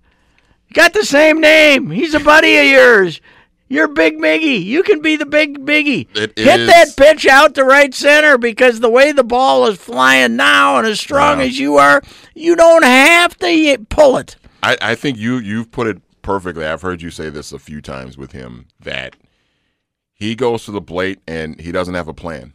Got 0.72 0.92
the 0.94 1.04
same 1.04 1.40
name. 1.40 1.90
He's 1.90 2.14
a 2.14 2.20
buddy 2.20 2.56
of 2.58 2.66
yours. 2.66 3.20
You're 3.68 3.88
Big 3.88 4.18
Miggy. 4.18 4.64
You 4.64 4.82
can 4.82 5.02
be 5.02 5.16
the 5.16 5.26
Big 5.26 5.64
Biggie. 5.66 6.06
It 6.16 6.38
Hit 6.38 6.60
is- 6.60 6.66
that 6.68 6.96
pitch 6.96 7.26
out 7.26 7.54
to 7.54 7.64
right 7.64 7.94
center 7.94 8.38
because 8.38 8.80
the 8.80 8.88
way 8.88 9.12
the 9.12 9.24
ball 9.24 9.66
is 9.66 9.78
flying 9.78 10.36
now 10.36 10.78
and 10.78 10.86
as 10.86 10.98
strong 10.98 11.40
Yeah. 11.40 11.46
as 11.46 11.58
you 11.58 11.76
are, 11.76 12.02
you 12.34 12.56
don't 12.56 12.84
have 12.84 13.36
to 13.38 13.86
pull 13.90 14.16
it. 14.16 14.36
I, 14.62 14.76
I 14.80 14.94
think 14.94 15.18
you 15.18 15.38
you've 15.38 15.70
put 15.70 15.86
it 15.86 16.00
perfectly. 16.22 16.64
I've 16.64 16.82
heard 16.82 17.02
you 17.02 17.10
say 17.10 17.30
this 17.30 17.52
a 17.52 17.58
few 17.58 17.80
times 17.80 18.16
with 18.16 18.32
him 18.32 18.66
that 18.80 19.16
he 20.12 20.34
goes 20.34 20.64
to 20.64 20.72
the 20.72 20.82
plate 20.82 21.20
and 21.28 21.60
he 21.60 21.70
doesn't 21.70 21.94
have 21.94 22.08
a 22.08 22.14
plan. 22.14 22.54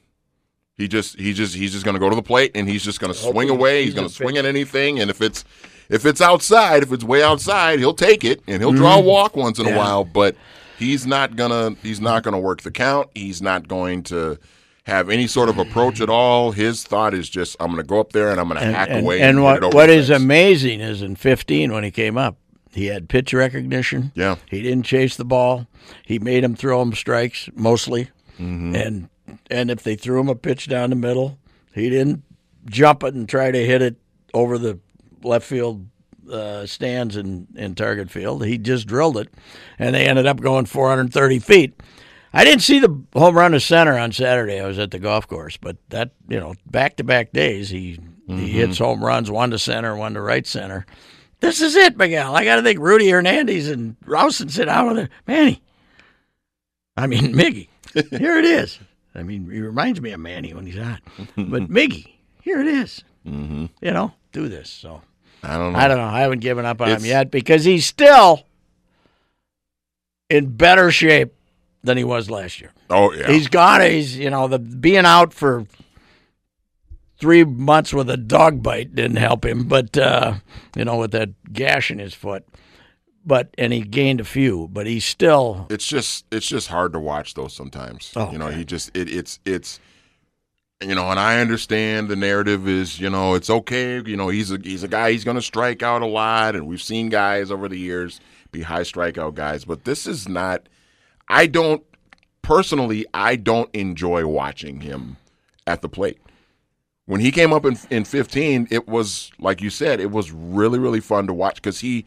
He 0.76 0.88
just 0.88 1.20
he 1.20 1.34
just 1.34 1.56
he's 1.56 1.72
just 1.72 1.86
going 1.86 1.94
to 1.94 2.00
go 2.00 2.10
to 2.10 2.16
the 2.16 2.24
plate 2.24 2.52
and 2.56 2.68
he's 2.68 2.84
just 2.84 3.00
going 3.00 3.14
to 3.14 3.18
swing 3.18 3.50
away. 3.50 3.86
He's 3.86 3.94
going 3.94 4.08
to 4.08 4.14
swing 4.14 4.38
at 4.38 4.46
anything, 4.46 5.00
and 5.00 5.10
if 5.12 5.22
it's 5.22 5.46
if 5.88 6.06
it's 6.06 6.20
outside, 6.20 6.82
if 6.82 6.92
it's 6.92 7.04
way 7.04 7.22
outside, 7.22 7.80
he'll 7.80 7.94
take 7.94 8.24
it 8.24 8.42
and 8.48 8.62
he'll 8.62 8.74
draw 8.74 8.96
a 8.96 8.98
mm-hmm. 8.98 9.08
walk 9.08 9.36
once 9.36 9.60
in 9.60 9.68
a 9.68 9.78
while. 9.78 10.04
But 10.04 10.36
he's 10.84 11.08
not 11.08 11.36
gonna 11.36 11.76
he's 11.82 12.00
not 12.02 12.24
gonna 12.24 12.40
work 12.40 12.62
the 12.62 12.72
count. 12.72 13.10
He's 13.16 13.42
not 13.42 13.68
going 13.68 14.04
to 14.04 14.38
have 14.86 15.10
any 15.10 15.28
sort 15.28 15.48
of 15.50 15.58
approach 15.58 16.02
at 16.02 16.10
all. 16.10 16.52
His 16.52 16.84
thought 16.84 17.14
is 17.14 17.30
just 17.30 17.56
I'm 17.60 17.68
going 17.68 17.78
to 17.78 17.88
go 17.88 18.00
up 18.02 18.12
there 18.12 18.30
and 18.32 18.40
I'm 18.40 18.50
going 18.50 18.60
to 18.60 18.66
hack 18.66 18.90
and, 18.92 19.06
away. 19.06 19.22
and 19.22 19.38
And, 19.38 19.44
what 19.44 19.74
what 19.74 19.88
the 19.88 20.16
amazing 20.16 20.82
is 20.82 21.02
in 21.02 21.16
15 21.16 21.72
when 21.72 21.86
he 21.86 21.92
came 21.92 22.18
up, 22.18 22.36
he 22.72 22.88
had 22.88 23.08
pitch 23.08 23.34
recognition. 23.34 24.12
Yeah. 24.14 24.36
he 24.50 24.62
didn't 24.62 24.84
chase 24.84 25.16
the 25.16 25.24
ball. 25.24 25.68
He 26.06 26.20
made 26.20 26.44
him 26.44 26.56
throw 26.56 26.82
him 26.82 26.94
strikes 26.94 27.50
mostly, 27.56 28.10
Mm-hmm. 28.40 28.76
and 28.76 29.10
and 29.50 29.72
if 29.72 29.84
they 29.84 29.96
threw 29.96 30.20
him 30.20 30.28
a 30.28 30.36
pitch 30.36 30.68
down 30.68 30.90
the 30.90 30.96
middle, 30.98 31.38
he 31.74 31.90
didn't 31.90 32.24
jump 32.66 33.04
it 33.04 33.14
and 33.14 33.30
try 33.30 33.52
to 33.52 33.66
hit 33.66 33.82
it 33.82 33.96
over 34.34 34.58
the 34.58 34.80
left 35.24 35.46
field 35.46 35.86
uh, 36.32 36.66
stands 36.66 37.16
in, 37.18 37.48
in 37.56 37.76
target 37.76 38.10
field. 38.10 38.46
He 38.46 38.58
just 38.58 38.88
drilled 38.88 39.18
it, 39.18 39.34
and 39.80 39.96
they 39.96 40.06
ended 40.06 40.26
up 40.26 40.42
going 40.42 40.66
430 40.66 41.40
feet. 41.40 41.80
I 42.34 42.44
didn't 42.44 42.64
see 42.64 42.80
the 42.80 43.04
home 43.14 43.38
run 43.38 43.52
to 43.52 43.60
center 43.60 43.98
on 43.98 44.12
Saturday. 44.12 44.60
I 44.60 44.66
was 44.66 44.80
at 44.80 44.92
the 44.92 45.00
golf 45.00 45.28
course, 45.28 45.58
but 45.58 45.78
that 45.90 46.12
you 46.28 46.40
know, 46.40 46.56
back 46.66 46.96
to 46.98 47.04
back 47.04 47.32
days, 47.32 47.70
he 47.70 48.00
he 48.28 48.50
hits 48.50 48.78
home 48.78 49.04
runs, 49.04 49.30
one 49.30 49.52
to 49.52 49.60
center, 49.60 49.96
one 49.96 50.14
to 50.14 50.22
right 50.22 50.48
center, 50.48 50.86
This 51.42 51.62
is 51.62 51.76
it, 51.76 51.98
Miguel. 51.98 52.36
I 52.36 52.46
got 52.46 52.56
to 52.56 52.64
think 52.64 52.80
Rudy 52.80 53.10
Hernandez 53.10 53.70
and 53.70 53.98
Rowson 54.06 54.50
sit 54.50 54.70
out 54.70 54.88
of 54.90 54.96
there. 54.96 55.10
Manny. 55.28 55.62
I 56.96 57.08
mean, 57.08 57.34
Miggy. 57.36 57.68
Here 57.94 58.38
it 58.38 58.46
is. 58.46 58.80
I 59.14 59.24
mean, 59.24 59.50
he 59.52 59.62
reminds 59.62 60.02
me 60.02 60.12
of 60.12 60.20
Manny 60.20 60.54
when 60.54 60.66
he's 60.66 60.80
on. 60.80 61.00
But 61.36 61.64
Miggy, 61.70 62.14
here 62.42 62.62
it 62.62 62.68
is. 62.68 63.04
Mm-hmm. 63.28 63.66
You 63.82 63.92
know, 63.92 64.14
do 64.32 64.48
this. 64.48 64.70
So 64.70 65.02
I 65.44 65.58
don't 65.58 65.74
know. 65.74 65.80
I 65.80 65.88
don't 65.88 65.98
know. 65.98 66.04
I 66.06 66.22
haven't 66.22 66.40
given 66.40 66.66
up 66.66 66.82
on 66.82 66.88
It's- 66.88 67.02
him 67.04 67.08
yet 67.10 67.32
because 67.32 67.64
he's 67.66 67.86
still 67.86 68.44
in 70.30 70.56
better 70.56 70.92
shape 70.92 71.34
than 71.84 71.98
he 71.98 72.04
was 72.04 72.30
last 72.30 72.62
year. 72.62 72.72
Oh 72.90 73.12
yeah. 73.14 73.30
He's 73.32 73.48
got 73.48 73.82
he's 73.82 74.18
you 74.18 74.30
know 74.30 74.48
the 74.48 74.60
being 74.60 75.06
out 75.06 75.34
for 75.34 75.66
three 77.20 77.44
months 77.44 77.94
with 77.94 78.10
a 78.10 78.18
dog 78.18 78.64
bite 78.64 78.96
didn't 78.96 79.18
help 79.18 79.46
him, 79.46 79.66
but 79.68 79.98
uh, 79.98 80.36
you 80.76 80.86
know 80.86 80.98
with 80.98 81.12
that 81.12 81.30
gash 81.52 81.92
in 81.92 82.00
his 82.00 82.14
foot. 82.14 82.46
But 83.26 83.54
and 83.58 83.72
he 83.72 83.82
gained 83.82 84.20
a 84.20 84.26
few, 84.26 84.68
but 84.72 84.86
he's 84.86 85.06
still 85.06 85.68
it's 85.70 85.88
just 85.88 86.26
it's 86.32 86.48
just 86.48 86.68
hard 86.68 86.94
to 86.94 87.00
watch 87.00 87.34
those 87.34 87.54
sometimes. 87.54 88.12
Oh, 88.16 88.32
you 88.32 88.38
know, 88.38 88.48
okay. 88.48 88.58
he 88.60 88.66
just 88.66 88.96
it, 88.96 89.10
it's 89.10 89.40
it's 89.46 89.80
you 90.84 90.96
know, 90.96 91.10
and 91.10 91.20
I 91.20 91.40
understand 91.40 92.10
the 92.10 92.16
narrative 92.16 92.68
is 92.68 93.00
you 93.00 93.10
know 93.10 93.34
it's 93.34 93.50
okay. 93.50 94.02
You 94.06 94.18
know, 94.18 94.30
he's 94.30 94.52
a 94.52 94.58
he's 94.62 94.84
a 94.84 94.88
guy 94.88 95.12
he's 95.12 95.24
going 95.24 95.36
to 95.36 95.42
strike 95.42 95.84
out 95.84 96.02
a 96.02 96.08
lot, 96.08 96.56
and 96.56 96.68
we've 96.68 96.82
seen 96.82 97.10
guys 97.10 97.52
over 97.52 97.68
the 97.68 97.78
years 97.78 98.20
be 98.52 98.62
high 98.62 98.82
strikeout 98.82 99.36
guys, 99.36 99.66
but 99.66 99.84
this 99.84 100.08
is 100.08 100.30
not. 100.30 100.68
I 101.28 101.48
don't 101.48 101.84
personally. 102.42 103.06
I 103.14 103.36
don't 103.36 103.74
enjoy 103.74 104.26
watching 104.26 104.82
him 104.82 105.18
at 105.68 105.82
the 105.82 105.90
plate. 105.90 106.20
When 107.06 107.20
he 107.20 107.32
came 107.32 107.52
up 107.52 107.66
in 107.66 107.78
in 107.90 108.06
15, 108.06 108.68
it 108.72 108.88
was 108.88 109.32
like 109.40 109.62
you 109.62 109.70
said, 109.70 110.00
it 110.00 110.12
was 110.12 110.32
really 110.32 110.80
really 110.80 111.02
fun 111.02 111.28
to 111.28 111.34
watch 111.34 111.56
because 111.56 111.80
he 111.82 112.06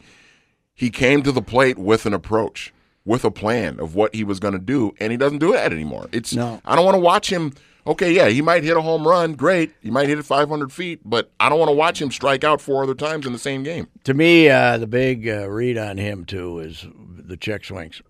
he 0.73 0.89
came 0.89 1.23
to 1.23 1.31
the 1.31 1.41
plate 1.41 1.77
with 1.77 2.05
an 2.05 2.13
approach, 2.13 2.73
with 3.03 3.25
a 3.25 3.31
plan 3.31 3.79
of 3.79 3.95
what 3.95 4.13
he 4.13 4.23
was 4.23 4.39
going 4.39 4.53
to 4.53 4.59
do, 4.59 4.93
and 4.99 5.11
he 5.11 5.17
doesn't 5.17 5.39
do 5.39 5.51
that 5.51 5.71
anymore. 5.71 6.07
It's 6.11 6.33
No. 6.33 6.61
I 6.65 6.75
don't 6.75 6.85
want 6.85 6.95
to 6.95 7.01
watch 7.01 7.31
him. 7.31 7.53
Okay, 7.87 8.11
yeah, 8.13 8.27
he 8.27 8.41
might 8.41 8.63
hit 8.63 8.75
a 8.77 8.81
home 8.81 9.07
run, 9.07 9.33
great. 9.33 9.73
He 9.81 9.89
might 9.89 10.07
hit 10.09 10.19
it 10.19 10.23
500 10.23 10.71
feet, 10.73 10.99
but 11.05 11.31
I 11.39 11.47
don't 11.49 11.57
want 11.59 11.69
to 11.69 11.75
watch 11.75 12.01
him 12.01 12.11
strike 12.11 12.43
out 12.43 12.59
four 12.61 12.83
other 12.83 12.93
times 12.95 13.25
in 13.25 13.31
the 13.33 13.39
same 13.39 13.63
game. 13.63 13.87
to 14.03 14.13
me 14.13 14.49
uh, 14.49 14.77
the 14.77 14.87
big 14.87 15.27
uh, 15.27 15.49
read 15.49 15.77
on 15.77 15.97
him 15.97 16.25
too 16.25 16.59
is 16.59 16.85
the 16.93 17.37
check 17.37 17.63
swings. 17.65 18.01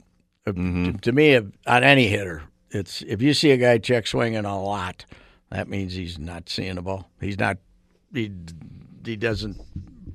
Uh, 0.46 0.52
Mm-hmm. 0.54 0.92
to, 0.94 0.98
to 1.00 1.12
me, 1.12 1.36
on 1.36 1.84
any 1.84 2.08
hitter, 2.08 2.44
it's 2.72 3.02
if 3.02 3.22
you 3.22 3.34
see 3.34 3.52
a 3.52 3.58
guy 3.58 3.78
check 3.78 4.08
swinging 4.08 4.46
a 4.46 4.62
lot, 4.62 5.06
that 5.52 5.68
means 5.68 5.94
he's 5.94 6.18
not 6.18 6.48
seeing 6.50 6.76
the 6.76 6.82
ball. 6.82 7.10
He's 7.20 7.38
not. 7.38 7.58
He 8.14 8.32
he 9.06 9.16
doesn't 9.18 9.58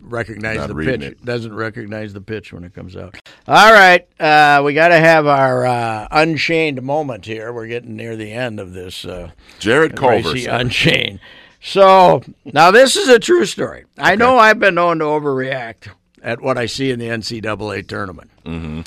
recognize 0.01 0.57
Not 0.57 0.69
the 0.69 0.75
pitch. 0.75 1.03
it. 1.03 1.25
Doesn't 1.25 1.55
recognize 1.55 2.13
the 2.15 2.21
pitch 2.23 2.53
when 2.53 2.65
it 2.65 2.75
comes 2.75 2.97
out. 2.97 3.17
All 3.49 3.73
right, 3.73 4.07
uh, 4.21 4.63
we 4.65 4.73
got 4.73 4.89
to 4.89 4.99
have 4.99 5.27
our 5.27 5.67
uh, 5.67 6.07
unchained 6.13 6.81
moment 6.81 7.27
here. 7.27 7.53
We're 7.53 7.67
getting 7.67 7.97
near 7.97 8.15
the 8.15 8.31
end 8.31 8.61
of 8.61 8.73
this. 8.73 9.05
Uh, 9.05 9.33
Jarrett 9.59 9.97
Culver. 9.97 10.35
Unchained. 10.49 11.19
So 11.61 12.23
now 12.45 12.71
this 12.71 12.95
is 12.95 13.09
a 13.09 13.19
true 13.19 13.45
story. 13.45 13.85
I 13.99 14.15
know 14.15 14.39
I've 14.39 14.61
been 14.61 14.77
known 14.77 15.01
to 15.01 15.07
overreact 15.07 15.89
at 16.23 16.41
what 16.41 16.57
I 16.57 16.67
see 16.67 16.93
in 16.93 17.01
the 17.01 17.07
NCAA 17.07 17.89
tournament. 17.89 18.31
Mm-hmm. 18.45 18.83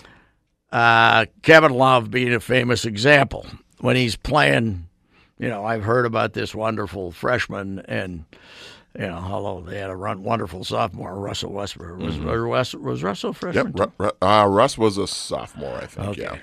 Uh, 0.71 1.25
Kevin 1.41 1.73
Love 1.73 2.09
being 2.09 2.33
a 2.33 2.39
famous 2.39 2.85
example 2.85 3.45
when 3.79 3.97
he's 3.97 4.15
playing. 4.15 4.87
You 5.37 5.49
know, 5.49 5.65
I've 5.65 5.83
heard 5.83 6.05
about 6.05 6.31
this 6.31 6.55
wonderful 6.55 7.11
freshman 7.11 7.79
and. 7.79 8.23
You 8.97 9.07
know, 9.07 9.15
although 9.17 9.69
they 9.69 9.77
had 9.79 9.89
a 9.89 9.95
run, 9.95 10.23
wonderful 10.23 10.63
sophomore, 10.63 11.15
Russell 11.19 11.51
Westbrook 11.51 11.99
was 11.99 12.17
or 12.19 12.47
West, 12.47 12.75
was 12.75 13.03
Russell 13.03 13.31
a 13.31 13.33
freshman. 13.33 13.73
Yep, 13.77 13.91
Ru- 13.97 14.11
uh, 14.27 14.45
Russ 14.49 14.77
was 14.77 14.97
a 14.97 15.05
sophomore, 15.07 15.75
I 15.77 15.85
think. 15.85 16.15
Yeah. 16.17 16.37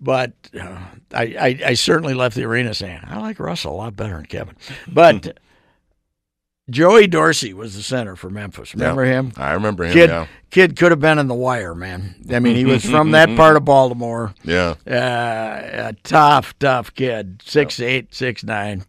But 0.00 0.32
uh, 0.60 0.78
I, 1.12 1.22
I, 1.22 1.60
I 1.66 1.74
certainly 1.74 2.14
left 2.14 2.36
the 2.36 2.44
arena 2.44 2.74
saying 2.74 3.00
I 3.06 3.18
like 3.18 3.40
Russell 3.40 3.74
a 3.74 3.76
lot 3.76 3.96
better 3.96 4.14
than 4.16 4.26
Kevin. 4.26 4.54
But 4.86 5.38
Joey 6.70 7.06
Dorsey 7.06 7.54
was 7.54 7.76
the 7.76 7.82
center 7.82 8.14
for 8.16 8.28
Memphis. 8.28 8.74
Remember 8.74 9.04
Yeah. 9.04 9.12
him? 9.20 9.32
I 9.36 9.52
remember 9.52 9.84
him. 9.84 9.92
Kid, 9.92 10.10
Yeah, 10.10 10.26
kid 10.50 10.76
could 10.76 10.90
have 10.90 11.00
been 11.00 11.18
in 11.18 11.28
the 11.28 11.34
wire, 11.34 11.74
man. 11.74 12.16
I 12.32 12.40
mean, 12.40 12.56
he 12.56 12.64
was 12.64 12.84
from 12.84 13.12
that 13.12 13.28
part 13.36 13.56
of 13.56 13.64
Baltimore. 13.64 14.34
yeah. 14.44 14.74
Uh, 14.86 15.88
a 15.90 15.92
tough, 16.02 16.58
tough 16.58 16.92
kid. 16.94 17.40
Six 17.44 17.78
eight, 17.80 18.14
six 18.14 18.42
nine. 18.44 18.84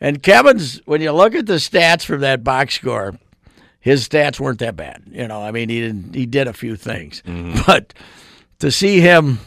And 0.00 0.22
Kevin's, 0.22 0.80
when 0.84 1.00
you 1.00 1.12
look 1.12 1.34
at 1.34 1.46
the 1.46 1.54
stats 1.54 2.04
from 2.04 2.20
that 2.20 2.44
box 2.44 2.74
score, 2.74 3.18
his 3.80 4.06
stats 4.06 4.38
weren't 4.40 4.58
that 4.58 4.76
bad. 4.76 5.04
You 5.10 5.28
know, 5.28 5.40
I 5.40 5.52
mean, 5.52 5.68
he 5.68 5.80
didn't. 5.80 6.14
He 6.14 6.26
did 6.26 6.48
a 6.48 6.52
few 6.52 6.76
things, 6.76 7.22
mm-hmm. 7.26 7.60
but 7.66 7.94
to 8.58 8.70
see 8.70 9.00
him 9.00 9.38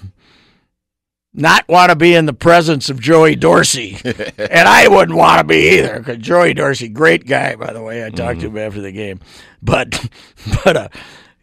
not 1.34 1.68
want 1.68 1.90
to 1.90 1.96
be 1.96 2.16
in 2.16 2.26
the 2.26 2.34
presence 2.34 2.90
of 2.90 3.00
Joey 3.00 3.36
Dorsey, 3.36 3.98
and 4.04 4.68
I 4.68 4.88
wouldn't 4.88 5.18
want 5.18 5.40
to 5.40 5.44
be 5.44 5.78
either, 5.78 6.00
because 6.00 6.18
Joey 6.18 6.54
Dorsey, 6.54 6.90
great 6.90 7.28
guy, 7.28 7.56
by 7.56 7.74
the 7.74 7.82
way. 7.82 8.06
I 8.06 8.10
talked 8.10 8.40
to 8.40 8.48
mm-hmm. 8.48 8.58
him 8.58 8.66
after 8.66 8.82
the 8.82 8.92
game, 8.92 9.20
but 9.62 10.10
but 10.64 10.78
a 10.78 10.90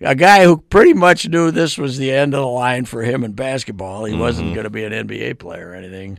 a 0.00 0.14
guy 0.14 0.44
who 0.44 0.58
pretty 0.58 0.92
much 0.92 1.28
knew 1.28 1.50
this 1.50 1.78
was 1.78 1.96
the 1.96 2.12
end 2.12 2.34
of 2.34 2.40
the 2.40 2.46
line 2.46 2.84
for 2.84 3.02
him 3.02 3.24
in 3.24 3.32
basketball. 3.32 4.04
He 4.04 4.14
wasn't 4.14 4.48
mm-hmm. 4.48 4.54
going 4.54 4.64
to 4.64 4.70
be 4.70 4.84
an 4.84 4.92
NBA 4.92 5.38
player 5.38 5.70
or 5.70 5.74
anything. 5.74 6.18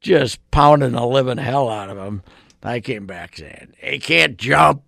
Just 0.00 0.38
pounding 0.50 0.92
the 0.92 1.06
living 1.06 1.38
hell 1.38 1.68
out 1.68 1.90
of 1.90 1.98
him. 1.98 2.22
I 2.62 2.80
came 2.80 3.06
back 3.06 3.36
saying 3.36 3.74
he 3.78 3.98
can't 3.98 4.36
jump. 4.36 4.82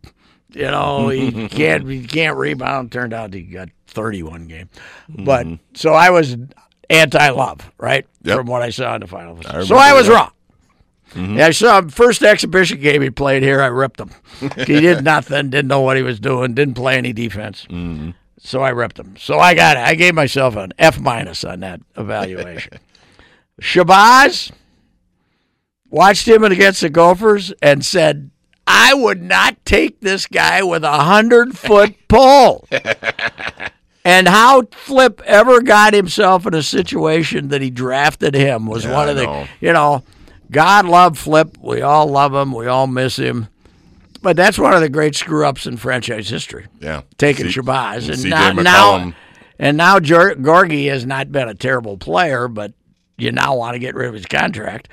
You 0.53 0.65
know, 0.65 1.09
he 1.09 1.49
can't 1.49 1.89
he 1.89 2.05
can't 2.05 2.37
rebound. 2.37 2.93
Turned 2.93 3.13
out 3.13 3.35
he 3.35 3.43
got 3.43 3.69
thirty 3.87 4.23
one 4.23 4.47
game. 4.47 4.69
But 5.09 5.47
mm-hmm. 5.47 5.55
so 5.75 5.93
I 5.93 6.11
was 6.11 6.37
anti 6.89 7.31
love, 7.31 7.71
right? 7.79 8.07
Yep. 8.23 8.37
From 8.37 8.47
what 8.47 8.63
I 8.63 8.71
saw 8.71 8.95
in 8.95 9.01
the 9.01 9.07
finals. 9.07 9.47
I 9.47 9.65
so 9.65 9.77
I 9.77 9.93
was 9.95 10.07
that. 10.07 10.15
wrong. 10.15 10.31
Mm-hmm. 11.15 11.39
Yeah, 11.39 11.47
I 11.47 11.51
saw 11.51 11.79
him 11.79 11.89
first 11.89 12.23
exhibition 12.23 12.81
game 12.81 13.03
he 13.03 13.11
played 13.11 13.43
here. 13.43 13.61
I 13.61 13.67
ripped 13.67 13.99
him. 13.99 14.11
he 14.57 14.81
did 14.81 15.03
nothing. 15.03 15.51
Didn't 15.51 15.69
know 15.69 15.81
what 15.81 15.97
he 15.97 16.03
was 16.03 16.21
doing. 16.21 16.55
Didn't 16.55 16.75
play 16.75 16.97
any 16.97 17.13
defense. 17.13 17.67
Mm-hmm. 17.69 18.11
So 18.39 18.63
I 18.63 18.71
ripped 18.71 18.99
him. 18.99 19.17
So 19.19 19.39
I 19.39 19.55
got 19.55 19.77
it. 19.77 19.81
I 19.81 19.95
gave 19.95 20.15
myself 20.15 20.57
an 20.57 20.73
F 20.79 21.01
minus 21.01 21.45
on 21.45 21.61
that 21.61 21.81
evaluation. 21.97 22.79
Shabazz 23.61 24.53
watched 25.91 26.27
him 26.27 26.45
against 26.45 26.81
the 26.81 26.89
Gophers 26.91 27.53
and 27.61 27.85
said, 27.85 28.31
"I 28.67 28.95
would 28.95 29.23
not 29.23 29.65
take 29.65 30.01
this 30.01 30.27
guy 30.27 30.63
with 30.63 30.85
a 30.85 30.99
hundred 31.01 31.57
foot 31.59 31.95
pole." 32.09 32.67
And 34.03 34.27
how 34.29 34.63
Flip 34.73 35.21
ever 35.27 35.61
got 35.61 35.93
himself 35.93 36.47
in 36.47 36.55
a 36.55 36.63
situation 36.63 37.49
that 37.49 37.61
he 37.61 37.69
drafted 37.71 38.35
him 38.35 38.65
was 38.67 38.87
Yeah, 38.87 38.95
one 38.95 39.09
of 39.11 39.17
the, 39.17 39.47
you 39.61 39.75
know, 39.75 40.03
God 40.51 40.87
love 40.87 41.19
Flip. 41.19 41.59
We 41.61 41.83
all 41.83 42.07
love 42.07 42.35
him. 42.35 42.55
We 42.55 42.67
all 42.67 42.87
miss 42.87 43.17
him. 43.17 43.49
But 44.23 44.37
that's 44.37 44.59
one 44.59 44.73
of 44.73 44.81
the 44.81 44.89
great 44.89 45.17
screw 45.17 45.47
ups 45.47 45.67
in 45.67 45.77
franchise 45.77 46.31
history. 46.31 46.67
Yeah. 46.81 47.03
Taking 47.19 47.51
C- 47.51 47.61
Shabazz. 47.61 48.09
And 48.09 48.17
CJ 48.17 48.31
now, 48.31 48.53
now, 48.63 49.13
and 49.59 49.77
now 49.77 50.01
Jor- 50.01 50.35
Gorgui 50.37 50.89
has 50.89 51.05
not 51.05 51.31
been 51.31 51.49
a 51.51 51.55
terrible 51.55 51.99
player, 51.99 52.49
but 52.49 52.73
you 53.19 53.33
now 53.33 53.55
want 53.55 53.75
to 53.75 53.79
get 53.79 53.95
rid 53.95 54.09
of 54.09 54.15
his 54.15 54.25
contract. 54.27 54.89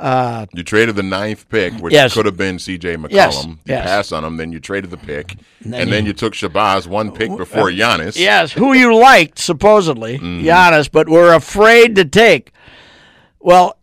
You 0.00 0.62
traded 0.64 0.96
the 0.96 1.02
ninth 1.02 1.48
pick, 1.48 1.72
which 1.74 1.92
Yes. 1.92 2.14
could 2.14 2.26
have 2.26 2.36
been 2.36 2.58
C.J. 2.58 2.96
McCollum. 2.96 3.10
Yes, 3.12 3.44
You 3.44 3.58
yes. 3.66 3.86
passed 3.86 4.12
on 4.12 4.24
him, 4.24 4.36
then 4.36 4.50
you 4.52 4.58
traded 4.60 4.90
the 4.90 4.96
pick, 4.96 5.36
and 5.62 5.72
then 5.72 5.88
then, 5.90 6.04
you- 6.04 6.08
you, 6.08 6.12
took 6.14 6.32
Shabazz 6.34 6.86
one 6.86 7.12
pick 7.12 7.34
before 7.36 7.70
Giannis. 7.70 8.16
Yes, 8.18 8.52
who 8.52 8.72
you 8.72 8.94
liked, 8.94 9.38
supposedly, 9.38 10.18
Mm-hmm. 10.18 10.44
Giannis, 10.46 10.90
but 10.90 11.08
were 11.08 11.32
afraid 11.32 11.94
to 11.96 12.04
take. 12.04 12.52
Well, 13.40 13.78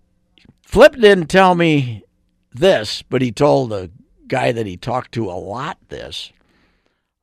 Flip 0.64 0.94
didn't 0.96 1.28
tell 1.28 1.54
me 1.56 2.04
this, 2.54 3.02
but 3.04 3.22
he 3.22 3.32
told 3.32 3.70
the 3.70 3.92
guy 4.28 4.52
that 4.52 4.66
he 4.66 4.78
talked 4.78 5.12
to 5.14 5.30
a 5.30 5.36
lot 5.36 5.78
this. 5.90 6.32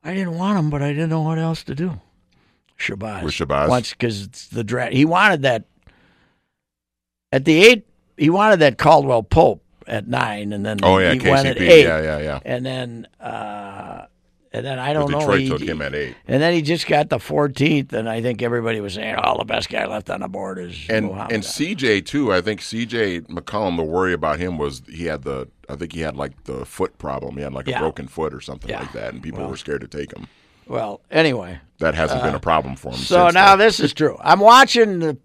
I 0.03 0.13
didn't 0.13 0.37
want 0.37 0.57
him, 0.59 0.69
but 0.69 0.81
I 0.81 0.89
didn't 0.89 1.09
know 1.09 1.21
what 1.23 1.37
else 1.39 1.63
to 1.65 1.75
do. 1.75 1.99
Shabazz. 2.79 3.23
With 3.23 3.33
Shabazz? 3.33 3.67
Once, 3.67 3.89
because 3.91 4.21
it's 4.23 4.47
the 4.47 4.63
draft. 4.63 4.93
He 4.93 5.03
wanted 5.05 5.41
that. 5.41 5.65
At 7.31 7.45
the 7.45 7.63
eight, 7.63 7.85
he 8.19 8.29
wanted 8.29 8.59
that 8.59 8.77
Caldwell 8.77 9.23
Pope 9.23 9.63
at 9.87 10.07
nine, 10.07 10.53
and 10.53 10.65
then 10.65 10.77
Oh 10.83 10.97
yeah, 10.99 11.13
he 11.13 11.19
went 11.29 11.47
at 11.47 11.57
KCP. 11.57 11.69
eight. 11.69 11.83
Yeah, 11.85 12.01
yeah, 12.01 12.17
yeah. 12.19 12.39
And 12.45 12.65
then, 12.65 13.07
uh, 13.19 14.05
and 14.51 14.65
then 14.65 14.77
I 14.79 14.93
don't 14.93 15.09
know. 15.11 15.19
Detroit 15.19 15.39
he- 15.41 15.49
took 15.49 15.61
him 15.61 15.81
at 15.81 15.93
eight. 15.95 16.15
and 16.27 16.41
then 16.41 16.53
he 16.53 16.61
just 16.61 16.87
got 16.87 17.09
the 17.09 17.17
14th, 17.17 17.93
and 17.93 18.09
I 18.09 18.21
think 18.21 18.41
everybody 18.41 18.79
was 18.81 18.93
saying, 18.95 19.15
"Oh, 19.23 19.37
the 19.37 19.45
best 19.45 19.69
guy 19.69 19.85
left 19.85 20.09
on 20.09 20.21
the 20.21 20.27
board 20.27 20.57
is 20.59 20.75
And 20.89 21.07
Muhammad." 21.07 21.31
and 21.33 21.43
CJ 21.43 22.01
too. 22.05 22.31
I 22.33 22.41
think 22.41 22.61
CJ 22.61 23.21
McCollum. 23.27 23.77
The 23.77 23.83
worry 23.83 24.13
about 24.13 24.39
him 24.39 24.57
was 24.57 24.81
he 24.91 25.05
had 25.05 25.23
the. 25.23 25.47
I 25.69 25.75
think 25.75 25.93
he 25.93 26.01
had 26.01 26.15
like 26.17 26.43
the 26.45 26.65
foot 26.65 26.97
problem. 26.97 27.37
He 27.37 27.43
had 27.43 27.53
like 27.53 27.67
a 27.67 27.71
Yeah. 27.71 27.79
broken 27.79 28.07
foot 28.07 28.33
or 28.33 28.41
something 28.41 28.69
Yeah. 28.69 28.79
like 28.81 28.91
that, 28.93 29.13
and 29.13 29.21
people 29.23 29.45
were 29.47 29.57
scared 29.57 29.81
to 29.81 29.87
take 29.87 30.11
him. 30.15 30.27
well, 30.67 31.01
anyway, 31.09 31.59
That 31.79 31.95
hasn't 31.95 32.21
been 32.21 32.35
a 32.35 32.39
problem 32.39 32.75
for 32.75 32.89
him. 32.89 32.93
Uh, 32.95 32.97
so 32.97 33.29
now 33.29 33.55
this 33.55 33.79
is 33.79 33.91
true. 33.93 34.17
I'm 34.21 34.39
watching 34.39 34.99
the 34.99 35.17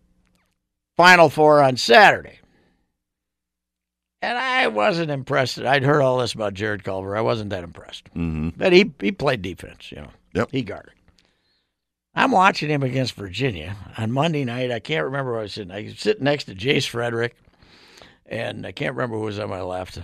Final 0.96 1.28
Four 1.28 1.62
on 1.62 1.76
Saturday, 1.76 2.38
and 4.24 4.38
I 4.38 4.66
wasn't 4.68 5.10
impressed. 5.10 5.58
I'd 5.58 5.82
heard 5.84 6.00
all 6.02 6.18
this 6.18 6.32
about 6.34 6.54
Jarrett 6.54 6.84
Culver. 6.84 7.16
I 7.16 7.20
wasn't 7.20 7.50
that 7.50 7.64
impressed. 7.64 8.12
Mhm. 8.14 8.54
But 8.56 8.72
he 8.72 8.92
he 9.00 9.12
played 9.12 9.42
defense, 9.42 9.90
you 9.92 9.98
know. 9.98 10.08
Yep. 10.34 10.48
He 10.52 10.62
guarded. 10.62 10.92
I'm 12.14 12.30
watching 12.30 12.70
him 12.70 12.82
against 12.82 13.14
Virginia 13.14 13.76
on 13.98 14.12
Monday 14.12 14.44
night. 14.44 14.70
I 14.70 14.78
can't 14.78 15.04
remember 15.04 15.32
where 15.32 15.40
I 15.40 15.44
was 15.44 15.52
sitting. 15.52 15.72
I 15.72 15.82
was 15.82 15.98
sitting 15.98 16.24
next 16.24 16.44
to 16.44 16.54
Jace 16.54 16.86
Frederick, 16.88 17.36
and 18.26 18.64
I 18.66 18.72
can't 18.72 18.94
remember 18.94 19.16
who 19.16 19.24
was 19.24 19.38
on 19.38 19.50
my 19.50 19.62
left. 19.62 19.98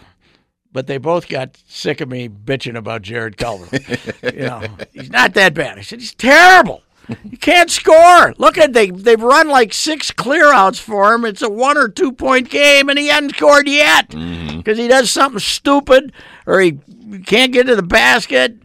But 0.73 0.87
they 0.87 0.99
both 0.99 1.29
got 1.29 1.57
sick 1.68 2.01
of 2.01 2.09
me 2.09 2.29
bitching 2.29 2.77
about 2.77 3.03
Jarrett 3.03 3.37
Culver. 3.37 3.77
you 4.23 4.41
know, 4.43 4.62
he's 4.93 5.11
not 5.11 5.35
that 5.35 5.55
bad. 5.55 5.79
I 5.79 5.83
said 5.83 6.01
he's 6.01 6.14
terrible. 6.14 6.83
You 7.25 7.39
can't 7.39 7.71
score. 7.71 8.35
Look 8.39 8.59
at 8.59 8.73
they 8.73 8.91
they've 8.91 9.21
run 9.23 9.49
like 9.49 9.73
six 9.73 10.11
clearouts 10.11 10.81
for 10.81 11.15
him. 11.15 11.25
It's 11.25 11.43
a 11.43 11.49
one 11.51 11.77
or 11.79 11.89
two 11.89 12.13
point 12.13 12.51
game, 12.51 12.89
and 12.89 12.99
he 12.99 13.09
hasn't 13.09 13.37
scored 13.37 13.69
yet 13.69 14.09
because 14.11 14.79
he 14.79 14.89
does 14.89 15.11
something 15.11 15.39
stupid 15.41 16.13
or 16.47 16.61
he 16.61 16.79
can't 17.27 17.53
get 17.53 17.67
to 17.67 17.77
the 17.77 17.83
basket. 17.83 18.57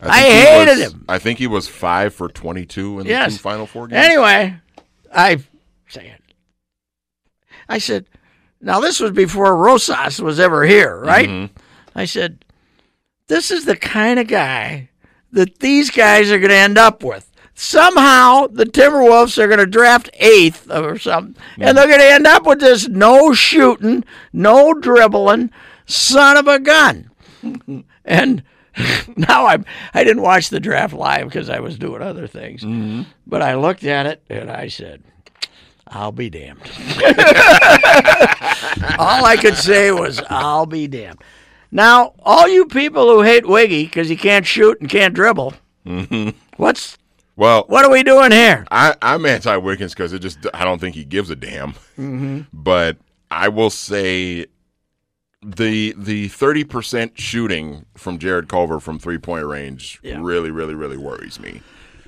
I, 0.00 0.22
he 0.22 0.30
hated 0.30 0.70
was- 0.82 0.92
him. 0.92 1.04
I 1.08 1.18
think 1.18 1.38
he 1.38 1.46
was 1.46 1.68
five 1.68 2.12
for 2.14 2.28
22 2.28 3.00
in 3.00 3.06
Yes. 3.06 3.32
the 3.32 3.38
two 3.38 3.42
final 3.42 3.66
four 3.66 3.86
games. 3.86 4.04
Anyway, 4.04 4.56
I 5.14 5.36
say 5.88 6.08
it. 6.08 6.34
I 7.68 7.78
said, 7.78 8.06
now 8.60 8.80
this 8.80 8.98
was 9.00 9.12
before 9.12 9.56
Rosas 9.56 10.20
was 10.20 10.40
ever 10.40 10.64
here, 10.64 10.98
right? 10.98 11.28
Mm-hmm. 11.28 11.54
I 11.94 12.04
said, 12.04 12.44
this 13.28 13.50
is 13.50 13.64
the 13.64 13.76
kind 13.76 14.18
of 14.18 14.26
guy 14.26 14.88
that 15.30 15.60
these 15.60 15.90
guys 15.90 16.30
are 16.30 16.38
going 16.38 16.50
to 16.50 16.56
end 16.56 16.78
up 16.78 17.02
with. 17.02 17.30
Somehow 17.54 18.46
the 18.46 18.64
Timberwolves 18.64 19.38
are 19.38 19.46
going 19.46 19.58
to 19.58 19.66
draft 19.66 20.10
eighth 20.14 20.70
or 20.70 20.98
something, 20.98 21.36
and 21.58 21.76
they're 21.76 21.86
going 21.86 22.00
to 22.00 22.12
end 22.12 22.26
up 22.26 22.46
with 22.46 22.60
this 22.60 22.88
no 22.88 23.34
shooting, 23.34 24.04
no 24.32 24.72
dribbling 24.74 25.50
son 25.86 26.36
of 26.36 26.48
a 26.48 26.58
gun. 26.58 27.10
and 28.04 28.42
now 29.16 29.46
I'm 29.46 29.64
I 29.94 30.04
didn't 30.04 30.22
watch 30.22 30.48
the 30.48 30.60
draft 30.60 30.94
live 30.94 31.26
because 31.26 31.50
I 31.50 31.60
was 31.60 31.78
doing 31.78 32.02
other 32.02 32.26
things. 32.26 32.62
Mm-hmm. 32.62 33.02
But 33.26 33.42
I 33.42 33.54
looked 33.54 33.84
at 33.84 34.06
it 34.06 34.22
and 34.28 34.50
I 34.50 34.68
said, 34.68 35.02
I'll 35.86 36.12
be 36.12 36.30
damned. 36.30 36.60
all 38.98 39.24
I 39.24 39.36
could 39.40 39.56
say 39.56 39.92
was, 39.92 40.22
I'll 40.30 40.66
be 40.66 40.86
damned. 40.86 41.22
Now, 41.70 42.14
all 42.20 42.48
you 42.48 42.66
people 42.66 43.08
who 43.08 43.22
hate 43.22 43.46
Wiggy 43.46 43.84
because 43.84 44.08
he 44.08 44.16
can't 44.16 44.46
shoot 44.46 44.80
and 44.80 44.88
can't 44.88 45.14
dribble, 45.14 45.54
mm-hmm. 45.86 46.30
what's 46.56 46.96
Well, 47.36 47.64
what 47.68 47.84
are 47.84 47.90
we 47.90 48.02
doing 48.02 48.30
here? 48.30 48.66
I, 48.70 48.94
I'm 49.00 49.24
anti 49.26 49.56
Wiggins 49.56 49.94
because 49.94 50.12
it 50.12 50.18
just 50.20 50.46
I 50.52 50.64
don't 50.64 50.78
think 50.80 50.94
he 50.94 51.04
gives 51.04 51.30
a 51.30 51.36
damn. 51.36 51.72
Mm-hmm. 51.98 52.40
But 52.52 52.98
I 53.30 53.48
will 53.48 53.70
say 53.70 54.46
the 55.42 55.94
the 55.96 56.28
thirty 56.28 56.64
percent 56.64 57.18
shooting 57.18 57.86
from 57.96 58.18
Jarrett 58.18 58.48
Culver 58.48 58.78
from 58.80 58.98
three 58.98 59.18
point 59.18 59.46
range 59.46 59.98
Yeah. 60.02 60.18
really, 60.20 60.50
really, 60.50 60.74
really 60.74 60.96
worries 60.96 61.40
me. 61.40 61.62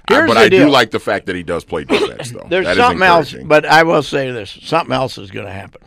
I- 0.08 0.26
but 0.26 0.36
I 0.36 0.48
deal. 0.50 0.66
do 0.66 0.70
like 0.70 0.90
the 0.90 1.00
fact 1.00 1.26
that 1.26 1.34
he 1.36 1.42
does 1.42 1.64
play 1.64 1.84
defense, 1.84 2.30
though. 2.30 2.46
There's 2.50 2.66
That 2.66 2.76
something 2.76 3.02
else, 3.02 3.34
but 3.44 3.64
I 3.64 3.82
will 3.84 4.02
say 4.02 4.30
this: 4.30 4.50
something 4.62 4.92
else 4.92 5.16
is 5.16 5.30
going 5.30 5.46
to 5.46 5.52
happen. 5.52 5.80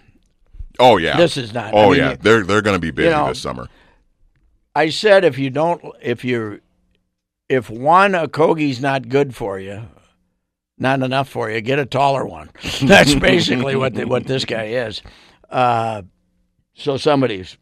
oh 0.80 0.98
yeah, 0.98 1.16
this 1.18 1.38
is 1.38 1.54
not- 1.54 1.74
I 1.74 1.78
Oh 1.78 1.90
mean, 1.92 2.00
yeah, 2.00 2.16
they're 2.20 2.44
they're 2.44 2.64
going 2.64 2.76
to 2.76 2.82
be 2.82 2.90
busy 2.92 3.12
know, 3.12 3.28
this 3.28 3.40
summer. 3.40 3.68
I 4.76 4.90
said 4.90 5.24
if 5.24 5.38
you 5.40 5.50
don't, 5.52 5.82
if 6.02 6.24
you're, 6.26 6.60
if 7.50 7.70
one 7.70 8.16
a 8.16 8.28
Okogie's 8.28 8.82
not 8.82 9.10
good 9.10 9.36
for 9.36 9.60
you, 9.60 9.84
not 10.78 11.02
enough 11.02 11.30
for 11.30 11.50
you, 11.50 11.62
get 11.62 11.80
a 11.80 11.86
taller 11.86 12.26
one. 12.26 12.50
That's 12.82 13.16
basically 13.16 13.76
what 13.76 13.94
the, 13.94 14.06
what 14.06 14.26
this 14.26 14.46
guy 14.46 14.66
is. 14.66 15.02
Uh, 15.50 16.04
so 16.74 16.98
somebody's 16.98 17.58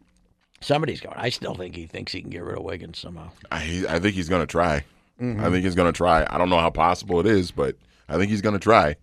somebody's 0.60 1.02
going. 1.02 1.16
I 1.18 1.30
still 1.30 1.56
think 1.56 1.76
he 1.76 1.86
thinks 1.86 2.12
he 2.12 2.22
can 2.22 2.30
get 2.30 2.44
rid 2.44 2.58
of 2.58 2.64
Wiggins 2.64 3.00
somehow. 3.00 3.30
I 3.52 3.86
I 3.88 4.00
think 4.00 4.16
he's 4.16 4.30
going 4.30 4.42
to 4.42 4.48
try. 4.48 4.84
Mm-hmm. 5.22 5.46
I 5.46 5.50
think 5.50 5.64
he's 5.64 5.76
going 5.76 5.92
to 5.92 5.96
try. 5.96 6.26
I 6.30 6.38
don't 6.38 6.50
know 6.50 6.60
how 6.60 6.70
possible 6.70 7.20
it 7.20 7.26
is, 7.26 7.52
but 7.52 7.78
I 8.10 8.18
think 8.18 8.30
he's 8.30 8.42
going 8.42 8.54
to 8.54 8.60
try. 8.60 8.98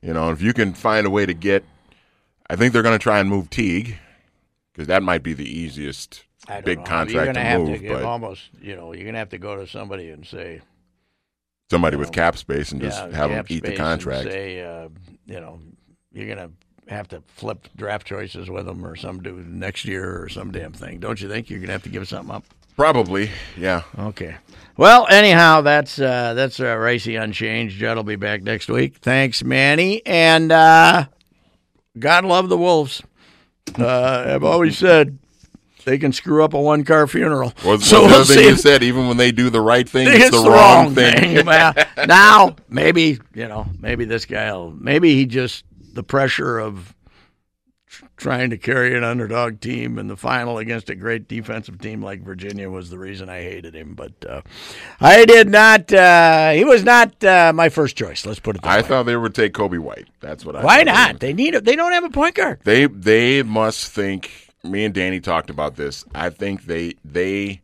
You 0.00 0.14
know, 0.14 0.30
if 0.30 0.40
you 0.40 0.52
can 0.54 0.72
find 0.72 1.06
a 1.06 1.10
way 1.10 1.26
to 1.26 1.34
get, 1.34 1.64
I 2.48 2.56
think 2.56 2.72
they're 2.72 2.82
going 2.82 2.98
to 2.98 3.02
try 3.02 3.18
and 3.18 3.28
move 3.28 3.50
Teague 3.50 3.98
because 4.72 4.86
that 4.88 5.02
might 5.02 5.22
be 5.22 5.32
the 5.32 5.48
easiest 5.48 6.24
big 6.64 6.78
know. 6.78 6.84
contract 6.84 7.36
have 7.36 7.60
move. 7.60 7.80
to 7.80 7.88
but 7.88 8.04
almost, 8.04 8.42
you 8.60 8.76
know, 8.76 8.92
you're 8.92 9.04
gonna 9.04 9.18
have 9.18 9.30
to 9.30 9.38
go 9.38 9.56
to 9.56 9.66
somebody 9.66 10.10
and 10.10 10.26
say, 10.26 10.60
somebody 11.70 11.96
with 11.96 12.12
cap 12.12 12.36
space 12.36 12.72
and 12.72 12.80
just 12.80 12.98
yeah, 12.98 13.16
have 13.16 13.30
them 13.30 13.46
eat 13.48 13.64
the 13.64 13.76
contract. 13.76 14.24
Say, 14.24 14.62
uh, 14.62 14.88
you 15.26 15.40
know, 15.40 15.60
you're 16.12 16.28
gonna 16.28 16.50
have 16.88 17.08
to 17.08 17.22
flip 17.28 17.68
draft 17.76 18.06
choices 18.06 18.50
with 18.50 18.66
them 18.66 18.84
or 18.84 18.96
some 18.96 19.22
do 19.22 19.36
next 19.36 19.84
year 19.84 20.22
or 20.22 20.28
some 20.28 20.50
damn 20.50 20.72
thing. 20.72 20.98
Don't 20.98 21.20
you 21.20 21.28
think 21.28 21.48
you're 21.48 21.60
gonna 21.60 21.72
have 21.72 21.84
to 21.84 21.88
give 21.88 22.06
something 22.08 22.34
up? 22.34 22.44
Probably, 22.76 23.30
yeah. 23.56 23.82
Okay. 23.98 24.36
Well, 24.76 25.06
anyhow, 25.08 25.60
that's 25.60 25.98
uh, 25.98 26.34
that's 26.34 26.58
uh, 26.58 26.64
Reusse 26.64 27.22
Unchained. 27.22 27.70
Judd 27.70 27.96
will 27.96 28.04
be 28.04 28.16
back 28.16 28.42
next 28.42 28.68
week. 28.68 28.96
Thanks, 28.96 29.44
Manny, 29.44 30.04
and 30.06 30.50
uh, 30.50 31.06
God 31.98 32.24
love 32.24 32.48
the 32.48 32.56
Wolves. 32.56 33.02
Uh, 33.78 34.24
I've 34.28 34.44
always 34.44 34.76
said 34.76 35.18
they 35.84 35.98
can 35.98 36.12
screw 36.12 36.44
up 36.44 36.54
a 36.54 36.60
one 36.60 36.84
car 36.84 37.06
funeral. 37.06 37.52
Was, 37.64 37.84
so 37.84 38.02
was 38.02 38.10
the 38.10 38.16
other 38.16 38.24
thing 38.24 38.48
you 38.48 38.56
said, 38.56 38.82
even 38.82 39.08
when 39.08 39.16
they 39.16 39.32
do 39.32 39.50
the 39.50 39.60
right 39.60 39.88
thing, 39.88 40.08
it's, 40.08 40.26
It's 40.26 40.42
the, 40.42 40.50
wrong, 40.50 40.94
thing. 40.94 41.44
well, 41.46 41.74
now 42.06 42.56
maybe 42.68 43.18
you 43.34 43.48
know 43.48 43.66
maybe 43.80 44.04
this 44.04 44.24
guy'll 44.26 44.70
maybe 44.70 45.14
he 45.14 45.26
just 45.26 45.64
the 45.94 46.02
pressure 46.02 46.58
of 46.58 46.94
trying 48.22 48.50
to 48.50 48.56
carry 48.56 48.96
an 48.96 49.02
underdog 49.04 49.60
team 49.60 49.98
in 49.98 50.06
the 50.06 50.16
final 50.16 50.58
against 50.58 50.88
a 50.88 50.94
great 50.94 51.28
defensive 51.28 51.80
team 51.80 52.00
like 52.00 52.22
Virginia 52.22 52.70
was 52.70 52.88
the 52.88 52.98
reason 52.98 53.28
I 53.28 53.42
hated 53.42 53.74
him. 53.74 53.94
But 53.94 54.12
uh, 54.26 54.42
I 55.00 55.24
did 55.24 55.48
not. 55.48 55.92
Uh, 55.92 56.52
he 56.52 56.64
was 56.64 56.84
not 56.84 57.22
uh, 57.24 57.52
my 57.54 57.68
first 57.68 57.96
choice. 57.96 58.24
Let's 58.24 58.40
put 58.40 58.56
it 58.56 58.62
that 58.62 58.70
I 58.70 58.76
way. 58.76 58.82
thought 58.82 59.02
they 59.04 59.16
would 59.16 59.34
take 59.34 59.52
Coby 59.52 59.78
White. 59.78 60.06
That's 60.20 60.44
what 60.44 60.56
I. 60.56 60.64
Why 60.64 60.78
thought 60.78 60.84
they 60.84 60.92
not? 60.92 61.20
They 61.20 61.32
need. 61.32 61.54
A, 61.56 61.60
they 61.60 61.76
don't 61.76 61.92
have 61.92 62.04
a 62.04 62.10
point 62.10 62.36
guard. 62.36 62.60
They 62.64 62.86
they 62.86 63.42
must 63.42 63.90
think. 63.90 64.48
Me 64.64 64.84
and 64.84 64.94
Danny 64.94 65.18
talked 65.18 65.50
about 65.50 65.74
this. 65.74 66.04
I 66.14 66.30
think 66.30 66.66
they 66.66 66.94
they 67.04 67.60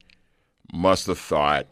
must 0.72 1.06
have 1.06 1.18
thought 1.18 1.68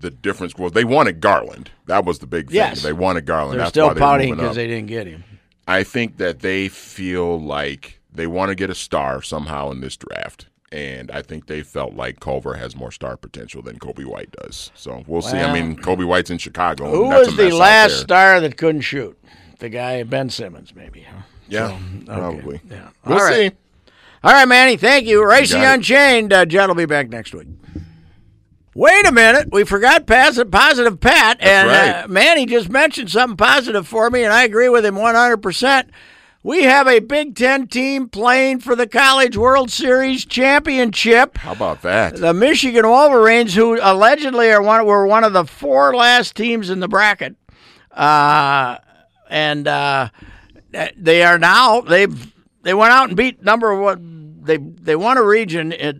the 0.00 0.10
difference 0.10 0.56
was 0.56 0.72
they 0.72 0.84
wanted 0.84 1.20
Garland. 1.20 1.70
That 1.86 2.06
was 2.06 2.20
the 2.20 2.26
big 2.26 2.46
thing. 2.46 2.56
Yes. 2.56 2.82
They 2.82 2.94
wanted 2.94 3.26
Garland. 3.26 3.54
They're 3.54 3.66
That's 3.66 3.70
still 3.70 3.94
pouting 3.94 4.34
because 4.34 4.56
they 4.56 4.66
didn't 4.66 4.86
get 4.86 5.06
him. 5.06 5.24
I 5.66 5.82
think 5.82 6.16
that 6.16 6.40
they 6.40 6.68
feel 6.68 7.38
like 7.38 7.97
they 8.12 8.26
want 8.26 8.48
to 8.50 8.54
get 8.54 8.70
a 8.70 8.74
star 8.74 9.22
somehow 9.22 9.70
in 9.70 9.80
this 9.80 9.96
draft. 9.96 10.46
And 10.70 11.10
I 11.10 11.22
think 11.22 11.46
they 11.46 11.62
felt 11.62 11.94
like 11.94 12.20
Culver 12.20 12.54
has 12.54 12.76
more 12.76 12.92
star 12.92 13.16
potential 13.16 13.62
than 13.62 13.78
Coby 13.78 14.04
White 14.04 14.32
does. 14.32 14.70
So 14.74 15.02
we'll 15.06 15.22
see. 15.22 15.38
I 15.38 15.50
mean, 15.52 15.76
Coby 15.76 16.06
White's 16.06 16.28
in 16.28 16.36
Chicago. 16.36 16.90
Who 16.90 17.08
that's 17.08 17.28
was 17.28 17.36
the 17.38 17.50
last 17.52 18.00
star 18.00 18.38
that 18.40 18.58
couldn't 18.58 18.82
shoot? 18.82 19.18
The 19.60 19.70
guy 19.70 20.02
Ben 20.02 20.28
Simmons, 20.28 20.74
maybe. 20.74 21.02
Huh? 21.02 21.22
Yeah, 21.48 21.78
Okay. 22.02 22.04
probably. 22.06 22.60
Yeah. 22.70 22.88
We'll 23.06 23.18
All 23.18 23.24
right. 23.24 23.52
see. 23.52 23.56
All 24.22 24.32
right, 24.32 24.46
Manny. 24.46 24.76
Thank 24.76 25.06
you. 25.06 25.24
Racing 25.26 25.62
it. 25.62 25.66
Unchained. 25.66 26.32
Uh, 26.32 26.44
will 26.50 26.74
be 26.74 26.84
back 26.84 27.08
next 27.08 27.32
week. 27.34 27.48
Wait 28.74 29.06
a 29.06 29.12
minute. 29.12 29.48
We 29.50 29.64
forgot 29.64 30.06
positive, 30.06 30.52
positive 30.52 31.00
Pat. 31.00 31.40
and 31.40 31.68
right. 31.68 32.04
uh, 32.04 32.08
Manny 32.08 32.46
just 32.46 32.68
mentioned 32.68 33.10
something 33.10 33.36
positive 33.36 33.88
for 33.88 34.10
me, 34.10 34.22
and 34.22 34.32
I 34.32 34.44
agree 34.44 34.68
with 34.68 34.84
him 34.84 34.96
100%. 34.96 35.88
We 36.42 36.62
have 36.64 36.86
a 36.86 37.00
Big 37.00 37.34
Ten 37.34 37.66
team 37.66 38.08
playing 38.08 38.60
for 38.60 38.76
the 38.76 38.86
College 38.86 39.36
World 39.36 39.70
Series 39.70 40.24
championship. 40.24 41.36
How 41.38 41.52
about 41.52 41.82
that? 41.82 42.16
The 42.16 42.32
Michigan 42.32 42.88
Wolverines, 42.88 43.54
who 43.54 43.78
allegedly 43.80 44.50
are 44.52 44.62
one, 44.62 44.86
were 44.86 45.06
one 45.06 45.24
of 45.24 45.32
the 45.32 45.44
four 45.44 45.94
last 45.94 46.36
teams 46.36 46.70
in 46.70 46.78
the 46.80 46.88
bracket, 46.88 47.34
uh, 47.90 48.76
and 49.28 49.66
uh, 49.66 50.10
they 50.96 51.22
are 51.24 51.38
now 51.38 51.80
they've 51.80 52.32
they 52.62 52.72
went 52.72 52.92
out 52.92 53.08
and 53.08 53.16
beat 53.16 53.42
number 53.42 53.74
one. 53.78 54.38
They 54.42 54.58
they 54.58 54.94
won 54.96 55.18
a 55.18 55.24
region 55.24 55.72
at 55.72 55.96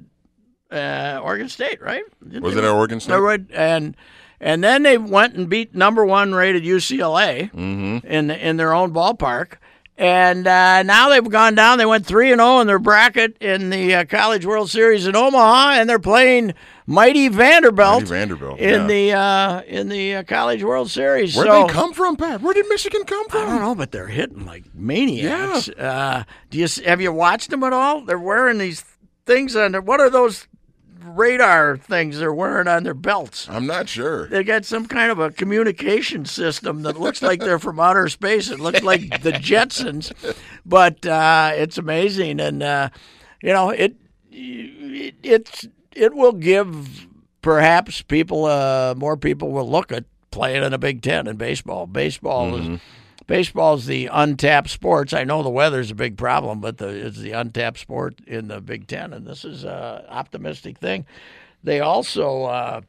uh, 0.71 1.21
Oregon 1.23 1.49
State, 1.49 1.83
right? 1.83 2.05
Didn't 2.23 2.43
Was 2.43 2.55
it 2.57 2.63
at 2.65 2.71
Oregon 2.71 3.01
State? 3.01 3.19
Were- 3.19 3.39
and 3.53 3.97
and 4.41 4.63
then 4.63 4.85
they 4.85 4.99
went 4.99 5.35
and 5.35 5.49
beat 5.49 5.75
number 5.75 6.07
one 6.07 6.33
rated 6.33 6.63
UCLA 6.63 7.51
Mm-hmm. 7.51 8.07
in 8.07 8.31
in 8.31 8.57
their 8.57 8.73
own 8.73 8.95
ballpark. 8.95 9.55
And 9.99 10.47
uh, 10.47 10.85
now 10.85 11.09
they've 11.09 11.29
gone 11.29 11.57
down. 11.57 11.79
They 11.79 11.87
went 11.87 12.07
three 12.07 12.31
and 12.31 12.39
zero 12.39 12.61
in 12.61 12.69
their 12.69 12.79
bracket 12.79 13.37
in 13.41 13.71
the 13.71 13.97
uh, 13.97 14.05
College 14.05 14.47
World 14.47 14.71
Series 14.71 15.09
in 15.09 15.17
Omaha, 15.17 15.73
and 15.73 15.91
they're 15.91 15.99
playing 15.99 16.55
mighty 16.87 17.27
Vanderbilt, 17.27 18.03
Mighty 18.03 18.07
Vanderbilt, 18.07 18.61
in 18.61 18.83
yeah. 18.83 18.87
the 18.87 19.13
uh, 19.13 19.63
in 19.63 19.89
the 19.89 20.15
uh, 20.15 20.23
College 20.23 20.63
World 20.63 20.89
Series. 20.89 21.35
Where'd 21.35 21.49
so, 21.49 21.67
they 21.67 21.73
come 21.73 21.93
from, 21.93 22.17
Pat? 22.17 22.41
Where 22.41 22.55
did 22.55 22.69
Michigan 22.69 23.03
come 23.07 23.29
from? 23.29 23.41
I 23.41 23.47
don't 23.47 23.61
know, 23.61 23.75
but 23.75 23.91
they're 23.91 24.07
hitting 24.07 24.47
like 24.47 24.73
maniacs. 24.73 25.69
Uh, 25.69 26.23
do 26.51 26.59
you 26.59 26.69
have 26.85 27.01
you 27.01 27.13
watched 27.13 27.51
them 27.51 27.65
at 27.65 27.73
all? 27.73 28.03
They're 28.03 28.21
wearing 28.21 28.59
these 28.59 28.85
things 29.27 29.57
on 29.57 29.73
their. 29.73 29.81
What 29.81 29.99
are 29.99 30.11
those 30.11 30.47
radar 31.09 31.77
things 31.77 32.19
they're 32.19 32.33
wearing 32.33 32.69
on 32.69 32.83
their 32.83 32.95
belts? 32.95 33.49
I'm 33.49 33.67
not 33.67 33.89
sure. 33.89 34.29
They 34.29 34.45
got 34.45 34.65
some 34.65 34.87
kind 34.87 35.11
of 35.11 35.19
a 35.19 35.31
communication 35.31 36.25
system 36.25 36.83
that 36.83 36.99
looks 36.99 37.23
like 37.23 37.41
they're 37.41 37.59
from 37.59 37.81
outer 37.81 38.09
space. 38.09 38.51
It 38.51 38.61
looks 38.61 38.83
like 38.83 39.23
the 39.23 39.33
Jetsons, 39.33 40.13
but 40.65 41.05
uh, 41.07 41.53
it's 41.55 41.79
amazing, 41.79 42.41
and 42.41 42.63
uh, 42.63 42.91
you 43.43 43.53
know 43.53 43.71
it, 43.71 43.97
it. 44.31 45.15
It's 45.23 45.67
it 45.95 46.15
will 46.15 46.33
give 46.33 47.07
perhaps 47.43 48.03
people 48.03 48.45
uh, 48.45 48.95
more 48.97 49.17
people 49.17 49.51
will 49.51 49.69
look 49.69 49.93
at 49.93 50.05
playing 50.31 50.63
in 50.63 50.73
a 50.73 50.79
Big 50.79 51.03
Ten 51.03 51.27
in 51.27 51.37
baseball. 51.37 51.87
Baseball 51.87 52.53
mm-hmm. 52.53 52.75
is 52.75 52.81
baseball's 53.29 53.87
the 53.87 54.09
untapped 54.11 54.71
sports. 54.71 55.13
I 55.13 55.23
know 55.23 55.45
the 55.45 55.49
weather's 55.49 55.93
a 55.93 55.95
big 55.95 56.17
problem, 56.17 56.61
but 56.61 56.79
the, 56.79 56.89
it's 56.89 57.19
the 57.19 57.31
untapped 57.33 57.79
sport 57.79 58.21
in 58.27 58.49
the 58.49 58.61
Big 58.61 58.89
Ten, 58.89 59.13
and 59.13 59.25
this 59.25 59.45
is 59.45 59.63
a 59.63 60.05
optimistic 60.09 60.79
thing. 60.79 61.07
They 61.63 61.79
also 61.79 62.45
uh, 62.45 62.81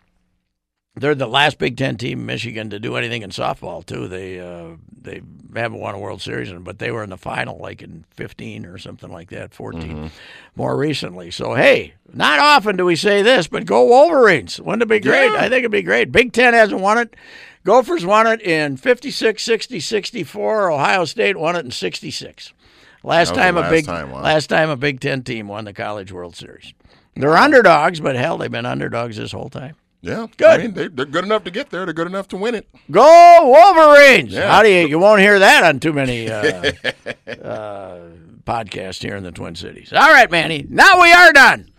they're 1.00 1.16
the 1.16 1.28
last 1.28 1.58
Big 1.58 1.78
Ten 1.78 1.98
team 1.98 2.20
in 2.20 2.26
Michigan 2.26 2.70
to 2.70 2.80
do 2.80 2.96
anything 2.96 3.22
in 3.22 3.30
softball 3.30 3.86
too. 3.86 4.08
They 4.08 4.40
uh, 4.40 4.76
they 5.02 5.22
haven't 5.56 5.80
won 5.80 5.96
a 5.96 6.00
World 6.00 6.22
Series, 6.22 6.52
but 6.52 6.80
they 6.80 6.92
were 6.92 7.04
in 7.04 7.10
the 7.10 7.18
final 7.18 7.58
like 7.58 7.82
in 7.82 8.06
15 8.12 8.66
or 8.66 8.78
something 8.78 9.12
like 9.12 9.30
that, 9.30 9.54
14 9.54 9.82
mm-hmm. 9.82 10.08
more 10.56 10.78
recently. 10.78 11.32
So 11.32 11.56
hey, 11.56 11.94
not 12.14 12.40
often 12.40 12.78
do 12.78 12.86
we 12.86 12.96
say 12.96 13.22
this, 13.22 13.48
but 13.48 13.66
go 13.66 13.86
Wolverines! 13.86 14.60
Wouldn't 14.60 14.84
it 14.84 14.90
be 14.90 15.00
great? 15.00 15.32
Yeah. 15.32 15.40
I 15.40 15.50
think 15.50 15.60
it'd 15.60 15.72
be 15.72 15.82
great. 15.82 16.12
Big 16.12 16.34
Ten 16.34 16.54
hasn't 16.54 16.82
won 16.82 16.98
it. 16.98 17.16
Gophers 17.66 18.06
won 18.06 18.26
it 18.26 18.42
in 18.42 18.78
56, 18.78 19.44
60, 19.44 19.80
64. 19.80 20.72
Ohio 20.72 21.06
State 21.06 21.38
won 21.38 21.56
it 21.56 21.66
in 21.66 21.72
66. 21.72 22.54
Last 23.04 23.34
time 23.34 23.58
a 23.58 23.70
big 23.70 23.86
time, 23.86 24.12
wow. 24.12 24.22
last 24.22 24.48
time 24.48 24.70
a 24.70 24.76
Big 24.76 25.00
Ten 25.00 25.24
team 25.24 25.48
won 25.48 25.66
the 25.66 25.74
College 25.74 26.12
World 26.12 26.36
Series. 26.36 26.74
They're 27.16 27.38
underdogs, 27.38 28.00
but 28.00 28.16
hell, 28.16 28.38
they've 28.38 28.52
been 28.52 28.66
underdogs 28.66 29.18
this 29.18 29.32
whole 29.32 29.50
time. 29.50 29.76
Yeah, 30.02 30.28
good. 30.38 30.48
I 30.48 30.58
mean, 30.58 30.74
they, 30.74 30.86
are 30.86 30.90
good 30.90 31.26
enough 31.26 31.44
to 31.44 31.52
get 31.52 31.70
there. 31.70 31.86
They're 31.86 31.94
good 31.94 32.08
enough 32.08 32.30
to 32.30 32.38
win 32.38 32.56
it. 32.56 32.68
Go 32.90 33.42
Wolverines! 33.44 34.32
Yeah. 34.32 34.50
How 34.50 34.64
do 34.64 34.70
you? 34.70 34.88
You 34.88 34.98
won't 34.98 35.20
hear 35.20 35.40
that 35.40 35.64
on 35.64 35.80
too 35.80 35.92
many 35.92 36.30
uh, 36.30 36.42
uh, 37.28 38.00
podcasts 38.46 39.02
here 39.04 39.18
in 39.18 39.24
the 39.24 39.32
Twin 39.32 39.56
Cities. 39.56 39.92
All 39.92 40.10
right, 40.10 40.32
Manny. 40.32 40.66
Now 40.70 41.02
we 41.02 41.12
are 41.12 41.34
done. 41.34 41.70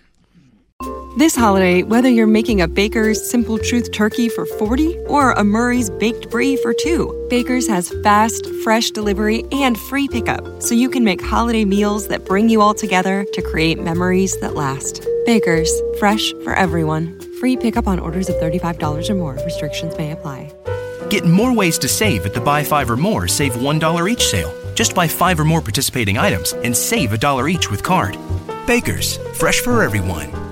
This 1.17 1.35
holiday, 1.35 1.83
whether 1.83 2.09
you're 2.09 2.27
making 2.27 2.61
a 2.61 2.69
Baker's 2.69 3.29
Simple 3.29 3.59
Truth 3.59 3.93
turkey 3.93 4.29
for 4.29 4.47
40 4.47 4.97
or 5.09 5.33
a 5.33 5.43
Murray's 5.43 5.91
Baked 5.91 6.31
Brie 6.31 6.57
for 6.57 6.73
two, 6.73 7.27
Baker's 7.29 7.67
has 7.67 7.93
fast, 8.03 8.47
fresh 8.63 8.91
delivery 8.91 9.45
and 9.51 9.77
free 9.77 10.09
pickup, 10.09 10.63
so 10.63 10.75
you 10.75 10.89
can 10.89 11.05
make 11.05 11.21
holiday 11.21 11.65
meals 11.65 12.09
that 12.09 12.25
bring 12.25 12.49
you 12.49 12.61
all 12.61 12.75
together 12.75 13.27
to 13.33 13.43
create 13.43 13.79
memories 13.79 14.39
that 14.41 14.55
last. 14.55 15.05
Baker's, 15.27 15.71
fresh 15.99 16.33
for 16.45 16.55
everyone. 16.55 17.19
Free 17.41 17.57
pickup 17.57 17.89
on 17.89 17.99
orders 17.99 18.29
of 18.29 18.37
$35 18.37 19.09
or 19.09 19.15
more. 19.15 19.39
Restrictions 19.47 19.97
may 19.97 20.11
apply. 20.13 20.53
Get 21.09 21.25
more 21.25 21.55
ways 21.55 21.79
to 21.79 21.89
save 21.89 22.27
at 22.27 22.35
the 22.35 22.41
Buy 22.41 22.63
Five 22.63 22.91
or 22.91 22.99
More 22.99 23.27
Save 23.27 23.55
$1 23.55 24.11
each 24.11 24.27
sale. 24.29 24.53
Just 24.75 24.95
buy 24.95 25.09
five 25.09 25.41
or 25.41 25.45
more 25.45 25.61
participating 25.61 26.19
items 26.19 26.53
and 26.53 26.77
save 26.77 27.13
a 27.13 27.19
dollar 27.19 27.49
each 27.49 27.71
with 27.71 27.83
card. 27.83 28.17
Baker's, 28.67 29.17
fresh 29.39 29.61
for 29.61 29.83
everyone. 29.83 30.50